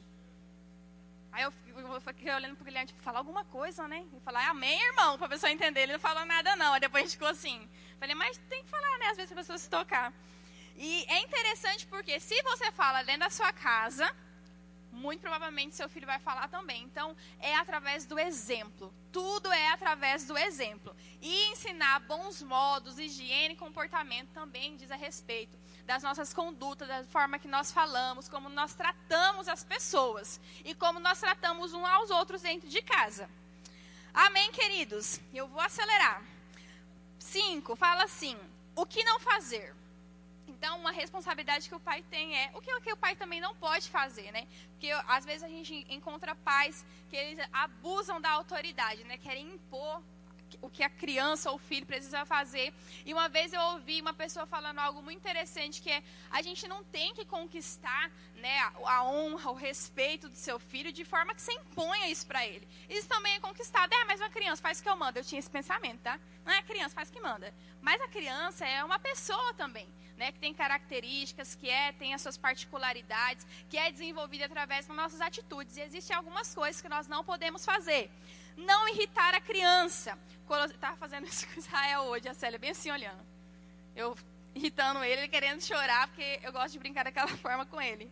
Aí 1.32 1.44
eu, 1.44 1.52
eu 1.68 2.00
fiquei 2.00 2.32
olhando 2.32 2.56
pro 2.56 2.64
Guilherme, 2.64 2.88
tipo, 2.88 3.02
falar 3.02 3.18
alguma 3.20 3.44
coisa, 3.44 3.86
né? 3.86 4.04
E 4.12 4.20
falar, 4.20 4.48
amém, 4.48 4.80
irmão, 4.88 5.16
pra 5.16 5.28
pessoa 5.28 5.50
entender. 5.50 5.82
Ele 5.82 5.92
não 5.92 6.00
falou 6.00 6.26
nada, 6.26 6.56
não. 6.56 6.72
Aí 6.72 6.80
depois 6.80 7.04
a 7.04 7.06
gente 7.06 7.12
ficou 7.12 7.28
assim. 7.28 7.68
Falei, 8.00 8.14
mas 8.16 8.36
tem 8.48 8.64
que 8.64 8.68
falar, 8.68 8.98
né? 8.98 9.06
Às 9.06 9.16
vezes 9.16 9.32
a 9.32 9.36
pessoa 9.36 9.58
se 9.58 9.70
tocar. 9.70 10.12
E 10.82 11.04
é 11.08 11.20
interessante 11.20 11.86
porque 11.86 12.18
se 12.18 12.42
você 12.42 12.72
fala 12.72 13.02
dentro 13.02 13.20
da 13.20 13.30
sua 13.30 13.52
casa, 13.52 14.10
muito 14.90 15.20
provavelmente 15.20 15.76
seu 15.76 15.90
filho 15.90 16.06
vai 16.06 16.18
falar 16.18 16.48
também. 16.48 16.82
Então, 16.84 17.14
é 17.38 17.54
através 17.54 18.06
do 18.06 18.18
exemplo. 18.18 18.90
Tudo 19.12 19.52
é 19.52 19.68
através 19.72 20.26
do 20.26 20.38
exemplo. 20.38 20.96
E 21.20 21.50
ensinar 21.52 22.00
bons 22.00 22.42
modos, 22.42 22.98
higiene 22.98 23.52
e 23.52 23.58
comportamento 23.58 24.30
também 24.30 24.74
diz 24.78 24.90
a 24.90 24.96
respeito 24.96 25.54
das 25.84 26.02
nossas 26.02 26.32
condutas, 26.32 26.88
da 26.88 27.04
forma 27.04 27.38
que 27.38 27.46
nós 27.46 27.70
falamos, 27.70 28.26
como 28.26 28.48
nós 28.48 28.72
tratamos 28.72 29.48
as 29.48 29.62
pessoas 29.62 30.40
e 30.64 30.74
como 30.74 30.98
nós 30.98 31.20
tratamos 31.20 31.74
uns 31.74 31.84
aos 31.84 32.08
outros 32.08 32.40
dentro 32.40 32.70
de 32.70 32.80
casa. 32.80 33.28
Amém, 34.14 34.50
queridos? 34.50 35.20
Eu 35.34 35.46
vou 35.46 35.60
acelerar. 35.60 36.22
Cinco, 37.18 37.76
fala 37.76 38.04
assim: 38.04 38.34
o 38.74 38.86
que 38.86 39.04
não 39.04 39.20
fazer? 39.20 39.78
Então, 40.60 40.78
uma 40.78 40.92
responsabilidade 40.92 41.70
que 41.70 41.74
o 41.74 41.80
pai 41.80 42.04
tem 42.10 42.36
é 42.36 42.50
o 42.54 42.60
que, 42.60 42.92
o 42.92 42.96
pai 42.96 43.16
também 43.16 43.40
não 43.40 43.54
pode 43.54 43.88
fazer, 43.88 44.30
né? 44.30 44.46
Porque 44.72 44.90
às 45.08 45.24
vezes 45.24 45.42
a 45.42 45.48
gente 45.48 45.86
encontra 45.88 46.34
pais 46.34 46.84
que 47.08 47.16
eles 47.16 47.38
abusam 47.50 48.20
da 48.20 48.30
autoridade, 48.32 49.02
né? 49.04 49.16
Querem 49.16 49.54
impor 49.54 50.02
o 50.60 50.68
que 50.68 50.82
a 50.82 50.90
criança 50.90 51.48
ou 51.48 51.56
o 51.56 51.58
filho 51.58 51.86
precisa 51.86 52.26
fazer. 52.26 52.74
E 53.06 53.12
uma 53.14 53.26
vez 53.26 53.54
eu 53.54 53.60
ouvi 53.72 54.02
uma 54.02 54.12
pessoa 54.12 54.44
falando 54.44 54.80
algo 54.80 55.00
muito 55.00 55.16
interessante 55.16 55.80
que 55.80 55.90
é 55.90 56.02
a 56.30 56.42
gente 56.42 56.68
não 56.68 56.84
tem 56.84 57.14
que 57.14 57.24
conquistar, 57.24 58.10
né, 58.34 58.58
a, 58.58 58.96
a 58.96 59.04
honra, 59.04 59.50
o 59.50 59.54
respeito 59.54 60.28
do 60.28 60.36
seu 60.36 60.58
filho 60.58 60.92
de 60.92 61.06
forma 61.06 61.34
que 61.34 61.40
você 61.40 61.54
imponha 61.54 62.10
isso 62.10 62.26
para 62.26 62.46
ele. 62.46 62.68
Isso 62.86 63.08
também 63.08 63.34
é 63.36 63.40
conquistado. 63.40 63.90
É, 63.94 64.04
mas 64.04 64.20
uma 64.20 64.28
criança 64.28 64.60
faz 64.60 64.78
o 64.78 64.82
que 64.82 64.90
eu 64.90 64.96
mando. 64.96 65.18
Eu 65.18 65.24
tinha 65.24 65.38
esse 65.38 65.50
pensamento, 65.50 66.00
tá? 66.02 66.20
Não 66.44 66.52
é 66.52 66.58
a 66.58 66.62
criança 66.62 66.94
faz 66.94 67.08
o 67.08 67.12
que 67.12 67.20
manda. 67.20 67.54
Mas 67.80 67.98
a 68.02 68.08
criança 68.08 68.66
é 68.66 68.84
uma 68.84 68.98
pessoa 68.98 69.54
também, 69.54 69.88
né, 70.20 70.30
que 70.30 70.38
tem 70.38 70.52
características, 70.52 71.54
que 71.54 71.70
é 71.70 71.92
tem 71.92 72.12
as 72.12 72.20
suas 72.20 72.36
particularidades, 72.36 73.46
que 73.70 73.78
é 73.78 73.90
desenvolvida 73.90 74.44
através 74.44 74.86
das 74.86 74.94
nossas 74.94 75.20
atitudes. 75.22 75.78
E 75.78 75.80
existem 75.80 76.14
algumas 76.14 76.54
coisas 76.54 76.82
que 76.82 76.90
nós 76.90 77.08
não 77.08 77.24
podemos 77.24 77.64
fazer 77.64 78.10
não 78.56 78.86
irritar 78.88 79.34
a 79.34 79.40
criança. 79.40 80.18
Estava 80.74 80.96
fazendo 80.96 81.26
isso 81.26 81.46
com 81.54 81.58
Israel 81.58 82.02
hoje, 82.02 82.28
a 82.28 82.34
Célia 82.34 82.58
bem 82.58 82.70
assim 82.70 82.90
olhando. 82.90 83.24
Eu 83.96 84.14
irritando 84.54 85.02
ele, 85.02 85.22
ele 85.22 85.28
querendo 85.28 85.62
chorar, 85.62 86.08
porque 86.08 86.40
eu 86.42 86.52
gosto 86.52 86.72
de 86.72 86.78
brincar 86.78 87.04
daquela 87.04 87.34
forma 87.38 87.64
com 87.64 87.80
ele. 87.80 88.10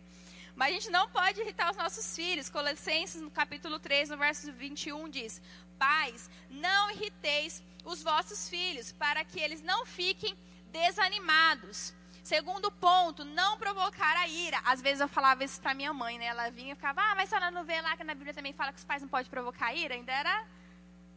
Mas 0.55 0.69
a 0.69 0.73
gente 0.73 0.89
não 0.89 1.07
pode 1.09 1.39
irritar 1.39 1.69
os 1.69 1.77
nossos 1.77 2.15
filhos. 2.15 2.49
Colossenses, 2.49 3.21
no 3.21 3.29
capítulo 3.29 3.79
3, 3.79 4.09
no 4.09 4.17
verso 4.17 4.51
21, 4.51 5.09
diz: 5.09 5.41
Pais, 5.77 6.27
não 6.49 6.89
irriteis 6.91 7.61
os 7.85 8.01
vossos 8.01 8.49
filhos, 8.49 8.91
para 8.91 9.23
que 9.23 9.39
eles 9.39 9.61
não 9.61 9.85
fiquem 9.85 10.35
desanimados. 10.71 11.93
Segundo 12.29 12.69
ponto, 12.69 13.25
não 13.25 13.57
provocar 13.57 14.15
a 14.17 14.27
ira. 14.27 14.61
Às 14.63 14.79
vezes 14.83 14.99
eu 14.99 15.07
falava 15.07 15.43
isso 15.43 15.59
para 15.59 15.73
minha 15.73 15.91
mãe, 15.91 16.19
né? 16.19 16.25
Ela 16.25 16.51
vinha 16.51 16.73
e 16.73 16.75
ficava, 16.75 17.01
ah, 17.01 17.15
mas 17.15 17.23
a 17.23 17.29
senhora 17.29 17.49
não 17.49 17.63
vê 17.63 17.81
lá 17.81 17.97
que 17.97 18.03
na 18.03 18.13
Bíblia 18.13 18.35
também 18.35 18.53
fala 18.53 18.71
que 18.71 18.77
os 18.77 18.85
pais 18.85 19.01
não 19.01 19.09
podem 19.09 19.27
provocar 19.31 19.65
a 19.65 19.73
ira? 19.73 19.95
Ainda 19.95 20.11
era 20.11 20.45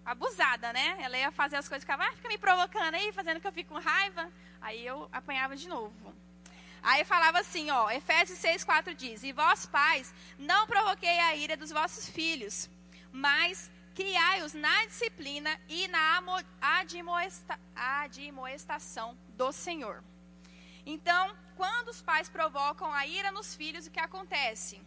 abusada, 0.07 0.72
né? 0.72 0.96
Ela 1.03 1.18
ia 1.18 1.31
fazer 1.31 1.57
as 1.57 1.68
coisas, 1.68 1.85
ficava, 1.85 2.05
ah, 2.05 2.12
fica 2.12 2.29
me 2.29 2.38
provocando 2.38 2.94
aí, 2.94 3.12
fazendo 3.12 3.40
que 3.42 3.46
eu 3.46 3.53
fico 3.53 3.75
com 3.75 3.79
raiva. 3.79 4.27
Aí 4.59 4.87
eu 4.87 5.07
apanhava 5.12 5.55
de 5.55 5.68
novo. 5.68 6.14
Aí 6.83 7.05
falava 7.05 7.40
assim, 7.40 7.70
ó, 7.70 7.90
Efésios 7.90 8.38
6, 8.38 8.64
4 8.64 8.94
diz, 8.94 9.22
E 9.22 9.33
vós, 9.33 9.66
pais, 9.66 10.14
não 10.38 10.66
provoquei 10.66 11.18
a 11.20 11.37
ira 11.37 11.59
dos 11.59 11.70
vossos 11.70 12.09
filhos, 12.09 12.70
mas 13.12 13.70
criai-os 13.94 14.55
na 14.55 14.87
disciplina 14.87 15.61
e 15.68 15.88
na 15.88 16.22
admoestação 17.77 19.14
do 19.37 19.53
Senhor. 19.53 20.03
Então, 20.85 21.35
quando 21.57 21.88
os 21.88 22.03
pais 22.03 22.29
provocam 22.29 22.92
a 22.92 23.07
ira 23.07 23.31
nos 23.31 23.55
filhos, 23.55 23.87
o 23.87 23.90
que 23.90 24.01
acontece? 24.01 24.81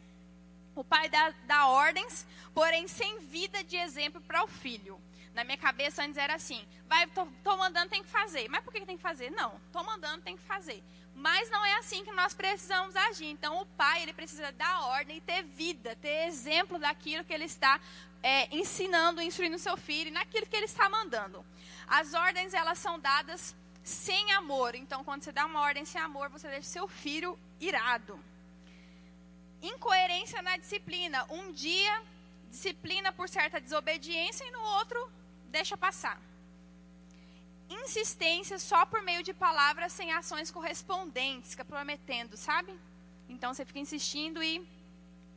O 0.76 0.84
pai 0.84 1.08
dá, 1.08 1.34
dá 1.46 1.68
ordens, 1.68 2.26
porém 2.54 2.88
sem 2.88 3.20
vida 3.20 3.64
de 3.64 3.78
exemplo 3.78 4.20
para 4.22 4.44
o 4.44 4.48
filho. 4.48 5.02
Na 5.34 5.44
minha 5.44 5.58
cabeça 5.58 6.04
antes 6.04 6.18
era 6.18 6.36
assim: 6.36 6.66
vai, 6.88 7.08
tô, 7.08 7.26
tô, 7.44 7.58
mandando, 7.58 7.90
tem 7.90 8.04
que 8.04 8.10
fazer. 8.10 8.50
Mas 8.50 8.64
por 8.64 8.74
que 8.74 8.86
tem 8.86 8.98
que 8.98 9.04
fazer? 9.04 9.30
Não, 9.32 9.60
tô 9.72 9.84
mandando, 9.84 10.24
tem 10.24 10.36
que 10.36 10.44
fazer. 10.44 10.84
Mas 11.14 11.50
não 11.50 11.64
é 11.66 11.76
assim 11.76 12.04
que 12.04 12.12
nós 12.12 12.34
precisamos 12.34 12.96
agir. 12.96 13.28
Então, 13.28 13.62
o 13.62 13.66
pai 13.66 14.04
ele 14.04 14.14
precisa 14.14 14.52
dar 14.52 14.88
ordem 14.88 15.18
e 15.18 15.22
ter 15.22 15.44
vida, 15.44 15.96
ter 15.96 16.28
exemplo 16.28 16.78
daquilo 16.78 17.24
que 17.24 17.34
ele 17.34 17.46
está 17.46 17.80
é, 18.22 18.54
ensinando, 18.54 19.22
instruindo 19.22 19.58
seu 19.58 19.78
filho, 19.78 20.12
naquilo 20.12 20.46
que 20.46 20.56
ele 20.56 20.66
está 20.66 20.90
mandando. 20.90 21.46
As 21.88 22.14
ordens 22.14 22.54
elas 22.54 22.80
são 22.80 23.00
dadas 23.00 23.56
sem 23.86 24.32
amor. 24.32 24.74
Então, 24.74 25.04
quando 25.04 25.24
você 25.24 25.32
dá 25.32 25.45
uma 25.45 25.62
ordem 25.62 25.86
sem 25.86 26.02
amor, 26.02 26.28
você 26.30 26.48
deixa 26.50 26.67
seu 26.67 26.88
filho 26.88 27.38
irado. 27.62 28.19
Incoerência 29.62 30.41
na 30.41 30.58
disciplina. 30.58 31.24
Um 31.30 31.52
dia 31.52 32.02
disciplina 32.50 33.12
por 33.12 33.30
certa 33.30 33.62
desobediência 33.62 34.43
e 34.43 34.52
no 34.52 34.60
outro 34.60 35.12
deixa 35.52 35.78
passar. 35.78 36.19
Insistência 37.69 38.58
só 38.58 38.86
por 38.88 39.04
meio 39.04 39.21
de 39.21 39.34
palavras 39.34 39.93
sem 39.93 40.12
ações 40.12 40.50
correspondentes, 40.50 41.52
fica 41.52 41.65
prometendo, 41.65 42.36
sabe? 42.36 42.74
Então 43.30 43.54
você 43.54 43.65
fica 43.65 43.80
insistindo 43.80 44.41
e 44.41 44.67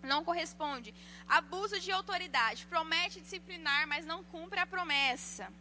não 0.03 0.25
corresponde. 0.25 0.95
Abuso 1.27 1.79
de 1.81 1.91
autoridade, 1.91 2.67
promete 2.67 3.21
disciplinar, 3.21 3.87
mas 3.87 4.07
não 4.07 4.25
cumpre 4.25 4.59
a 4.59 4.67
promessa 4.67 5.53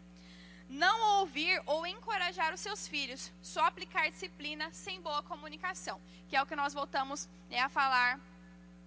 não 0.70 1.20
ouvir 1.20 1.62
ou 1.66 1.86
encorajar 1.86 2.54
os 2.54 2.60
seus 2.60 2.88
filhos, 2.88 3.32
só 3.42 3.66
aplicar 3.66 4.10
disciplina 4.10 4.70
sem 4.72 5.02
boa 5.02 5.24
comunicação, 5.24 6.02
que 6.28 6.36
é 6.36 6.42
o 6.42 6.46
que 6.46 6.56
nós 6.56 6.74
voltamos 6.74 7.30
né, 7.50 7.60
a 7.60 7.70
falar 7.70 8.20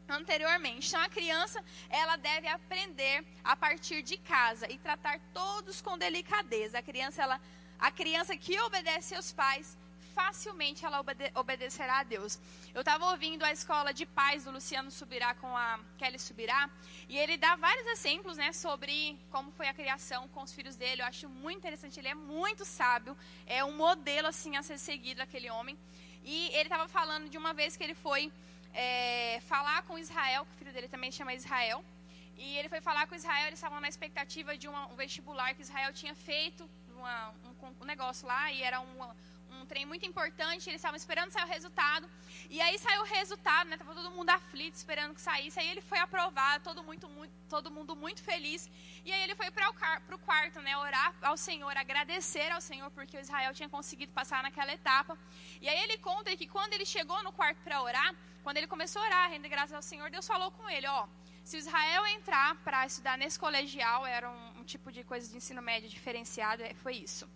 anteriormente. 0.09 0.89
Então 0.89 1.01
a 1.01 1.09
criança, 1.09 1.65
ela 1.89 2.17
deve 2.17 2.49
aprender 2.49 3.25
a 3.43 3.57
partir 3.57 4.03
de 4.03 4.17
casa 4.17 4.71
e 4.71 4.79
tratar 4.79 5.21
todos 5.33 5.81
com 5.81 5.97
delicadeza. 5.97 6.79
A 6.79 6.83
criança, 6.83 7.23
ela, 7.23 7.41
a 7.79 7.91
criança 7.91 8.37
que 8.37 8.59
obedece 8.61 9.15
aos 9.15 9.33
pais 9.33 9.79
facilmente 10.15 10.85
ela 10.85 11.01
obede 11.01 11.31
obedecerá 11.35 12.01
a 12.01 12.03
Deus. 12.03 12.39
Eu 12.75 12.81
estava 12.81 13.07
ouvindo 13.11 13.43
a 13.45 13.53
escola 13.53 13.93
de 13.93 14.05
pais 14.07 14.45
do 14.45 14.51
Luciano 14.51 14.91
Subirá 14.91 15.35
com 15.35 15.57
a 15.57 15.81
Kelly 15.99 16.19
Subirá, 16.19 16.71
e 17.09 17.19
ele 17.19 17.37
dá 17.37 17.57
vários 17.57 17.87
exemplos 17.87 18.37
né, 18.37 18.53
sobre 18.53 19.19
como 19.31 19.51
foi 19.53 19.69
a 19.69 19.75
criação 19.75 20.29
com 20.29 20.43
os 20.43 20.53
filhos 20.53 20.77
dele. 20.77 21.03
Eu 21.03 21.07
acho 21.07 21.29
muito 21.29 21.59
interessante, 21.59 21.99
ele 21.99 22.09
é 22.09 22.15
muito 22.15 22.65
sábio, 22.65 23.17
é 23.47 23.65
um 23.65 23.77
modelo 23.77 24.29
assim 24.29 24.57
a 24.57 24.63
ser 24.63 24.79
seguido 24.79 25.23
aquele 25.23 25.51
homem. 25.51 25.77
E 26.25 26.49
ele 26.53 26.69
estava 26.69 26.87
falando 26.89 27.29
de 27.29 27.39
uma 27.39 27.53
vez 27.53 27.77
que 27.77 27.83
ele 27.83 27.95
foi 27.95 28.31
é, 28.75 29.41
falar 29.47 29.83
com 29.83 29.99
Israel, 29.99 30.45
que 30.45 30.53
o 30.55 30.59
filho 30.59 30.73
dele 30.73 30.89
também 30.89 31.11
chama 31.11 31.35
Israel, 31.35 31.85
e 32.37 32.57
ele 32.57 32.69
foi 32.69 32.81
falar 32.81 33.07
com 33.07 33.15
Israel, 33.15 33.47
eles 33.49 33.59
estavam 33.59 33.81
na 33.81 33.89
expectativa 33.89 34.57
de 34.57 34.67
uma, 34.67 34.87
um 34.87 34.97
vestibular 34.97 35.55
que 35.55 35.63
Israel 35.63 35.93
tinha 35.93 36.15
feito, 36.15 36.69
uma, 36.97 37.31
um, 37.45 37.75
um 37.83 37.85
negócio 37.85 38.27
lá, 38.27 38.51
e 38.51 38.63
era 38.63 38.81
uma, 38.81 39.09
um 39.09 39.15
trem 39.71 39.85
muito 39.93 40.05
importante, 40.11 40.69
eles 40.69 40.81
estavam 40.81 40.97
esperando 41.03 41.31
sair 41.31 41.47
o 41.49 41.53
resultado. 41.57 42.07
E 42.55 42.61
aí 42.65 42.77
saiu 42.85 43.03
o 43.03 43.09
resultado, 43.19 43.67
né? 43.71 43.77
Tava 43.83 43.95
todo 43.95 44.11
mundo 44.19 44.31
aflito, 44.39 44.75
esperando 44.75 45.15
que 45.15 45.23
saísse. 45.31 45.61
Aí 45.61 45.69
ele 45.73 45.83
foi 45.91 45.99
aprovado, 46.07 46.65
todo, 46.69 46.83
muito, 46.89 47.07
muito, 47.17 47.33
todo 47.55 47.71
mundo 47.77 47.95
muito 48.05 48.21
feliz. 48.31 48.61
E 49.05 49.13
aí 49.13 49.23
ele 49.27 49.37
foi 49.41 49.51
para 49.57 49.71
o 49.71 50.19
quarto, 50.29 50.59
né? 50.67 50.77
Orar 50.77 51.15
ao 51.31 51.37
Senhor, 51.37 51.73
agradecer 51.85 52.51
ao 52.57 52.61
Senhor, 52.61 52.91
porque 52.91 53.17
o 53.17 53.21
Israel 53.27 53.55
tinha 53.59 53.69
conseguido 53.77 54.13
passar 54.21 54.43
naquela 54.43 54.73
etapa. 54.73 55.17
E 55.61 55.69
aí 55.69 55.81
ele 55.85 55.99
conta 55.99 56.37
que 56.41 56.49
quando 56.57 56.73
ele 56.73 56.87
chegou 56.97 57.23
no 57.23 57.33
quarto 57.41 57.59
para 57.67 57.81
orar, 57.81 58.11
quando 58.43 58.57
ele 58.57 58.67
começou 58.75 59.01
a 59.03 59.07
orar, 59.07 59.31
render 59.31 59.51
graças 59.57 59.77
ao 59.81 59.83
Senhor, 59.83 60.11
Deus 60.11 60.27
falou 60.27 60.51
com 60.51 60.69
ele, 60.69 60.89
ó. 60.89 61.07
Se 61.45 61.57
Israel 61.65 62.07
entrar 62.19 62.57
para 62.65 62.87
estudar 62.87 63.17
nesse 63.17 63.39
colegial, 63.39 64.01
era 64.17 64.29
um, 64.29 64.61
um 64.61 64.65
tipo 64.65 64.91
de 64.97 65.05
coisa 65.05 65.29
de 65.31 65.37
ensino 65.37 65.63
médio 65.63 65.89
diferenciado, 65.89 66.63
é, 66.63 66.75
foi 66.75 66.97
isso. 67.09 67.27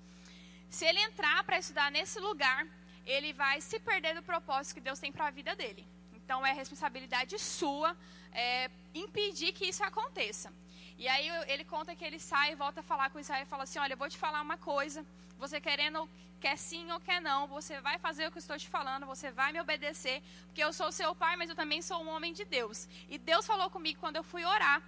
Se 0.76 0.84
ele 0.84 1.00
entrar 1.08 1.44
para 1.44 1.56
estudar 1.62 1.88
nesse 1.96 2.18
lugar, 2.18 2.66
ele 3.06 3.32
vai 3.32 3.60
se 3.60 3.78
perder 3.88 4.12
do 4.16 4.22
propósito 4.30 4.74
que 4.74 4.86
Deus 4.88 4.98
tem 4.98 5.12
para 5.12 5.28
a 5.28 5.30
vida 5.30 5.54
dele. 5.54 5.86
Então 6.18 6.44
é 6.44 6.52
responsabilidade 6.52 7.38
sua 7.38 7.96
é, 8.32 8.68
impedir 8.92 9.52
que 9.52 9.66
isso 9.66 9.84
aconteça. 9.84 10.52
E 10.98 11.06
aí 11.06 11.28
ele 11.52 11.64
conta 11.64 11.94
que 11.94 12.04
ele 12.04 12.18
sai 12.18 12.48
e 12.52 12.56
volta 12.56 12.80
a 12.80 12.82
falar 12.82 13.08
com 13.10 13.20
Israel 13.20 13.44
e 13.44 13.52
fala 13.52 13.62
assim: 13.62 13.78
Olha, 13.78 13.92
eu 13.92 14.02
vou 14.02 14.08
te 14.08 14.18
falar 14.18 14.40
uma 14.42 14.58
coisa. 14.58 15.06
Você 15.38 15.60
querendo, 15.60 16.08
quer 16.40 16.56
sim 16.56 16.90
ou 16.90 16.98
quer 16.98 17.20
não, 17.20 17.46
você 17.46 17.80
vai 17.80 17.96
fazer 18.06 18.26
o 18.26 18.32
que 18.32 18.38
eu 18.38 18.44
estou 18.46 18.58
te 18.58 18.68
falando, 18.68 19.06
você 19.06 19.30
vai 19.30 19.52
me 19.52 19.60
obedecer, 19.60 20.22
porque 20.46 20.64
eu 20.64 20.72
sou 20.72 20.90
seu 20.90 21.14
pai, 21.14 21.36
mas 21.36 21.50
eu 21.50 21.56
também 21.62 21.82
sou 21.82 22.02
um 22.02 22.08
homem 22.08 22.32
de 22.32 22.44
Deus. 22.44 22.88
E 23.08 23.16
Deus 23.16 23.46
falou 23.46 23.70
comigo 23.70 24.00
quando 24.00 24.16
eu 24.16 24.24
fui 24.24 24.44
orar 24.44 24.82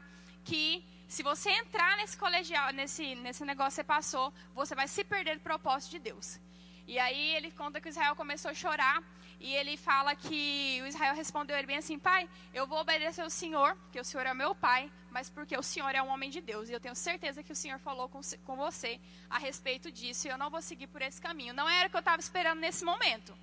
que 0.44 0.84
se 1.08 1.22
você 1.22 1.50
entrar 1.50 1.96
nesse 1.96 2.16
colegial, 2.16 2.72
nesse, 2.72 3.14
nesse 3.16 3.44
negócio 3.44 3.70
que 3.70 3.76
você 3.76 3.84
passou, 3.84 4.32
você 4.54 4.74
vai 4.74 4.88
se 4.88 5.04
perder 5.04 5.36
do 5.36 5.42
propósito 5.42 5.92
de 5.92 5.98
Deus. 6.00 6.40
E 6.86 6.98
aí 6.98 7.34
ele 7.34 7.50
conta 7.50 7.80
que 7.80 7.88
Israel 7.88 8.14
começou 8.14 8.50
a 8.50 8.54
chorar 8.54 9.02
e 9.38 9.54
ele 9.54 9.76
fala 9.76 10.14
que 10.14 10.80
o 10.82 10.86
Israel 10.86 11.14
respondeu 11.14 11.56
ele 11.56 11.66
bem 11.66 11.76
assim: 11.76 11.98
Pai, 11.98 12.28
eu 12.54 12.66
vou 12.66 12.80
obedecer 12.80 13.22
ao 13.22 13.30
Senhor, 13.30 13.76
porque 13.76 14.00
o 14.00 14.04
Senhor 14.04 14.26
é 14.26 14.32
meu 14.32 14.54
pai, 14.54 14.90
mas 15.10 15.28
porque 15.28 15.56
o 15.56 15.62
Senhor 15.62 15.94
é 15.94 16.02
um 16.02 16.08
homem 16.08 16.30
de 16.30 16.40
Deus. 16.40 16.68
E 16.68 16.72
eu 16.72 16.80
tenho 16.80 16.94
certeza 16.94 17.42
que 17.42 17.52
o 17.52 17.56
Senhor 17.56 17.78
falou 17.78 18.08
com, 18.08 18.20
com 18.44 18.56
você 18.56 19.00
a 19.28 19.38
respeito 19.38 19.90
disso. 19.90 20.26
E 20.26 20.30
eu 20.30 20.38
não 20.38 20.48
vou 20.48 20.62
seguir 20.62 20.86
por 20.86 21.02
esse 21.02 21.20
caminho. 21.20 21.52
Não 21.52 21.68
era 21.68 21.88
o 21.88 21.90
que 21.90 21.96
eu 21.96 22.00
estava 22.00 22.20
esperando 22.20 22.60
nesse 22.60 22.84
momento, 22.84 23.36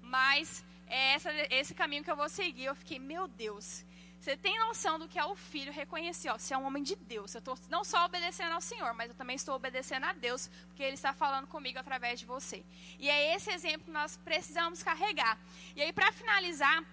mas 0.00 0.64
é 0.86 1.14
essa, 1.14 1.30
esse 1.50 1.74
caminho 1.74 2.04
que 2.04 2.10
eu 2.10 2.16
vou 2.16 2.28
seguir. 2.28 2.64
Eu 2.64 2.74
fiquei, 2.74 2.98
meu 2.98 3.26
Deus. 3.26 3.84
Você 4.22 4.36
tem 4.36 4.56
noção 4.56 5.00
do 5.00 5.08
que 5.08 5.18
é 5.18 5.24
o 5.24 5.34
filho 5.34 5.72
reconhecer, 5.72 6.28
ó, 6.28 6.38
você 6.38 6.54
é 6.54 6.56
um 6.56 6.64
homem 6.64 6.80
de 6.80 6.94
Deus. 6.94 7.34
Eu 7.34 7.40
estou 7.40 7.58
não 7.68 7.82
só 7.82 8.04
obedecendo 8.04 8.52
ao 8.52 8.60
Senhor, 8.60 8.94
mas 8.94 9.10
eu 9.10 9.16
também 9.16 9.34
estou 9.34 9.56
obedecendo 9.56 10.04
a 10.04 10.12
Deus, 10.12 10.48
porque 10.68 10.84
Ele 10.84 10.94
está 10.94 11.12
falando 11.12 11.48
comigo 11.48 11.76
através 11.76 12.20
de 12.20 12.24
você. 12.24 12.64
E 13.00 13.10
é 13.10 13.34
esse 13.34 13.50
exemplo 13.50 13.86
que 13.86 13.90
nós 13.90 14.16
precisamos 14.18 14.80
carregar. 14.80 15.36
E 15.74 15.82
aí, 15.82 15.92
para 15.92 16.12
finalizar, 16.12 16.84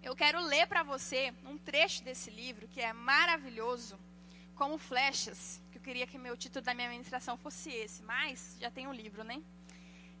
eu 0.00 0.14
quero 0.14 0.40
ler 0.42 0.68
para 0.68 0.84
você 0.84 1.34
um 1.44 1.58
trecho 1.58 2.04
desse 2.04 2.30
livro 2.30 2.68
que 2.68 2.80
é 2.80 2.92
maravilhoso, 2.92 3.98
como 4.54 4.78
flechas. 4.78 5.60
Que 5.72 5.78
eu 5.78 5.82
queria 5.82 6.06
que 6.06 6.18
meu 6.18 6.36
título 6.36 6.64
da 6.64 6.72
minha 6.72 6.88
ministração 6.88 7.36
fosse 7.36 7.68
esse, 7.68 8.00
mas 8.04 8.56
já 8.60 8.70
tem 8.70 8.86
o 8.86 8.90
um 8.90 8.94
livro, 8.94 9.24
né? 9.24 9.42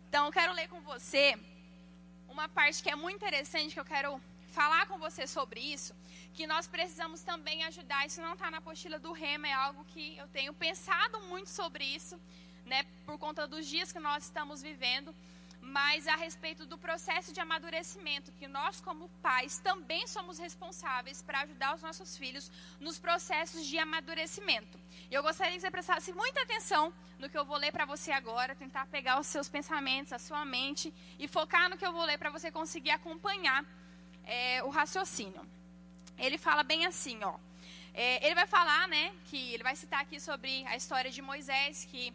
Então, 0.08 0.26
eu 0.26 0.32
quero 0.32 0.52
ler 0.52 0.68
com 0.68 0.80
você 0.80 1.38
uma 2.28 2.48
parte 2.48 2.82
que 2.82 2.90
é 2.90 2.96
muito 2.96 3.18
interessante, 3.18 3.72
que 3.72 3.78
eu 3.78 3.84
quero 3.84 4.20
falar 4.50 4.86
com 4.86 4.98
você 4.98 5.26
sobre 5.26 5.60
isso, 5.60 5.94
que 6.34 6.46
nós 6.46 6.66
precisamos 6.66 7.22
também 7.22 7.64
ajudar. 7.64 8.06
Isso 8.06 8.20
não 8.20 8.34
está 8.34 8.50
na 8.50 8.58
apostila 8.58 8.98
do 8.98 9.12
Rema, 9.12 9.48
é 9.48 9.52
algo 9.52 9.84
que 9.84 10.16
eu 10.16 10.28
tenho 10.28 10.52
pensado 10.54 11.20
muito 11.22 11.50
sobre 11.50 11.84
isso, 11.84 12.20
né, 12.64 12.84
por 13.04 13.18
conta 13.18 13.46
dos 13.46 13.66
dias 13.66 13.92
que 13.92 13.98
nós 13.98 14.24
estamos 14.24 14.62
vivendo, 14.62 15.14
mas 15.60 16.06
a 16.06 16.16
respeito 16.16 16.64
do 16.64 16.78
processo 16.78 17.32
de 17.32 17.40
amadurecimento, 17.40 18.32
que 18.32 18.48
nós, 18.48 18.80
como 18.80 19.08
pais, 19.22 19.58
também 19.58 20.06
somos 20.06 20.38
responsáveis 20.38 21.20
para 21.20 21.40
ajudar 21.42 21.74
os 21.74 21.82
nossos 21.82 22.16
filhos 22.16 22.50
nos 22.80 22.98
processos 22.98 23.66
de 23.66 23.78
amadurecimento. 23.78 24.80
Eu 25.10 25.22
gostaria 25.22 25.54
que 25.54 25.60
você 25.60 25.70
prestasse 25.70 26.12
muita 26.12 26.42
atenção 26.42 26.92
no 27.18 27.28
que 27.28 27.36
eu 27.36 27.44
vou 27.44 27.58
ler 27.58 27.72
para 27.72 27.84
você 27.84 28.10
agora, 28.10 28.54
tentar 28.54 28.86
pegar 28.86 29.20
os 29.20 29.26
seus 29.26 29.48
pensamentos, 29.48 30.12
a 30.12 30.18
sua 30.18 30.44
mente 30.44 30.94
e 31.18 31.28
focar 31.28 31.68
no 31.68 31.76
que 31.76 31.84
eu 31.84 31.92
vou 31.92 32.04
ler 32.04 32.18
para 32.18 32.30
você 32.30 32.50
conseguir 32.50 32.90
acompanhar 32.90 33.64
é, 34.24 34.62
o 34.62 34.70
raciocínio. 34.70 35.59
Ele 36.20 36.38
fala 36.38 36.62
bem 36.62 36.86
assim, 36.86 37.18
ó. 37.24 37.34
É, 37.92 38.24
ele 38.24 38.34
vai 38.34 38.46
falar, 38.46 38.86
né, 38.88 39.12
que 39.28 39.52
ele 39.52 39.62
vai 39.62 39.74
citar 39.74 40.00
aqui 40.00 40.20
sobre 40.20 40.64
a 40.66 40.76
história 40.76 41.10
de 41.10 41.20
Moisés, 41.20 41.84
que 41.90 42.12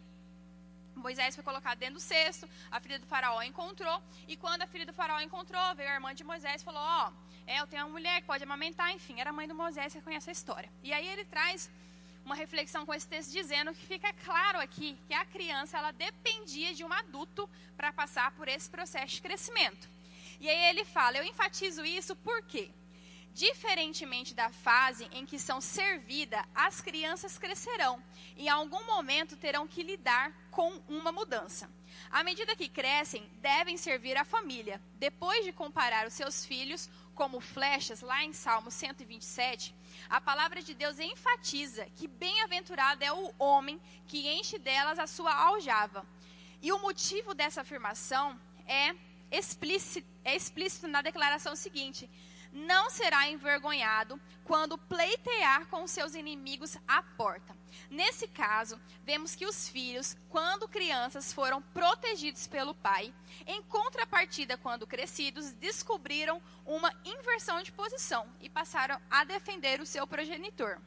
Moisés 0.94 1.34
foi 1.34 1.44
colocado 1.44 1.78
dentro 1.78 1.96
do 1.96 2.00
cesto, 2.00 2.48
a 2.70 2.80
filha 2.80 2.98
do 2.98 3.06
faraó 3.06 3.42
encontrou, 3.42 4.02
e 4.26 4.36
quando 4.36 4.62
a 4.62 4.66
filha 4.66 4.86
do 4.86 4.94
faraó 4.94 5.20
encontrou, 5.20 5.74
veio 5.74 5.90
a 5.90 5.94
irmã 5.94 6.14
de 6.14 6.24
Moisés 6.24 6.62
e 6.62 6.64
falou, 6.64 6.80
ó, 6.80 7.12
é, 7.46 7.60
eu 7.60 7.66
tenho 7.66 7.84
uma 7.84 7.92
mulher 7.92 8.20
que 8.20 8.26
pode 8.26 8.42
amamentar, 8.42 8.90
enfim, 8.92 9.20
era 9.20 9.30
a 9.30 9.32
mãe 9.32 9.46
do 9.46 9.54
Moisés, 9.54 9.92
você 9.92 10.00
conhece 10.00 10.30
a 10.30 10.32
história. 10.32 10.70
E 10.82 10.92
aí 10.92 11.06
ele 11.06 11.24
traz 11.24 11.70
uma 12.24 12.34
reflexão 12.34 12.84
com 12.84 12.92
esse 12.92 13.06
texto 13.06 13.30
dizendo 13.30 13.72
que 13.72 13.86
fica 13.86 14.12
claro 14.24 14.58
aqui 14.58 14.98
que 15.06 15.14
a 15.14 15.24
criança, 15.24 15.78
ela 15.78 15.92
dependia 15.92 16.74
de 16.74 16.82
um 16.82 16.92
adulto 16.92 17.48
para 17.76 17.92
passar 17.92 18.32
por 18.32 18.48
esse 18.48 18.68
processo 18.68 19.14
de 19.14 19.22
crescimento. 19.22 19.88
E 20.40 20.48
aí 20.48 20.70
ele 20.70 20.84
fala: 20.84 21.18
Eu 21.18 21.24
enfatizo 21.24 21.84
isso 21.84 22.16
porque, 22.16 22.68
diferentemente 23.36 24.34
da 24.34 24.48
fase 24.48 25.06
em 25.12 25.26
que 25.26 25.38
são 25.38 25.60
servidas, 25.60 26.42
as 26.54 26.80
crianças 26.80 27.36
crescerão 27.36 28.02
e 28.34 28.46
em 28.46 28.48
algum 28.48 28.82
momento 28.86 29.36
terão 29.36 29.68
que 29.68 29.82
lidar 29.82 30.32
com 30.50 30.80
uma 30.88 31.12
mudança. 31.12 31.70
À 32.10 32.24
medida 32.24 32.56
que 32.56 32.66
crescem, 32.66 33.28
devem 33.42 33.76
servir 33.76 34.16
a 34.16 34.24
família. 34.24 34.80
Depois 34.94 35.44
de 35.44 35.52
comparar 35.52 36.06
os 36.06 36.14
seus 36.14 36.46
filhos 36.46 36.88
como 37.14 37.38
flechas, 37.38 38.00
lá 38.00 38.24
em 38.24 38.32
Salmo 38.32 38.70
127, 38.70 39.74
a 40.08 40.18
palavra 40.18 40.62
de 40.62 40.72
Deus 40.72 40.98
enfatiza 40.98 41.86
que 41.94 42.08
bem-aventurado 42.08 43.04
é 43.04 43.12
o 43.12 43.34
homem 43.38 43.78
que 44.06 44.26
enche 44.28 44.58
delas 44.58 44.98
a 44.98 45.06
sua 45.06 45.34
aljava. 45.34 46.06
E 46.62 46.72
o 46.72 46.78
motivo 46.78 47.34
dessa 47.34 47.60
afirmação 47.60 48.40
é 48.66 48.94
explícito, 49.30 50.08
é 50.24 50.34
explícito 50.34 50.88
na 50.88 51.02
declaração 51.02 51.54
seguinte: 51.54 52.08
não 52.56 52.88
será 52.88 53.28
envergonhado 53.28 54.18
quando 54.42 54.78
pleitear 54.78 55.66
com 55.66 55.86
seus 55.86 56.14
inimigos 56.14 56.78
à 56.88 57.02
porta. 57.02 57.54
Nesse 57.90 58.26
caso, 58.26 58.80
vemos 59.04 59.34
que 59.34 59.44
os 59.44 59.68
filhos, 59.68 60.16
quando 60.30 60.66
crianças, 60.66 61.34
foram 61.34 61.60
protegidos 61.60 62.46
pelo 62.46 62.74
pai. 62.74 63.12
Em 63.46 63.62
contrapartida, 63.64 64.56
quando 64.56 64.86
crescidos, 64.86 65.52
descobriram 65.52 66.40
uma 66.64 66.90
inversão 67.04 67.62
de 67.62 67.70
posição 67.70 68.26
e 68.40 68.48
passaram 68.48 68.98
a 69.10 69.22
defender 69.22 69.78
o 69.80 69.86
seu 69.86 70.06
progenitor. 70.06 70.78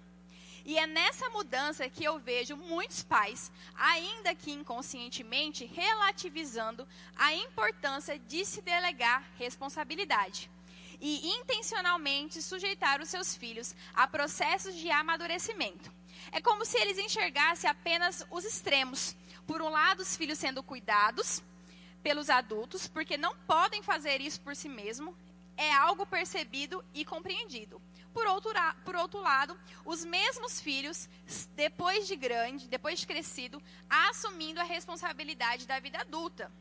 E 0.66 0.78
é 0.78 0.88
nessa 0.88 1.30
mudança 1.30 1.88
que 1.88 2.04
eu 2.04 2.18
vejo 2.18 2.58
muitos 2.58 3.04
pais, 3.04 3.52
ainda 3.76 4.34
que 4.34 4.52
inconscientemente, 4.52 5.66
relativizando 5.66 6.88
a 7.16 7.32
importância 7.34 8.18
de 8.18 8.44
se 8.44 8.60
delegar 8.62 9.24
responsabilidade 9.38 10.50
e 11.00 11.30
intencionalmente 11.36 12.42
sujeitar 12.42 13.02
os 13.02 13.10
seus 13.10 13.36
filhos 13.36 13.76
a 13.94 14.08
processos 14.08 14.76
de 14.76 14.90
amadurecimento. 14.92 15.92
É 16.32 16.42
como 16.42 16.66
se 16.66 16.78
eles 16.78 16.98
enxergassem 16.98 17.70
apenas 17.70 18.26
os 18.30 18.44
extremos. 18.44 19.16
Por 19.48 19.62
um 19.62 19.70
lado, 19.70 20.02
os 20.02 20.16
filhos 20.16 20.38
sendo 20.38 20.62
cuidados 20.62 21.42
pelos 22.04 22.30
adultos, 22.30 22.88
porque 22.88 23.18
não 23.18 23.36
podem 23.48 23.82
fazer 23.82 24.22
isso 24.22 24.40
por 24.42 24.56
si 24.56 24.70
mesmo, 24.70 25.16
é 25.58 25.74
algo 25.74 26.06
percebido 26.06 26.84
e 26.94 27.04
compreendido. 27.04 27.82
Por 28.14 28.26
outro, 28.28 28.52
por 28.84 28.96
outro 28.96 29.20
lado, 29.22 29.58
os 29.86 30.04
mesmos 30.04 30.60
filhos, 30.60 31.10
depois 31.56 32.08
de 32.08 32.16
grande, 32.16 32.68
depois 32.68 33.00
de 33.00 33.08
crescido, 33.08 33.62
assumindo 33.90 34.60
a 34.60 34.64
responsabilidade 34.64 35.68
da 35.68 35.80
vida 35.80 36.00
adulta. 36.00 36.52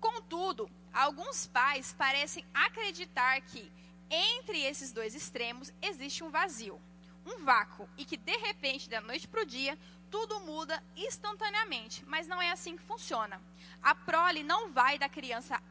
Contudo, 0.00 0.70
alguns 0.92 1.46
pais 1.46 1.92
parecem 1.92 2.44
acreditar 2.54 3.40
que 3.42 3.70
entre 4.10 4.62
esses 4.62 4.92
dois 4.92 5.14
extremos 5.14 5.72
existe 5.80 6.24
um 6.24 6.30
vazio, 6.30 6.80
um 7.24 7.44
vácuo, 7.44 7.88
e 7.96 8.04
que 8.04 8.16
de 8.16 8.36
repente, 8.38 8.88
da 8.88 9.00
noite 9.00 9.28
para 9.28 9.42
o 9.42 9.46
dia, 9.46 9.78
tudo 10.10 10.40
muda 10.40 10.82
instantaneamente. 10.96 12.04
Mas 12.06 12.26
não 12.26 12.42
é 12.42 12.50
assim 12.50 12.76
que 12.76 12.82
funciona. 12.82 13.40
A 13.82 13.94
prole 13.94 14.42
não 14.42 14.72
vai 14.72 14.98
da 14.98 15.08
criança 15.08 15.62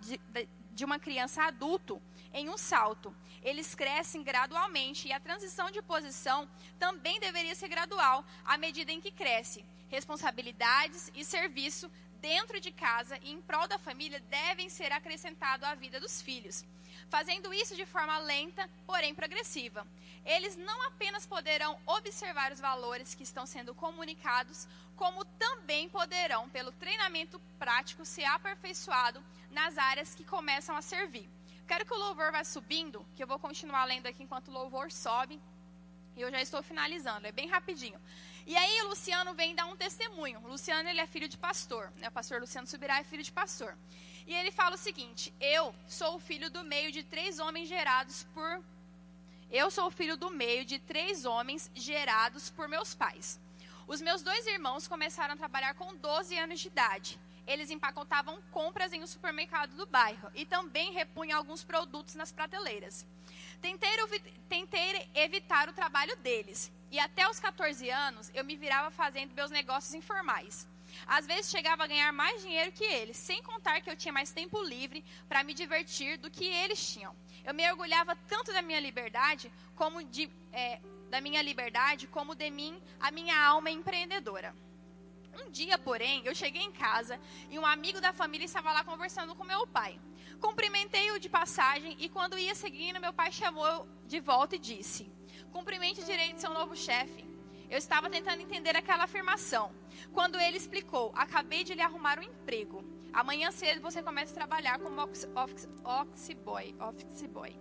de, 0.00 0.18
de 0.72 0.84
uma 0.84 0.98
criança 0.98 1.44
adulto 1.44 2.02
em 2.32 2.48
um 2.48 2.58
salto. 2.58 3.14
Eles 3.42 3.74
crescem 3.74 4.22
gradualmente 4.22 5.06
e 5.06 5.12
a 5.12 5.20
transição 5.20 5.70
de 5.70 5.80
posição 5.80 6.48
também 6.78 7.20
deveria 7.20 7.54
ser 7.54 7.68
gradual 7.68 8.24
à 8.44 8.58
medida 8.58 8.90
em 8.90 9.00
que 9.00 9.10
cresce. 9.10 9.64
Responsabilidades 9.88 11.12
e 11.14 11.24
serviço 11.24 11.90
dentro 12.26 12.58
de 12.58 12.72
casa 12.72 13.16
e 13.22 13.30
em 13.30 13.40
prol 13.40 13.68
da 13.68 13.78
família 13.78 14.18
devem 14.28 14.68
ser 14.68 14.90
acrescentados 14.90 15.64
à 15.64 15.76
vida 15.76 16.00
dos 16.00 16.20
filhos, 16.20 16.64
fazendo 17.08 17.54
isso 17.54 17.76
de 17.76 17.86
forma 17.86 18.18
lenta, 18.18 18.68
porém 18.84 19.14
progressiva. 19.14 19.86
Eles 20.24 20.56
não 20.56 20.82
apenas 20.88 21.24
poderão 21.24 21.78
observar 21.86 22.50
os 22.50 22.58
valores 22.58 23.14
que 23.14 23.22
estão 23.22 23.46
sendo 23.46 23.72
comunicados, 23.76 24.66
como 24.96 25.24
também 25.46 25.88
poderão, 25.88 26.48
pelo 26.48 26.72
treinamento 26.72 27.40
prático, 27.60 28.04
ser 28.04 28.24
aperfeiçoado 28.24 29.22
nas 29.52 29.78
áreas 29.78 30.12
que 30.16 30.24
começam 30.24 30.76
a 30.76 30.82
servir. 30.82 31.28
Quero 31.68 31.86
que 31.86 31.94
o 31.94 32.02
louvor 32.06 32.32
vá 32.32 32.42
subindo, 32.42 33.06
que 33.14 33.22
eu 33.22 33.28
vou 33.28 33.38
continuar 33.38 33.84
lendo 33.84 34.06
aqui 34.08 34.24
enquanto 34.24 34.48
o 34.48 34.56
louvor 34.60 34.90
sobe. 34.90 35.40
E 36.16 36.22
eu 36.22 36.30
já 36.30 36.42
estou 36.42 36.60
finalizando, 36.60 37.28
é 37.28 37.30
bem 37.30 37.46
rapidinho. 37.46 38.00
E 38.46 38.56
aí 38.56 38.82
o 38.82 38.88
Luciano 38.88 39.34
vem 39.34 39.54
dar 39.54 39.66
um 39.66 39.76
testemunho. 39.76 40.40
O 40.40 40.48
Luciano 40.48 40.88
ele 40.88 41.00
é 41.00 41.06
filho 41.06 41.28
de 41.28 41.36
pastor, 41.36 41.92
né? 41.96 42.08
O 42.08 42.12
pastor 42.12 42.40
Luciano 42.40 42.66
Subirá 42.66 43.00
é 43.00 43.04
filho 43.04 43.22
de 43.22 43.32
pastor. 43.32 43.76
E 44.26 44.32
ele 44.32 44.52
fala 44.52 44.76
o 44.76 44.78
seguinte: 44.78 45.34
Eu 45.40 45.74
sou 45.88 46.14
o 46.16 46.20
filho 46.20 46.48
do 46.48 46.62
meio 46.62 46.92
de 46.92 47.02
três 47.02 47.38
homens 47.38 47.68
gerados 47.68 48.24
por 48.32 48.62
Eu 49.50 49.70
sou 49.70 49.86
o 49.86 49.90
filho 49.90 50.16
do 50.16 50.30
meio 50.30 50.64
de 50.64 50.78
três 50.78 51.24
homens 51.24 51.70
gerados 51.74 52.48
por 52.50 52.68
meus 52.68 52.94
pais. 52.94 53.40
Os 53.88 54.00
meus 54.00 54.22
dois 54.22 54.46
irmãos 54.46 54.86
começaram 54.86 55.34
a 55.34 55.36
trabalhar 55.36 55.74
com 55.74 55.94
12 55.94 56.38
anos 56.38 56.60
de 56.60 56.68
idade 56.68 57.20
eles 57.46 57.70
empacotavam 57.70 58.40
compras 58.50 58.92
em 58.92 59.02
um 59.02 59.06
supermercado 59.06 59.76
do 59.76 59.86
bairro 59.86 60.30
e 60.34 60.44
também 60.44 60.92
repunham 60.92 61.38
alguns 61.38 61.62
produtos 61.62 62.14
nas 62.14 62.32
prateleiras. 62.32 63.06
Tentei, 63.60 63.90
tentei 64.48 65.08
evitar 65.14 65.68
o 65.68 65.72
trabalho 65.72 66.16
deles 66.16 66.72
E 66.96 66.98
até 66.98 67.28
os 67.28 67.38
14 67.38 67.90
anos, 67.90 68.30
eu 68.34 68.42
me 68.42 68.56
virava 68.56 68.90
fazendo 68.90 69.34
meus 69.34 69.50
negócios 69.50 69.92
informais. 69.92 70.66
Às 71.06 71.26
vezes 71.26 71.50
chegava 71.50 71.84
a 71.84 71.86
ganhar 71.86 72.10
mais 72.10 72.40
dinheiro 72.40 72.72
que 72.72 72.84
eles, 72.84 73.18
sem 73.18 73.42
contar 73.42 73.82
que 73.82 73.90
eu 73.90 73.96
tinha 74.02 74.14
mais 74.14 74.30
tempo 74.30 74.62
livre 74.62 75.04
para 75.28 75.44
me 75.44 75.52
divertir 75.52 76.16
do 76.16 76.30
que 76.30 76.46
eles 76.46 76.80
tinham. 76.90 77.14
Eu 77.44 77.52
me 77.52 77.70
orgulhava 77.70 78.16
tanto 78.26 78.50
da 78.50 78.62
minha 78.62 78.80
liberdade, 78.80 79.52
como 79.74 80.02
de, 80.04 80.30
é, 80.50 80.80
da 81.10 81.20
minha 81.20 81.42
liberdade, 81.42 82.06
como 82.06 82.34
de 82.34 82.48
mim, 82.48 82.82
a 82.98 83.10
minha 83.10 83.38
alma 83.38 83.70
empreendedora. 83.70 84.56
Um 85.38 85.50
dia, 85.50 85.76
porém, 85.76 86.22
eu 86.24 86.34
cheguei 86.34 86.62
em 86.62 86.72
casa 86.72 87.20
e 87.50 87.58
um 87.58 87.66
amigo 87.66 88.00
da 88.00 88.14
família 88.14 88.46
estava 88.46 88.72
lá 88.72 88.82
conversando 88.82 89.34
com 89.34 89.44
meu 89.44 89.66
pai. 89.66 90.00
Cumprimentei-o 90.40 91.20
de 91.20 91.28
passagem 91.28 91.94
e 92.00 92.08
quando 92.08 92.38
ia 92.38 92.54
seguindo, 92.54 92.98
meu 92.98 93.12
pai 93.12 93.30
chamou 93.30 93.86
de 94.06 94.18
volta 94.18 94.56
e 94.56 94.58
disse: 94.58 95.14
Cumprimente 95.56 96.04
direito 96.04 96.38
seu 96.38 96.50
novo 96.50 96.76
chefe. 96.76 97.24
Eu 97.70 97.78
estava 97.78 98.10
tentando 98.10 98.42
entender 98.42 98.76
aquela 98.76 99.04
afirmação. 99.04 99.72
Quando 100.12 100.38
ele 100.38 100.58
explicou, 100.58 101.10
acabei 101.16 101.64
de 101.64 101.72
lhe 101.72 101.80
arrumar 101.80 102.18
um 102.18 102.22
emprego. 102.22 102.84
Amanhã 103.10 103.50
cedo 103.50 103.80
você 103.80 104.02
começa 104.02 104.32
a 104.32 104.34
trabalhar 104.34 104.78
como 104.78 105.00
office, 105.00 105.26
office 105.82 106.34
boy. 106.44 106.74
Office 106.78 107.22
boy. 107.22 107.58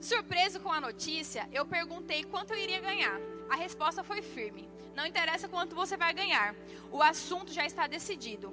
Surpreso 0.00 0.60
com 0.60 0.72
a 0.72 0.80
notícia, 0.80 1.46
eu 1.52 1.66
perguntei 1.66 2.24
quanto 2.24 2.54
eu 2.54 2.58
iria 2.58 2.80
ganhar. 2.80 3.20
A 3.50 3.54
resposta 3.54 4.02
foi 4.02 4.22
firme. 4.22 4.66
Não 4.96 5.04
interessa 5.04 5.46
quanto 5.46 5.76
você 5.76 5.98
vai 5.98 6.14
ganhar. 6.14 6.54
O 6.90 7.02
assunto 7.02 7.52
já 7.52 7.66
está 7.66 7.86
decidido. 7.86 8.50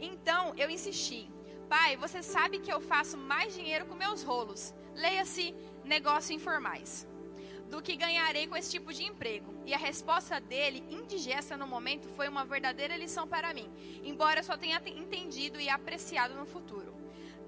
Então 0.00 0.52
eu 0.56 0.68
insisti. 0.68 1.30
Pai, 1.68 1.96
você 1.96 2.20
sabe 2.20 2.58
que 2.58 2.72
eu 2.72 2.80
faço 2.80 3.16
mais 3.16 3.54
dinheiro 3.54 3.86
com 3.86 3.94
meus 3.94 4.24
rolos. 4.24 4.74
Leia-se 4.92 5.54
negócio 5.84 6.34
informais 6.34 7.06
do 7.72 7.80
que 7.80 7.96
ganharei 7.96 8.46
com 8.46 8.54
esse 8.54 8.70
tipo 8.70 8.92
de 8.92 9.02
emprego. 9.02 9.54
E 9.64 9.72
a 9.72 9.78
resposta 9.78 10.38
dele, 10.38 10.84
indigesta 10.90 11.56
no 11.56 11.66
momento, 11.66 12.06
foi 12.10 12.28
uma 12.28 12.44
verdadeira 12.44 12.98
lição 12.98 13.26
para 13.26 13.54
mim, 13.54 13.72
embora 14.04 14.40
eu 14.40 14.44
só 14.44 14.58
tenha 14.58 14.78
entendido 14.84 15.58
e 15.58 15.70
apreciado 15.70 16.34
no 16.34 16.44
futuro. 16.44 16.94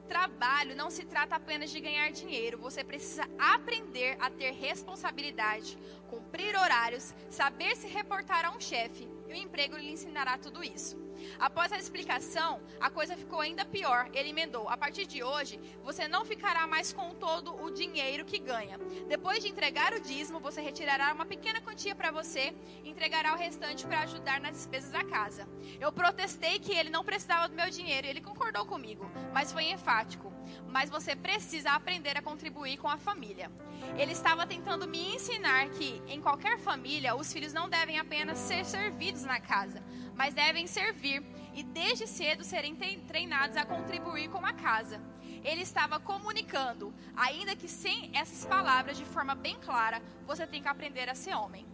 Trabalho 0.08 0.74
não 0.74 0.90
se 0.90 1.04
trata 1.04 1.36
apenas 1.36 1.70
de 1.70 1.78
ganhar 1.78 2.10
dinheiro, 2.10 2.56
você 2.56 2.82
precisa 2.82 3.28
aprender 3.38 4.16
a 4.18 4.30
ter 4.30 4.52
responsabilidade, 4.52 5.76
cumprir 6.08 6.56
horários, 6.56 7.12
saber 7.28 7.76
se 7.76 7.86
reportar 7.86 8.46
a 8.46 8.50
um 8.56 8.60
chefe, 8.60 9.06
e 9.28 9.32
o 9.34 9.36
emprego 9.36 9.76
lhe 9.76 9.92
ensinará 9.92 10.38
tudo 10.38 10.64
isso. 10.64 11.03
Após 11.38 11.72
a 11.72 11.78
explicação, 11.78 12.60
a 12.80 12.90
coisa 12.90 13.16
ficou 13.16 13.40
ainda 13.40 13.64
pior. 13.64 14.08
Ele 14.12 14.30
emendou: 14.30 14.68
A 14.68 14.76
partir 14.76 15.06
de 15.06 15.22
hoje, 15.22 15.58
você 15.82 16.08
não 16.08 16.24
ficará 16.24 16.66
mais 16.66 16.92
com 16.92 17.14
todo 17.14 17.54
o 17.62 17.70
dinheiro 17.70 18.24
que 18.24 18.38
ganha. 18.38 18.78
Depois 19.08 19.42
de 19.42 19.48
entregar 19.48 19.92
o 19.92 20.00
dízimo, 20.00 20.40
você 20.40 20.60
retirará 20.60 21.12
uma 21.12 21.24
pequena 21.24 21.60
quantia 21.60 21.94
para 21.94 22.10
você 22.10 22.52
e 22.82 22.88
entregará 22.88 23.32
o 23.32 23.38
restante 23.38 23.86
para 23.86 24.00
ajudar 24.00 24.40
nas 24.40 24.56
despesas 24.56 24.90
da 24.90 25.04
casa. 25.04 25.48
Eu 25.80 25.92
protestei 25.92 26.58
que 26.58 26.72
ele 26.72 26.90
não 26.90 27.04
precisava 27.04 27.48
do 27.48 27.54
meu 27.54 27.70
dinheiro 27.70 28.06
e 28.06 28.10
ele 28.10 28.20
concordou 28.20 28.66
comigo, 28.66 29.08
mas 29.32 29.52
foi 29.52 29.70
enfático. 29.70 30.33
Mas 30.68 30.90
você 30.90 31.14
precisa 31.14 31.70
aprender 31.72 32.16
a 32.16 32.22
contribuir 32.22 32.76
com 32.76 32.88
a 32.88 32.96
família. 32.96 33.50
Ele 33.96 34.12
estava 34.12 34.46
tentando 34.46 34.86
me 34.86 35.14
ensinar 35.14 35.68
que, 35.70 36.02
em 36.08 36.20
qualquer 36.20 36.58
família, 36.58 37.14
os 37.14 37.32
filhos 37.32 37.52
não 37.52 37.68
devem 37.68 37.98
apenas 37.98 38.38
ser 38.38 38.64
servidos 38.64 39.22
na 39.22 39.40
casa 39.40 39.82
mas 40.16 40.34
devem 40.34 40.66
servir 40.66 41.22
e 41.54 41.62
desde 41.62 42.06
cedo 42.06 42.44
serem 42.44 42.74
treinados 43.06 43.56
a 43.56 43.64
contribuir 43.64 44.28
com 44.28 44.44
a 44.44 44.52
casa. 44.52 45.00
Ele 45.42 45.62
estava 45.62 46.00
comunicando, 46.00 46.94
ainda 47.14 47.54
que 47.54 47.68
sem 47.68 48.10
essas 48.14 48.44
palavras 48.46 48.96
de 48.96 49.04
forma 49.04 49.34
bem 49.34 49.56
clara, 49.60 50.02
você 50.26 50.46
tem 50.46 50.62
que 50.62 50.68
aprender 50.68 51.08
a 51.08 51.14
ser 51.14 51.34
homem. 51.34 51.66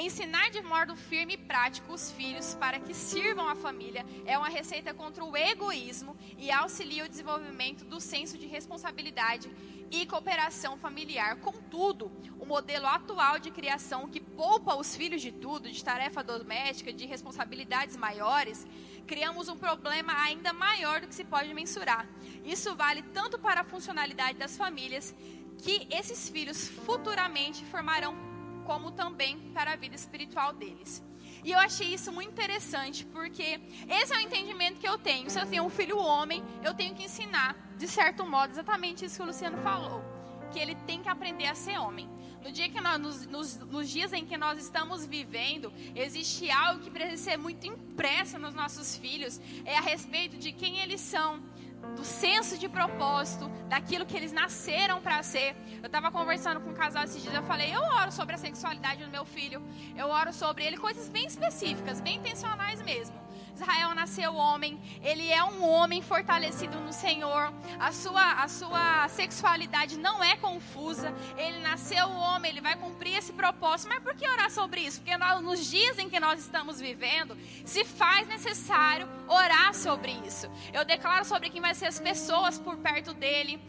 Ensinar 0.00 0.48
de 0.48 0.62
modo 0.62 0.96
firme 0.96 1.34
e 1.34 1.36
prático 1.36 1.92
os 1.92 2.10
filhos 2.10 2.54
para 2.54 2.80
que 2.80 2.94
sirvam 2.94 3.46
a 3.46 3.54
família 3.54 4.02
é 4.24 4.38
uma 4.38 4.48
receita 4.48 4.94
contra 4.94 5.22
o 5.22 5.36
egoísmo 5.36 6.16
e 6.38 6.50
auxilia 6.50 7.04
o 7.04 7.08
desenvolvimento 7.08 7.84
do 7.84 8.00
senso 8.00 8.38
de 8.38 8.46
responsabilidade 8.46 9.50
e 9.90 10.06
cooperação 10.06 10.78
familiar. 10.78 11.36
Contudo, 11.36 12.10
o 12.38 12.46
modelo 12.46 12.86
atual 12.86 13.38
de 13.38 13.50
criação 13.50 14.08
que 14.08 14.20
poupa 14.20 14.74
os 14.74 14.96
filhos 14.96 15.20
de 15.20 15.32
tudo, 15.32 15.70
de 15.70 15.84
tarefa 15.84 16.24
doméstica, 16.24 16.94
de 16.94 17.04
responsabilidades 17.04 17.94
maiores, 17.94 18.66
criamos 19.06 19.50
um 19.50 19.56
problema 19.58 20.14
ainda 20.22 20.50
maior 20.54 21.02
do 21.02 21.08
que 21.08 21.14
se 21.14 21.24
pode 21.24 21.52
mensurar. 21.52 22.08
Isso 22.42 22.74
vale 22.74 23.02
tanto 23.02 23.38
para 23.38 23.60
a 23.60 23.64
funcionalidade 23.64 24.38
das 24.38 24.56
famílias, 24.56 25.14
que 25.58 25.86
esses 25.90 26.30
filhos 26.30 26.68
futuramente 26.68 27.66
formarão, 27.66 28.29
como 28.70 28.92
também 28.92 29.36
para 29.52 29.72
a 29.72 29.76
vida 29.76 29.96
espiritual 29.96 30.52
deles. 30.52 31.02
E 31.42 31.50
eu 31.50 31.58
achei 31.58 31.92
isso 31.92 32.12
muito 32.12 32.30
interessante, 32.30 33.04
porque 33.06 33.60
esse 33.88 34.14
é 34.14 34.16
o 34.16 34.20
entendimento 34.20 34.78
que 34.78 34.86
eu 34.86 34.96
tenho. 34.96 35.28
Se 35.28 35.40
eu 35.40 35.44
tenho 35.44 35.64
um 35.64 35.68
filho 35.68 35.98
homem, 35.98 36.40
eu 36.62 36.72
tenho 36.72 36.94
que 36.94 37.02
ensinar, 37.02 37.56
de 37.76 37.88
certo 37.88 38.24
modo, 38.24 38.52
exatamente 38.52 39.04
isso 39.04 39.16
que 39.16 39.22
o 39.22 39.26
Luciano 39.26 39.58
falou. 39.58 40.00
Que 40.52 40.60
ele 40.60 40.76
tem 40.86 41.02
que 41.02 41.08
aprender 41.08 41.46
a 41.46 41.54
ser 41.56 41.78
homem. 41.78 42.08
No 42.44 42.52
dia 42.52 42.68
que 42.68 42.80
nós, 42.80 42.98
nos, 43.00 43.26
nos, 43.26 43.56
nos, 43.58 43.90
dias 43.90 44.12
em 44.12 44.24
que 44.24 44.36
nós 44.36 44.56
estamos 44.62 45.04
vivendo, 45.04 45.72
existe 45.96 46.48
algo 46.48 46.80
que 46.80 46.90
precisa 46.90 47.30
ser 47.30 47.36
muito 47.36 47.66
impresso 47.66 48.38
nos 48.38 48.54
nossos 48.54 48.96
filhos, 48.96 49.40
é 49.64 49.76
a 49.76 49.80
respeito 49.80 50.36
de 50.38 50.52
quem 50.52 50.78
eles 50.78 51.00
são, 51.00 51.42
do 51.96 52.04
senso 52.04 52.56
de 52.58 52.68
propósito, 52.68 53.50
daquilo 53.68 54.06
que 54.06 54.16
eles 54.16 54.32
nasceram 54.32 55.00
para 55.00 55.22
ser. 55.22 55.56
Eu 55.82 55.86
estava 55.86 56.10
conversando 56.10 56.60
com 56.60 56.70
um 56.70 56.74
casal 56.74 57.04
esses 57.04 57.22
dias, 57.22 57.34
eu 57.34 57.42
falei, 57.42 57.74
eu 57.74 57.82
oro 57.82 58.12
sobre 58.12 58.34
a 58.34 58.38
sexualidade 58.38 59.04
do 59.04 59.10
meu 59.10 59.24
filho, 59.24 59.62
eu 59.96 60.08
oro 60.08 60.32
sobre 60.32 60.64
ele, 60.64 60.76
coisas 60.76 61.08
bem 61.08 61.26
específicas, 61.26 62.00
bem 62.00 62.16
intencionais 62.16 62.82
mesmo. 62.82 63.18
Israel 63.60 63.94
nasceu 63.94 64.34
homem, 64.34 64.80
ele 65.02 65.30
é 65.30 65.44
um 65.44 65.62
homem 65.68 66.00
fortalecido 66.00 66.80
no 66.80 66.92
Senhor. 66.92 67.52
A 67.78 67.92
sua, 67.92 68.42
a 68.42 68.48
sua 68.48 69.08
sexualidade 69.08 69.98
não 69.98 70.24
é 70.24 70.34
confusa. 70.36 71.14
Ele 71.36 71.58
nasceu 71.60 72.08
homem, 72.08 72.50
ele 72.50 72.60
vai 72.62 72.76
cumprir 72.76 73.18
esse 73.18 73.32
propósito. 73.34 73.90
Mas 73.90 74.02
por 74.02 74.14
que 74.14 74.26
orar 74.26 74.50
sobre 74.50 74.80
isso? 74.80 75.00
Porque 75.02 75.16
nós, 75.18 75.42
nos 75.42 75.70
dias 75.70 75.98
em 75.98 76.08
que 76.08 76.18
nós 76.18 76.40
estamos 76.40 76.80
vivendo, 76.80 77.36
se 77.66 77.84
faz 77.84 78.26
necessário 78.26 79.06
orar 79.28 79.74
sobre 79.74 80.12
isso. 80.26 80.50
Eu 80.72 80.84
declaro 80.84 81.26
sobre 81.26 81.50
quem 81.50 81.60
vai 81.60 81.74
ser 81.74 81.86
as 81.86 82.00
pessoas 82.00 82.58
por 82.58 82.78
perto 82.78 83.12
dele. 83.12 83.60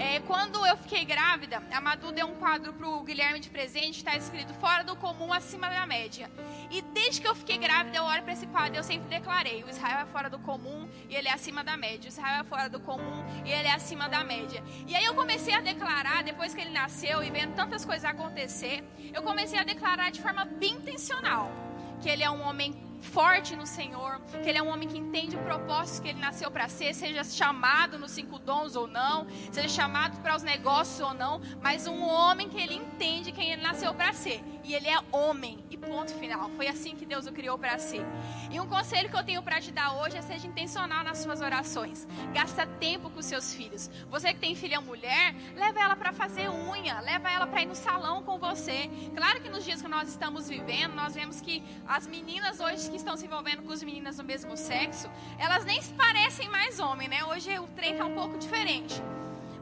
É, 0.00 0.18
quando 0.20 0.64
eu 0.64 0.78
fiquei 0.78 1.04
grávida, 1.04 1.62
a 1.70 1.78
Madu 1.78 2.10
deu 2.10 2.26
um 2.26 2.34
quadro 2.36 2.72
para 2.72 2.88
o 2.88 3.02
Guilherme 3.02 3.38
de 3.38 3.50
presente, 3.50 3.98
está 3.98 4.16
escrito 4.16 4.54
fora 4.54 4.82
do 4.82 4.96
comum, 4.96 5.30
acima 5.30 5.68
da 5.68 5.84
média. 5.84 6.30
E 6.70 6.80
desde 6.80 7.20
que 7.20 7.28
eu 7.28 7.34
fiquei 7.34 7.58
grávida, 7.58 7.98
eu 7.98 8.04
olho 8.04 8.22
para 8.22 8.32
esse 8.32 8.46
quadro 8.46 8.74
eu 8.74 8.82
sempre 8.82 9.10
declarei: 9.10 9.62
o 9.62 9.68
Israel 9.68 9.98
é 9.98 10.06
fora 10.06 10.30
do 10.30 10.38
comum 10.38 10.88
e 11.06 11.14
ele 11.14 11.28
é 11.28 11.32
acima 11.34 11.62
da 11.62 11.76
média. 11.76 12.08
O 12.08 12.12
Israel 12.14 12.40
é 12.40 12.44
fora 12.44 12.70
do 12.70 12.80
comum 12.80 13.22
e 13.44 13.52
ele 13.52 13.68
é 13.68 13.74
acima 13.74 14.08
da 14.08 14.24
média. 14.24 14.64
E 14.86 14.96
aí 14.96 15.04
eu 15.04 15.14
comecei 15.14 15.52
a 15.52 15.60
declarar, 15.60 16.24
depois 16.24 16.54
que 16.54 16.62
ele 16.62 16.70
nasceu 16.70 17.22
e 17.22 17.30
vendo 17.30 17.54
tantas 17.54 17.84
coisas 17.84 18.06
acontecer, 18.06 18.82
eu 19.12 19.22
comecei 19.22 19.58
a 19.58 19.64
declarar 19.64 20.10
de 20.10 20.22
forma 20.22 20.46
bem 20.46 20.76
intencional 20.76 21.52
que 22.00 22.08
ele 22.08 22.22
é 22.22 22.30
um 22.30 22.40
homem 22.40 22.89
forte 23.00 23.56
no 23.56 23.66
Senhor, 23.66 24.20
que 24.42 24.48
ele 24.48 24.58
é 24.58 24.62
um 24.62 24.68
homem 24.68 24.88
que 24.88 24.98
entende 24.98 25.36
o 25.36 25.40
propósito 25.40 26.02
que 26.02 26.08
ele 26.08 26.20
nasceu 26.20 26.50
para 26.50 26.68
ser, 26.68 26.94
seja 26.94 27.24
chamado 27.24 27.98
nos 27.98 28.10
cinco 28.10 28.38
dons 28.38 28.76
ou 28.76 28.86
não, 28.86 29.26
seja 29.50 29.68
chamado 29.68 30.20
para 30.20 30.36
os 30.36 30.42
negócios 30.42 31.00
ou 31.00 31.14
não, 31.14 31.40
mas 31.62 31.86
um 31.86 32.02
homem 32.02 32.48
que 32.48 32.60
ele 32.60 32.74
entende 32.74 33.32
quem 33.32 33.52
ele 33.52 33.62
nasceu 33.62 33.94
para 33.94 34.12
ser. 34.12 34.42
E 34.62 34.74
ele 34.74 34.88
é 34.88 34.98
homem. 35.10 35.64
E 35.70 35.76
ponto 35.76 36.12
final. 36.14 36.50
Foi 36.50 36.68
assim 36.68 36.94
que 36.94 37.06
Deus 37.06 37.26
o 37.26 37.32
criou 37.32 37.58
para 37.58 37.78
ser. 37.78 38.04
E 38.50 38.60
um 38.60 38.66
conselho 38.66 39.08
que 39.08 39.16
eu 39.16 39.24
tenho 39.24 39.42
para 39.42 39.60
te 39.60 39.72
dar 39.72 39.92
hoje 39.94 40.16
é 40.16 40.22
seja 40.22 40.46
intencional 40.46 41.02
nas 41.02 41.18
suas 41.18 41.40
orações. 41.40 42.06
Gasta 42.32 42.66
tempo 42.66 43.10
com 43.10 43.22
seus 43.22 43.54
filhos. 43.54 43.90
Você 44.10 44.32
que 44.32 44.40
tem 44.40 44.54
filha 44.54 44.80
mulher, 44.80 45.34
leva 45.54 45.80
ela 45.80 45.96
para 45.96 46.12
fazer 46.12 46.48
unha, 46.48 47.00
leva 47.00 47.30
ela 47.30 47.46
para 47.46 47.62
ir 47.62 47.66
no 47.66 47.74
salão 47.74 48.22
com 48.22 48.38
você. 48.38 48.90
Claro 49.14 49.40
que 49.40 49.48
nos 49.48 49.64
dias 49.64 49.80
que 49.80 49.88
nós 49.88 50.08
estamos 50.08 50.48
vivendo, 50.48 50.94
nós 50.94 51.14
vemos 51.14 51.40
que 51.40 51.62
as 51.86 52.06
meninas 52.06 52.60
hoje 52.60 52.90
que 52.90 52.96
estão 52.96 53.16
se 53.16 53.26
envolvendo 53.26 53.62
com 53.62 53.72
as 53.72 53.82
meninas 53.82 54.16
do 54.16 54.24
mesmo 54.24 54.56
sexo, 54.56 55.10
elas 55.38 55.64
nem 55.64 55.80
se 55.80 55.92
parecem 55.94 56.48
mais 56.48 56.78
homem, 56.78 57.08
né? 57.08 57.24
Hoje 57.24 57.58
o 57.58 57.66
trem 57.68 57.96
tá 57.96 58.04
um 58.04 58.14
pouco 58.14 58.38
diferente. 58.38 59.02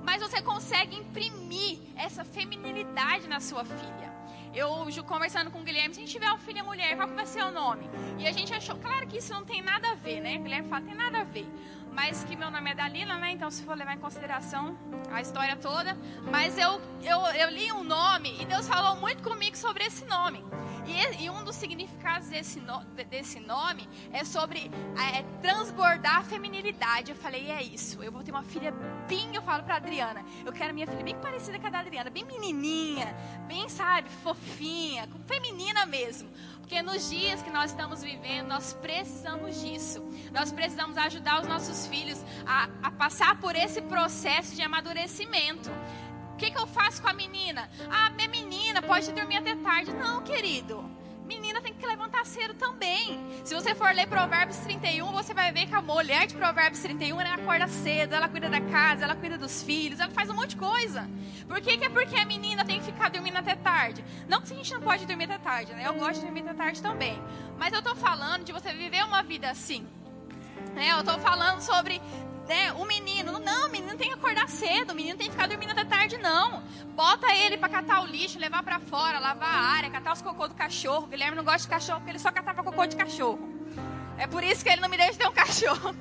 Mas 0.02 0.22
você 0.22 0.40
consegue 0.40 0.96
imprimir 0.96 1.78
essa 1.94 2.24
feminilidade 2.24 3.28
na 3.28 3.40
sua 3.40 3.64
filha. 3.64 4.17
Eu 4.54 4.88
conversando 5.08 5.50
com 5.50 5.60
o 5.60 5.62
Guilherme, 5.62 5.94
se 5.94 6.00
a 6.00 6.02
gente 6.04 6.12
tiver 6.12 6.28
uma 6.28 6.38
filha 6.38 6.62
mulher, 6.62 6.96
qual 6.96 7.08
vai 7.08 7.26
ser 7.26 7.42
o 7.42 7.50
nome? 7.50 7.88
E 8.18 8.26
a 8.26 8.32
gente 8.32 8.52
achou, 8.52 8.76
claro 8.76 9.06
que 9.06 9.18
isso 9.18 9.32
não 9.32 9.44
tem 9.44 9.62
nada 9.62 9.90
a 9.90 9.94
ver, 9.94 10.20
né? 10.20 10.36
O 10.36 10.42
Guilherme 10.42 10.68
fala, 10.68 10.84
tem 10.84 10.94
nada 10.94 11.20
a 11.20 11.24
ver. 11.24 11.46
Mas 11.92 12.22
que 12.24 12.36
meu 12.36 12.50
nome 12.50 12.70
é 12.70 12.74
Dalila, 12.74 13.16
né? 13.16 13.32
Então, 13.32 13.50
se 13.50 13.64
for 13.64 13.76
levar 13.76 13.94
em 13.94 13.98
consideração 13.98 14.78
a 15.10 15.20
história 15.20 15.56
toda. 15.56 15.96
Mas 16.30 16.56
eu, 16.58 16.80
eu, 17.02 17.20
eu 17.32 17.50
li 17.50 17.72
um 17.72 17.82
nome 17.82 18.40
e 18.40 18.44
Deus 18.44 18.68
falou 18.68 18.96
muito 18.96 19.22
comigo 19.22 19.56
sobre 19.56 19.84
esse 19.84 20.04
nome. 20.04 20.44
E, 20.88 21.24
e 21.24 21.30
um 21.30 21.44
dos 21.44 21.54
significados 21.56 22.28
desse, 22.28 22.60
no, 22.60 22.82
desse 23.10 23.38
nome 23.40 23.88
é 24.12 24.24
sobre 24.24 24.70
é, 24.96 25.22
transbordar 25.42 26.18
a 26.18 26.24
feminilidade. 26.24 27.10
Eu 27.10 27.16
falei, 27.16 27.50
é 27.50 27.62
isso. 27.62 28.02
Eu 28.02 28.10
vou 28.10 28.22
ter 28.22 28.30
uma 28.30 28.42
filha 28.42 28.72
bem, 29.06 29.34
eu 29.34 29.42
falo 29.42 29.62
pra 29.62 29.76
Adriana. 29.76 30.24
Eu 30.44 30.52
quero 30.52 30.72
minha 30.72 30.86
filha 30.86 31.04
bem 31.04 31.16
parecida 31.16 31.58
com 31.58 31.66
a 31.66 31.70
da 31.70 31.80
Adriana, 31.80 32.10
bem 32.10 32.24
menininha, 32.24 33.14
bem, 33.46 33.68
sabe, 33.68 34.08
fofinha, 34.22 35.08
feminina 35.26 35.84
mesmo. 35.84 36.30
Porque 36.68 36.82
nos 36.82 37.08
dias 37.08 37.42
que 37.42 37.50
nós 37.50 37.70
estamos 37.70 38.02
vivendo, 38.02 38.48
nós 38.48 38.74
precisamos 38.74 39.60
disso. 39.60 40.02
Nós 40.32 40.52
precisamos 40.52 40.98
ajudar 40.98 41.40
os 41.40 41.48
nossos 41.48 41.86
filhos 41.86 42.22
a, 42.46 42.68
a 42.82 42.90
passar 42.90 43.40
por 43.40 43.56
esse 43.56 43.80
processo 43.80 44.54
de 44.54 44.60
amadurecimento. 44.62 45.70
O 46.38 46.40
que, 46.40 46.52
que 46.52 46.58
eu 46.58 46.68
faço 46.68 47.02
com 47.02 47.08
a 47.08 47.12
menina? 47.12 47.68
Ah, 47.90 48.10
minha 48.10 48.28
menina 48.28 48.80
pode 48.80 49.10
dormir 49.10 49.38
até 49.38 49.56
tarde. 49.56 49.92
Não, 49.92 50.22
querido. 50.22 50.88
Menina 51.26 51.60
tem 51.60 51.74
que 51.74 51.84
levantar 51.84 52.24
cedo 52.24 52.54
também. 52.54 53.18
Se 53.44 53.56
você 53.56 53.74
for 53.74 53.92
ler 53.92 54.06
Provérbios 54.06 54.56
31, 54.58 55.10
você 55.10 55.34
vai 55.34 55.50
ver 55.50 55.66
que 55.66 55.74
a 55.74 55.82
mulher 55.82 56.28
de 56.28 56.36
Provérbios 56.36 56.80
31 56.80 57.20
ela 57.20 57.34
acorda 57.34 57.66
cedo, 57.66 58.14
ela 58.14 58.28
cuida 58.28 58.48
da 58.48 58.60
casa, 58.60 59.02
ela 59.02 59.16
cuida 59.16 59.36
dos 59.36 59.64
filhos, 59.64 59.98
ela 59.98 60.12
faz 60.12 60.30
um 60.30 60.34
monte 60.34 60.50
de 60.50 60.58
coisa. 60.58 61.10
Por 61.48 61.60
que, 61.60 61.76
que 61.76 61.84
é 61.86 61.88
porque 61.88 62.14
a 62.14 62.24
menina 62.24 62.64
tem 62.64 62.78
que 62.78 62.86
ficar 62.86 63.10
dormindo 63.10 63.36
até 63.36 63.56
tarde? 63.56 64.04
Não 64.28 64.40
que 64.40 64.52
a 64.52 64.56
gente 64.56 64.72
não 64.72 64.80
pode 64.80 65.06
dormir 65.06 65.24
até 65.24 65.38
tarde, 65.38 65.72
né? 65.72 65.88
Eu 65.88 65.94
gosto 65.94 66.20
de 66.20 66.26
dormir 66.26 66.42
até 66.42 66.54
tarde 66.54 66.80
também. 66.80 67.20
Mas 67.58 67.72
eu 67.72 67.82
tô 67.82 67.96
falando 67.96 68.44
de 68.44 68.52
você 68.52 68.72
viver 68.72 69.04
uma 69.04 69.24
vida 69.24 69.50
assim. 69.50 69.84
Né? 70.72 70.92
Eu 70.92 71.02
tô 71.02 71.18
falando 71.18 71.60
sobre 71.60 72.00
né, 72.48 72.72
o 72.72 72.84
menino. 72.86 73.38
Não, 73.38 73.68
o 73.68 73.70
menino 73.70 73.96
tem 73.96 74.08
que 74.08 74.14
acordar 74.14 74.48
cedo, 74.48 74.92
o 74.92 74.94
menino 74.94 75.16
tem 75.16 75.26
que 75.26 75.32
ficar 75.32 75.46
dormindo 75.46 75.70
até 75.70 75.84
tarde, 75.84 76.16
não. 76.16 76.62
Bota 76.96 77.32
ele 77.32 77.58
para 77.58 77.68
catar 77.68 78.02
o 78.02 78.06
lixo, 78.06 78.38
levar 78.38 78.62
para 78.62 78.80
fora, 78.80 79.18
lavar 79.18 79.54
a 79.54 79.60
área, 79.76 79.90
catar 79.90 80.14
os 80.14 80.22
cocô 80.22 80.48
do 80.48 80.54
cachorro. 80.54 81.04
O 81.04 81.08
Guilherme 81.08 81.36
não 81.36 81.44
gosta 81.44 81.60
de 81.60 81.68
cachorro 81.68 81.98
porque 81.98 82.10
ele 82.10 82.18
só 82.18 82.32
catava 82.32 82.64
cocô 82.64 82.86
de 82.86 82.96
cachorro. 82.96 83.38
É 84.16 84.26
por 84.26 84.42
isso 84.42 84.64
que 84.64 84.70
ele 84.70 84.80
não 84.80 84.88
me 84.88 84.96
deixa 84.96 85.18
ter 85.18 85.28
um 85.28 85.32
cachorro. 85.32 85.94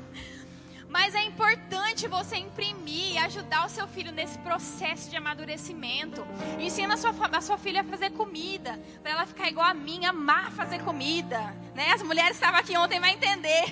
Mas 0.89 1.14
é 1.14 1.24
importante 1.26 2.08
você 2.08 2.38
imprimir 2.38 3.14
e 3.14 3.18
ajudar 3.18 3.66
o 3.66 3.70
seu 3.70 3.86
filho 3.89 4.12
nesse 4.14 4.38
processo 4.39 5.10
de 5.10 5.18
amadurecimento. 5.18 6.26
Ensina 6.58 6.93
a 6.93 6.98
sua, 6.98 7.14
a 7.30 7.41
sua 7.41 7.58
filha 7.58 7.82
a 7.82 7.84
fazer 7.84 8.12
comida, 8.12 8.80
para 9.04 9.12
ela 9.12 9.26
ficar 9.26 9.50
igual 9.50 9.68
a 9.68 9.74
mim, 9.74 10.06
amar 10.06 10.50
fazer 10.52 10.82
comida. 10.84 11.39
Né? 11.76 11.91
As 11.93 12.02
mulheres 12.02 12.38
estavam 12.38 12.60
aqui 12.60 12.76
ontem, 12.78 13.02
vai 13.02 13.12
entender 13.12 13.66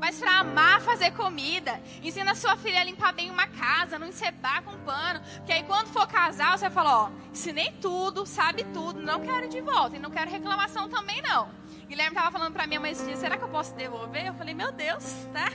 mas 0.00 0.18
para 0.18 0.40
amar 0.40 0.80
fazer 0.80 1.12
comida. 1.12 1.80
Ensina 2.02 2.32
a 2.32 2.34
sua 2.34 2.56
filha 2.56 2.80
a 2.80 2.84
limpar 2.84 3.12
bem 3.12 3.30
uma 3.30 3.46
casa, 3.46 3.98
não 3.98 4.08
encebar 4.08 4.62
com 4.62 4.76
pano. 4.78 5.20
Porque 5.36 5.52
aí 5.52 5.62
quando 5.62 5.88
for 5.88 6.06
casar, 6.06 6.56
você 6.56 6.70
fala, 6.70 7.04
ó, 7.04 7.10
ensinei 7.30 7.72
tudo, 7.80 8.26
sabe 8.26 8.64
tudo, 8.64 9.00
não 9.00 9.20
quero 9.20 9.48
de 9.48 9.60
volta. 9.60 9.96
E 9.96 9.98
não 9.98 10.10
quero 10.10 10.30
reclamação 10.30 10.88
também, 10.88 11.22
não. 11.22 11.48
Guilherme 11.86 12.14
tava 12.14 12.30
falando 12.30 12.52
para 12.52 12.66
minha 12.66 12.80
mãe 12.80 12.92
esse 12.92 13.04
dia, 13.04 13.16
será 13.16 13.36
que 13.36 13.44
eu 13.44 13.48
posso 13.48 13.74
devolver? 13.74 14.26
Eu 14.26 14.34
falei, 14.34 14.54
meu 14.54 14.72
Deus, 14.72 15.04
tá? 15.32 15.50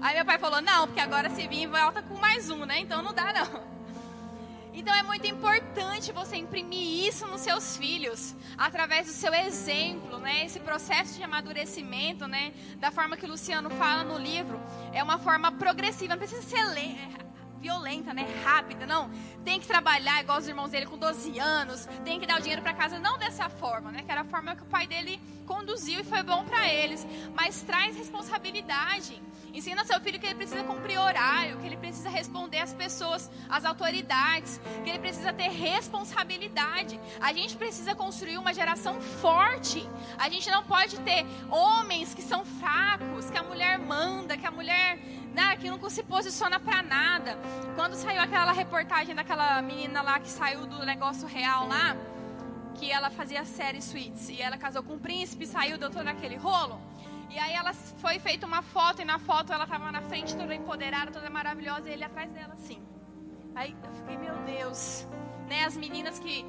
Aí 0.00 0.14
meu 0.16 0.24
pai 0.24 0.38
falou, 0.38 0.60
não, 0.62 0.86
porque 0.86 1.00
agora 1.00 1.28
se 1.30 1.46
vir 1.46 1.66
volta 1.66 2.02
com 2.02 2.14
mais 2.14 2.50
um, 2.50 2.64
né? 2.64 2.80
Então 2.80 3.02
não 3.02 3.12
dá 3.12 3.32
não. 3.32 3.79
Então 4.72 4.94
é 4.94 5.02
muito 5.02 5.26
importante 5.26 6.12
você 6.12 6.36
imprimir 6.36 7.06
isso 7.06 7.26
nos 7.26 7.40
seus 7.40 7.76
filhos, 7.76 8.36
através 8.56 9.06
do 9.06 9.12
seu 9.12 9.34
exemplo, 9.34 10.18
né? 10.18 10.44
Esse 10.44 10.60
processo 10.60 11.16
de 11.16 11.22
amadurecimento, 11.22 12.26
né? 12.28 12.52
Da 12.76 12.90
forma 12.90 13.16
que 13.16 13.26
o 13.26 13.28
Luciano 13.28 13.68
fala 13.70 14.04
no 14.04 14.18
livro, 14.18 14.60
é 14.92 15.02
uma 15.02 15.18
forma 15.18 15.50
progressiva, 15.52 16.14
não 16.14 16.18
precisa 16.18 16.42
ser 16.42 16.60
violenta, 17.60 18.14
né? 18.14 18.26
Rápida, 18.42 18.86
não. 18.86 19.10
Tem 19.44 19.60
que 19.60 19.66
trabalhar 19.66 20.20
igual 20.22 20.38
os 20.38 20.48
irmãos 20.48 20.70
dele 20.70 20.86
com 20.86 20.96
12 20.96 21.38
anos, 21.38 21.86
tem 22.04 22.18
que 22.18 22.26
dar 22.26 22.38
o 22.38 22.40
dinheiro 22.40 22.62
para 22.62 22.72
casa, 22.72 22.98
não 22.98 23.18
dessa 23.18 23.48
forma, 23.48 23.90
né? 23.92 24.02
Que 24.02 24.10
era 24.10 24.22
a 24.22 24.24
forma 24.24 24.56
que 24.56 24.62
o 24.62 24.66
pai 24.66 24.86
dele 24.86 25.20
conduziu 25.46 26.00
e 26.00 26.04
foi 26.04 26.22
bom 26.22 26.44
para 26.44 26.72
eles, 26.72 27.06
mas 27.34 27.60
traz 27.62 27.96
responsabilidade. 27.96 29.20
Ensina 29.52 29.84
seu 29.84 30.00
filho 30.00 30.18
que 30.18 30.26
ele 30.26 30.34
precisa 30.34 30.62
cumprir 30.62 30.98
horário, 30.98 31.58
que 31.58 31.66
ele 31.66 31.76
precisa 31.76 32.08
responder 32.08 32.58
às 32.58 32.72
pessoas, 32.72 33.30
às 33.48 33.64
autoridades, 33.64 34.60
que 34.84 34.90
ele 34.90 34.98
precisa 34.98 35.32
ter 35.32 35.48
responsabilidade. 35.48 37.00
A 37.20 37.32
gente 37.32 37.56
precisa 37.56 37.94
construir 37.94 38.38
uma 38.38 38.54
geração 38.54 39.00
forte. 39.00 39.88
A 40.18 40.28
gente 40.28 40.48
não 40.50 40.62
pode 40.62 40.98
ter 41.00 41.26
homens 41.50 42.14
que 42.14 42.22
são 42.22 42.44
fracos, 42.44 43.30
que 43.30 43.38
a 43.38 43.42
mulher 43.42 43.78
manda, 43.78 44.36
que 44.36 44.46
a 44.46 44.50
mulher 44.50 44.98
né, 45.34 45.56
que 45.56 45.68
não 45.70 45.90
se 45.90 46.02
posiciona 46.02 46.58
para 46.58 46.82
nada. 46.82 47.38
Quando 47.74 47.94
saiu 47.94 48.20
aquela 48.20 48.52
reportagem 48.52 49.14
daquela 49.14 49.60
menina 49.62 50.02
lá 50.02 50.18
que 50.18 50.28
saiu 50.28 50.66
do 50.66 50.84
negócio 50.84 51.26
real 51.26 51.66
lá, 51.66 51.96
que 52.74 52.90
ela 52.90 53.10
fazia 53.10 53.44
série 53.44 53.82
Suits 53.82 54.28
e 54.28 54.40
ela 54.40 54.56
casou 54.56 54.82
com 54.82 54.94
um 54.94 54.98
príncipe, 54.98 55.46
saiu, 55.46 55.78
deu 55.78 55.90
todo 55.90 56.06
aquele 56.08 56.36
rolo. 56.36 56.80
E 57.30 57.38
aí 57.38 57.54
ela 57.54 57.72
foi 57.72 58.18
feita 58.18 58.44
uma 58.44 58.60
foto 58.60 59.00
e 59.02 59.04
na 59.04 59.18
foto 59.18 59.52
ela 59.52 59.64
estava 59.64 59.92
na 59.92 60.02
frente 60.02 60.36
toda 60.36 60.54
empoderada, 60.54 61.12
toda 61.12 61.30
maravilhosa 61.30 61.88
e 61.88 61.92
ele 61.92 62.04
atrás 62.04 62.30
dela 62.32 62.54
assim. 62.54 62.82
Aí 63.54 63.76
eu 63.84 63.92
fiquei, 63.92 64.16
meu 64.16 64.36
Deus, 64.38 65.06
né? 65.48 65.64
As 65.64 65.76
meninas 65.76 66.18
que 66.18 66.44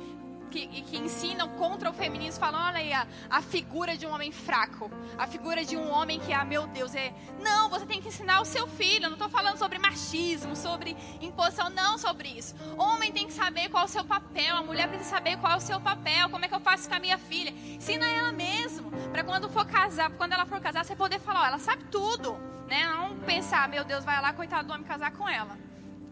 que, 0.52 0.68
que, 0.84 0.98
ensinam 0.98 1.48
contra 1.50 1.90
o 1.90 1.94
feminismo 1.94 2.40
falam, 2.40 2.62
olha 2.62 2.78
aí 2.78 2.92
a, 2.92 3.08
a, 3.30 3.42
figura 3.42 3.98
de 3.98 4.06
um 4.06 4.14
homem 4.14 4.32
fraco, 4.32 4.92
a 5.18 5.26
figura 5.26 5.64
de 5.64 5.78
um 5.78 5.90
homem 5.90 6.20
que, 6.20 6.34
ah, 6.34 6.44
meu 6.44 6.68
Deus, 6.68 6.94
é. 6.94 7.14
Não, 7.40 7.70
você 7.70 7.86
tem 7.86 8.02
que 8.02 8.10
ensinar 8.10 8.42
o 8.42 8.46
seu 8.46 8.68
filho. 8.68 9.06
Eu 9.06 9.10
não 9.10 9.18
estou 9.18 9.30
falando 9.30 9.58
sobre 9.58 9.80
machismo, 9.80 10.56
sobre 10.56 10.96
imposição, 11.22 11.70
não 11.70 11.98
sobre 11.98 12.30
isso. 12.30 12.54
Homem 12.78 13.12
tem 13.12 13.26
que 13.26 13.34
saber 13.34 13.70
qual 13.70 13.84
é 13.84 13.86
o 13.86 13.90
seu 13.90 14.04
papel, 14.04 14.58
a 14.58 14.62
mulher 14.62 14.88
precisa 14.88 15.10
saber 15.10 15.38
qual 15.38 15.54
é 15.54 15.56
o 15.56 15.62
seu 15.62 15.80
papel, 15.80 16.30
como 16.30 16.44
é 16.44 16.48
que 16.48 16.54
eu 16.54 16.60
faço 16.60 16.90
com 16.90 16.96
a 16.96 17.00
minha 17.00 17.18
filha. 17.18 17.52
Ensina 17.52 18.06
ela 18.06 18.32
mesmo, 18.32 18.92
para 19.12 19.24
quando 19.24 19.50
for 19.50 19.66
casar, 19.66 20.12
quando 20.12 20.34
ela 20.34 20.46
for 20.46 20.60
casar, 20.60 20.84
você 20.84 20.96
poder 20.96 21.20
falar, 21.20 21.44
ó, 21.44 21.46
ela 21.46 21.60
sabe 21.60 21.86
tudo, 21.86 22.34
né? 22.68 22.86
Não 22.88 23.18
pensar, 23.20 23.70
meu 23.70 23.86
Deus, 23.86 24.04
vai 24.04 24.22
lá, 24.22 24.34
coitado 24.34 24.68
do 24.68 24.74
homem, 24.74 24.86
casar 24.86 25.12
com 25.12 25.28
ela 25.28 25.71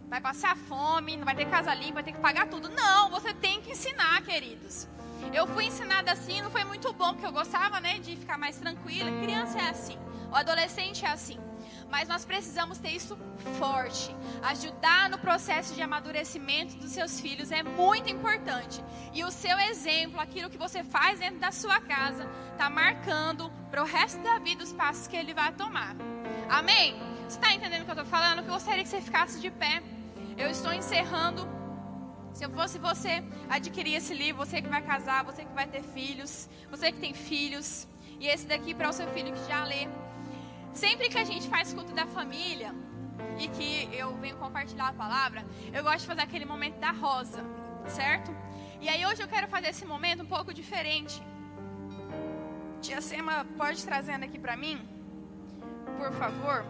vai 0.09 0.19
passar 0.19 0.57
fome, 0.57 1.15
não 1.15 1.25
vai 1.25 1.35
ter 1.35 1.45
casa 1.45 1.73
limpa, 1.73 1.95
vai 1.95 2.03
ter 2.03 2.13
que 2.13 2.19
pagar 2.19 2.47
tudo. 2.47 2.69
Não, 2.69 3.09
você 3.09 3.33
tem 3.33 3.61
que 3.61 3.71
ensinar, 3.71 4.21
queridos. 4.23 4.87
Eu 5.33 5.45
fui 5.47 5.65
ensinada 5.65 6.11
assim, 6.11 6.41
não 6.41 6.49
foi 6.49 6.63
muito 6.63 6.91
bom, 6.93 7.13
porque 7.13 7.25
eu 7.25 7.31
gostava, 7.31 7.79
né, 7.79 7.99
de 7.99 8.15
ficar 8.15 8.37
mais 8.37 8.57
tranquila. 8.57 9.11
Criança 9.21 9.59
é 9.59 9.69
assim, 9.69 9.97
o 10.31 10.35
adolescente 10.35 11.05
é 11.05 11.09
assim. 11.09 11.39
Mas 11.91 12.07
nós 12.07 12.23
precisamos 12.23 12.77
ter 12.77 12.89
isso 12.89 13.17
forte. 13.57 14.15
Ajudar 14.43 15.09
no 15.09 15.17
processo 15.17 15.73
de 15.73 15.81
amadurecimento 15.81 16.77
dos 16.77 16.91
seus 16.91 17.19
filhos 17.19 17.51
é 17.51 17.63
muito 17.63 18.09
importante. 18.09 18.83
E 19.11 19.23
o 19.23 19.31
seu 19.31 19.57
exemplo, 19.59 20.19
aquilo 20.19 20.49
que 20.49 20.57
você 20.57 20.83
faz 20.83 21.19
dentro 21.19 21.39
da 21.39 21.51
sua 21.51 21.81
casa, 21.81 22.29
está 22.51 22.69
marcando 22.69 23.51
para 23.71 23.81
o 23.81 23.85
resto 23.85 24.21
da 24.21 24.37
vida 24.37 24.63
os 24.63 24.71
passos 24.71 25.07
que 25.07 25.17
ele 25.17 25.33
vai 25.33 25.51
tomar. 25.53 25.95
Amém? 26.47 26.95
Você 27.27 27.37
está 27.37 27.51
entendendo 27.53 27.81
o 27.81 27.85
que 27.85 27.91
eu 27.91 27.95
estou 27.95 28.05
falando? 28.05 28.39
Eu 28.39 28.45
gostaria 28.45 28.83
que 28.83 28.89
você 28.89 29.01
ficasse 29.01 29.39
de 29.39 29.49
pé. 29.49 29.81
Eu 30.39 30.49
estou 30.49 30.71
encerrando. 30.71 31.41
Se 32.33 32.45
eu 32.45 32.49
fosse 32.49 32.79
você 32.79 33.21
adquirir 33.49 33.95
esse 33.95 34.13
livro, 34.13 34.45
você 34.45 34.61
que 34.61 34.69
vai 34.69 34.81
casar, 34.81 35.21
você 35.21 35.43
que 35.43 35.53
vai 35.53 35.67
ter 35.67 35.83
filhos, 35.83 36.49
você 36.71 36.93
que 36.93 36.99
tem 37.05 37.13
filhos, 37.13 37.85
e 38.21 38.25
esse 38.25 38.47
daqui 38.47 38.73
para 38.73 38.87
o 38.87 38.93
seu 38.93 39.07
filho 39.09 39.33
que 39.33 39.43
já 39.49 39.65
lê. 39.65 39.89
Sempre 40.71 41.09
que 41.09 41.17
a 41.17 41.25
gente 41.25 41.49
faz 41.49 41.73
culto 41.73 41.93
da 41.93 42.05
família 42.07 42.73
e 43.37 43.49
que 43.49 43.89
eu 43.91 44.15
venho 44.15 44.37
compartilhar 44.37 44.87
a 44.87 44.93
palavra, 44.93 45.45
eu 45.73 45.83
gosto 45.83 45.99
de 45.99 46.07
fazer 46.07 46.21
aquele 46.21 46.45
momento 46.45 46.79
da 46.79 46.91
rosa, 46.91 47.43
certo? 47.87 48.33
E 48.79 48.87
aí 48.87 49.05
hoje 49.05 49.21
eu 49.21 49.27
quero 49.27 49.49
fazer 49.49 49.69
esse 49.73 49.85
momento 49.85 50.23
um 50.23 50.31
pouco 50.37 50.53
diferente. 50.53 51.21
Tia 52.81 53.01
Sema, 53.01 53.45
pode 53.57 53.83
trazendo 53.83 54.23
aqui 54.23 54.39
para 54.39 54.55
mim, 54.55 54.79
por 55.97 56.13
favor. 56.13 56.63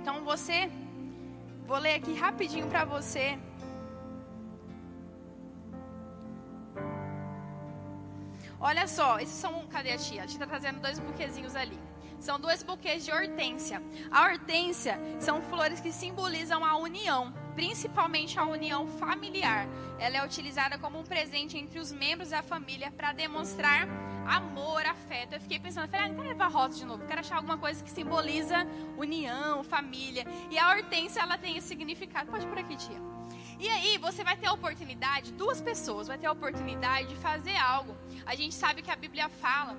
Então 0.00 0.22
você 0.24 0.70
Vou 1.66 1.78
ler 1.78 1.94
aqui 1.94 2.12
rapidinho 2.14 2.66
para 2.68 2.84
você. 2.84 3.38
Olha 8.60 8.86
só, 8.86 9.18
esses 9.18 9.34
são. 9.34 9.66
Cadê 9.66 9.92
a 9.92 9.98
tia? 9.98 10.22
A 10.22 10.26
tia 10.26 10.36
está 10.36 10.46
trazendo 10.46 10.80
dois 10.80 10.98
buquezinhos 10.98 11.56
ali. 11.56 11.78
São 12.22 12.38
dois 12.38 12.62
buquês 12.62 13.04
de 13.04 13.10
hortênsia. 13.10 13.82
A 14.08 14.22
hortênsia 14.26 14.96
são 15.18 15.42
flores 15.42 15.80
que 15.80 15.90
simbolizam 15.90 16.64
a 16.64 16.76
união, 16.76 17.34
principalmente 17.56 18.38
a 18.38 18.44
união 18.44 18.86
familiar. 18.86 19.66
Ela 19.98 20.18
é 20.18 20.24
utilizada 20.24 20.78
como 20.78 21.00
um 21.00 21.02
presente 21.02 21.58
entre 21.58 21.80
os 21.80 21.90
membros 21.90 22.30
da 22.30 22.40
família 22.40 22.92
para 22.92 23.12
demonstrar 23.12 23.88
amor, 24.24 24.86
afeto. 24.86 25.32
Eu 25.32 25.40
fiquei 25.40 25.58
pensando, 25.58 25.88
falei, 25.88 26.06
ah, 26.06 26.08
não 26.10 26.14
quero 26.14 26.28
levar 26.28 26.46
rosa 26.46 26.78
de 26.78 26.86
novo, 26.86 27.04
quero 27.08 27.18
achar 27.18 27.38
alguma 27.38 27.58
coisa 27.58 27.82
que 27.82 27.90
simboliza 27.90 28.68
união, 28.96 29.64
família. 29.64 30.24
E 30.48 30.56
a 30.56 30.68
hortência, 30.68 31.20
ela 31.20 31.36
tem 31.36 31.56
esse 31.56 31.66
significado. 31.66 32.30
Pode 32.30 32.46
por 32.46 32.56
aqui, 32.56 32.76
tia. 32.76 33.02
E 33.58 33.68
aí, 33.68 33.98
você 33.98 34.22
vai 34.22 34.36
ter 34.36 34.46
a 34.46 34.52
oportunidade, 34.52 35.32
duas 35.32 35.60
pessoas 35.60 36.06
vai 36.06 36.18
ter 36.18 36.28
a 36.28 36.32
oportunidade 36.32 37.08
de 37.08 37.16
fazer 37.16 37.56
algo. 37.56 37.96
A 38.24 38.36
gente 38.36 38.54
sabe 38.54 38.80
que 38.80 38.92
a 38.92 38.96
Bíblia 38.96 39.28
fala 39.28 39.76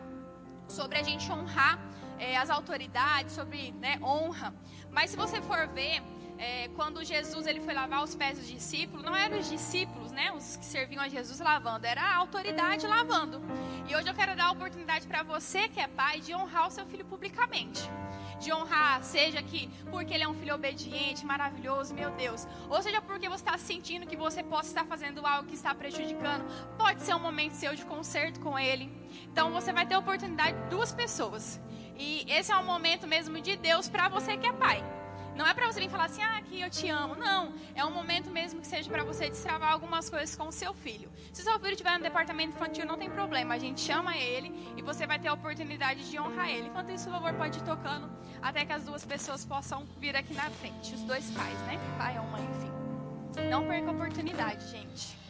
sobre 0.67 0.97
a 0.97 1.03
gente 1.03 1.31
honrar 1.31 1.79
é, 2.24 2.38
as 2.38 2.49
autoridades, 2.49 3.34
sobre 3.34 3.71
né, 3.74 3.99
honra. 4.01 4.53
Mas 4.89 5.09
se 5.09 5.17
você 5.17 5.41
for 5.41 5.67
ver, 5.67 6.01
é, 6.38 6.69
quando 6.69 7.03
Jesus 7.03 7.45
ele 7.45 7.59
foi 7.59 7.74
lavar 7.74 8.01
os 8.03 8.15
pés 8.15 8.38
dos 8.38 8.47
discípulos, 8.47 9.03
não 9.03 9.15
eram 9.15 9.38
os 9.39 9.49
discípulos, 9.49 10.11
né, 10.11 10.32
os 10.32 10.55
que 10.55 10.65
serviam 10.65 11.03
a 11.03 11.09
Jesus 11.09 11.39
lavando, 11.39 11.86
era 11.86 12.01
a 12.01 12.15
autoridade 12.15 12.88
lavando. 12.88 13.41
E 13.89 13.95
hoje 13.95 14.07
eu 14.07 14.13
quero 14.13 14.36
dar 14.36 14.45
a 14.45 14.51
oportunidade 14.51 15.05
para 15.05 15.21
você 15.21 15.67
que 15.67 15.82
é 15.82 15.88
pai 15.88 16.21
de 16.21 16.34
honrar 16.34 16.67
o 16.67 16.71
seu 16.71 16.86
filho 16.86 17.05
publicamente. 17.05 17.82
De 18.39 18.51
honrar, 18.51 19.01
seja 19.03 19.41
que 19.41 19.69
porque 19.89 20.13
ele 20.13 20.24
é 20.24 20.28
um 20.28 20.34
filho 20.34 20.55
obediente, 20.55 21.26
maravilhoso, 21.26 21.93
meu 21.93 22.11
Deus, 22.11 22.45
ou 22.69 22.82
seja 22.82 23.01
porque 23.01 23.30
você 23.30 23.43
está 23.43 23.57
sentindo 23.57 24.05
que 24.05 24.17
você 24.17 24.43
possa 24.43 24.67
estar 24.69 24.86
fazendo 24.86 25.26
algo 25.26 25.47
que 25.47 25.55
está 25.55 25.74
prejudicando, 25.74 26.43
pode 26.78 27.01
ser 27.03 27.15
um 27.15 27.19
momento 27.19 27.53
seu 27.53 27.74
de 27.76 27.86
conserto 27.86 28.39
com 28.39 28.57
ele. 28.57 28.91
Então 29.32 29.51
você 29.51 29.71
vai 29.71 29.86
ter 29.86 29.95
a 29.95 29.99
oportunidade 29.99 30.57
de 30.57 30.69
duas 30.69 30.91
pessoas. 30.91 31.61
E 31.97 32.25
esse 32.31 32.51
é 32.51 32.57
um 32.57 32.65
momento 32.65 33.07
mesmo 33.07 33.39
de 33.41 33.55
Deus 33.55 33.87
para 33.87 34.09
você 34.09 34.37
que 34.37 34.47
é 34.47 34.53
pai. 34.53 34.83
Não 35.35 35.47
é 35.47 35.53
para 35.53 35.65
você 35.65 35.79
vir 35.79 35.89
falar 35.89 36.05
assim, 36.05 36.21
ah, 36.21 36.41
que 36.41 36.61
eu 36.61 36.69
te 36.69 36.87
amo. 36.89 37.15
Não. 37.15 37.53
É 37.75 37.83
um 37.83 37.91
momento 37.91 38.29
mesmo 38.29 38.61
que 38.61 38.67
seja 38.67 38.89
para 38.89 39.03
você 39.03 39.29
destravar 39.29 39.71
algumas 39.71 40.09
coisas 40.09 40.35
com 40.35 40.47
o 40.47 40.51
seu 40.51 40.73
filho. 40.73 41.11
Se 41.31 41.41
seu 41.41 41.59
filho 41.59 41.71
estiver 41.71 41.97
no 41.97 42.03
departamento 42.03 42.55
infantil, 42.55 42.85
não 42.85 42.97
tem 42.97 43.09
problema. 43.09 43.55
A 43.55 43.57
gente 43.57 43.81
chama 43.81 44.15
ele 44.15 44.73
e 44.77 44.81
você 44.81 45.07
vai 45.07 45.17
ter 45.19 45.29
a 45.29 45.33
oportunidade 45.33 46.09
de 46.09 46.19
honrar 46.19 46.49
ele. 46.49 46.67
Enquanto 46.67 46.91
isso, 46.91 47.09
o 47.09 47.11
louvor 47.11 47.33
pode 47.33 47.57
ir 47.57 47.63
tocando 47.63 48.11
até 48.41 48.63
que 48.65 48.73
as 48.73 48.83
duas 48.83 49.03
pessoas 49.05 49.43
possam 49.43 49.87
vir 49.99 50.15
aqui 50.15 50.33
na 50.33 50.49
frente. 50.51 50.93
Os 50.93 51.01
dois 51.01 51.29
pais, 51.31 51.59
né? 51.61 51.79
Pai 51.97 52.17
ou 52.19 52.25
mãe, 52.25 52.43
enfim. 52.43 53.49
Não 53.49 53.67
perca 53.67 53.89
a 53.89 53.93
oportunidade, 53.93 54.69
gente. 54.69 55.22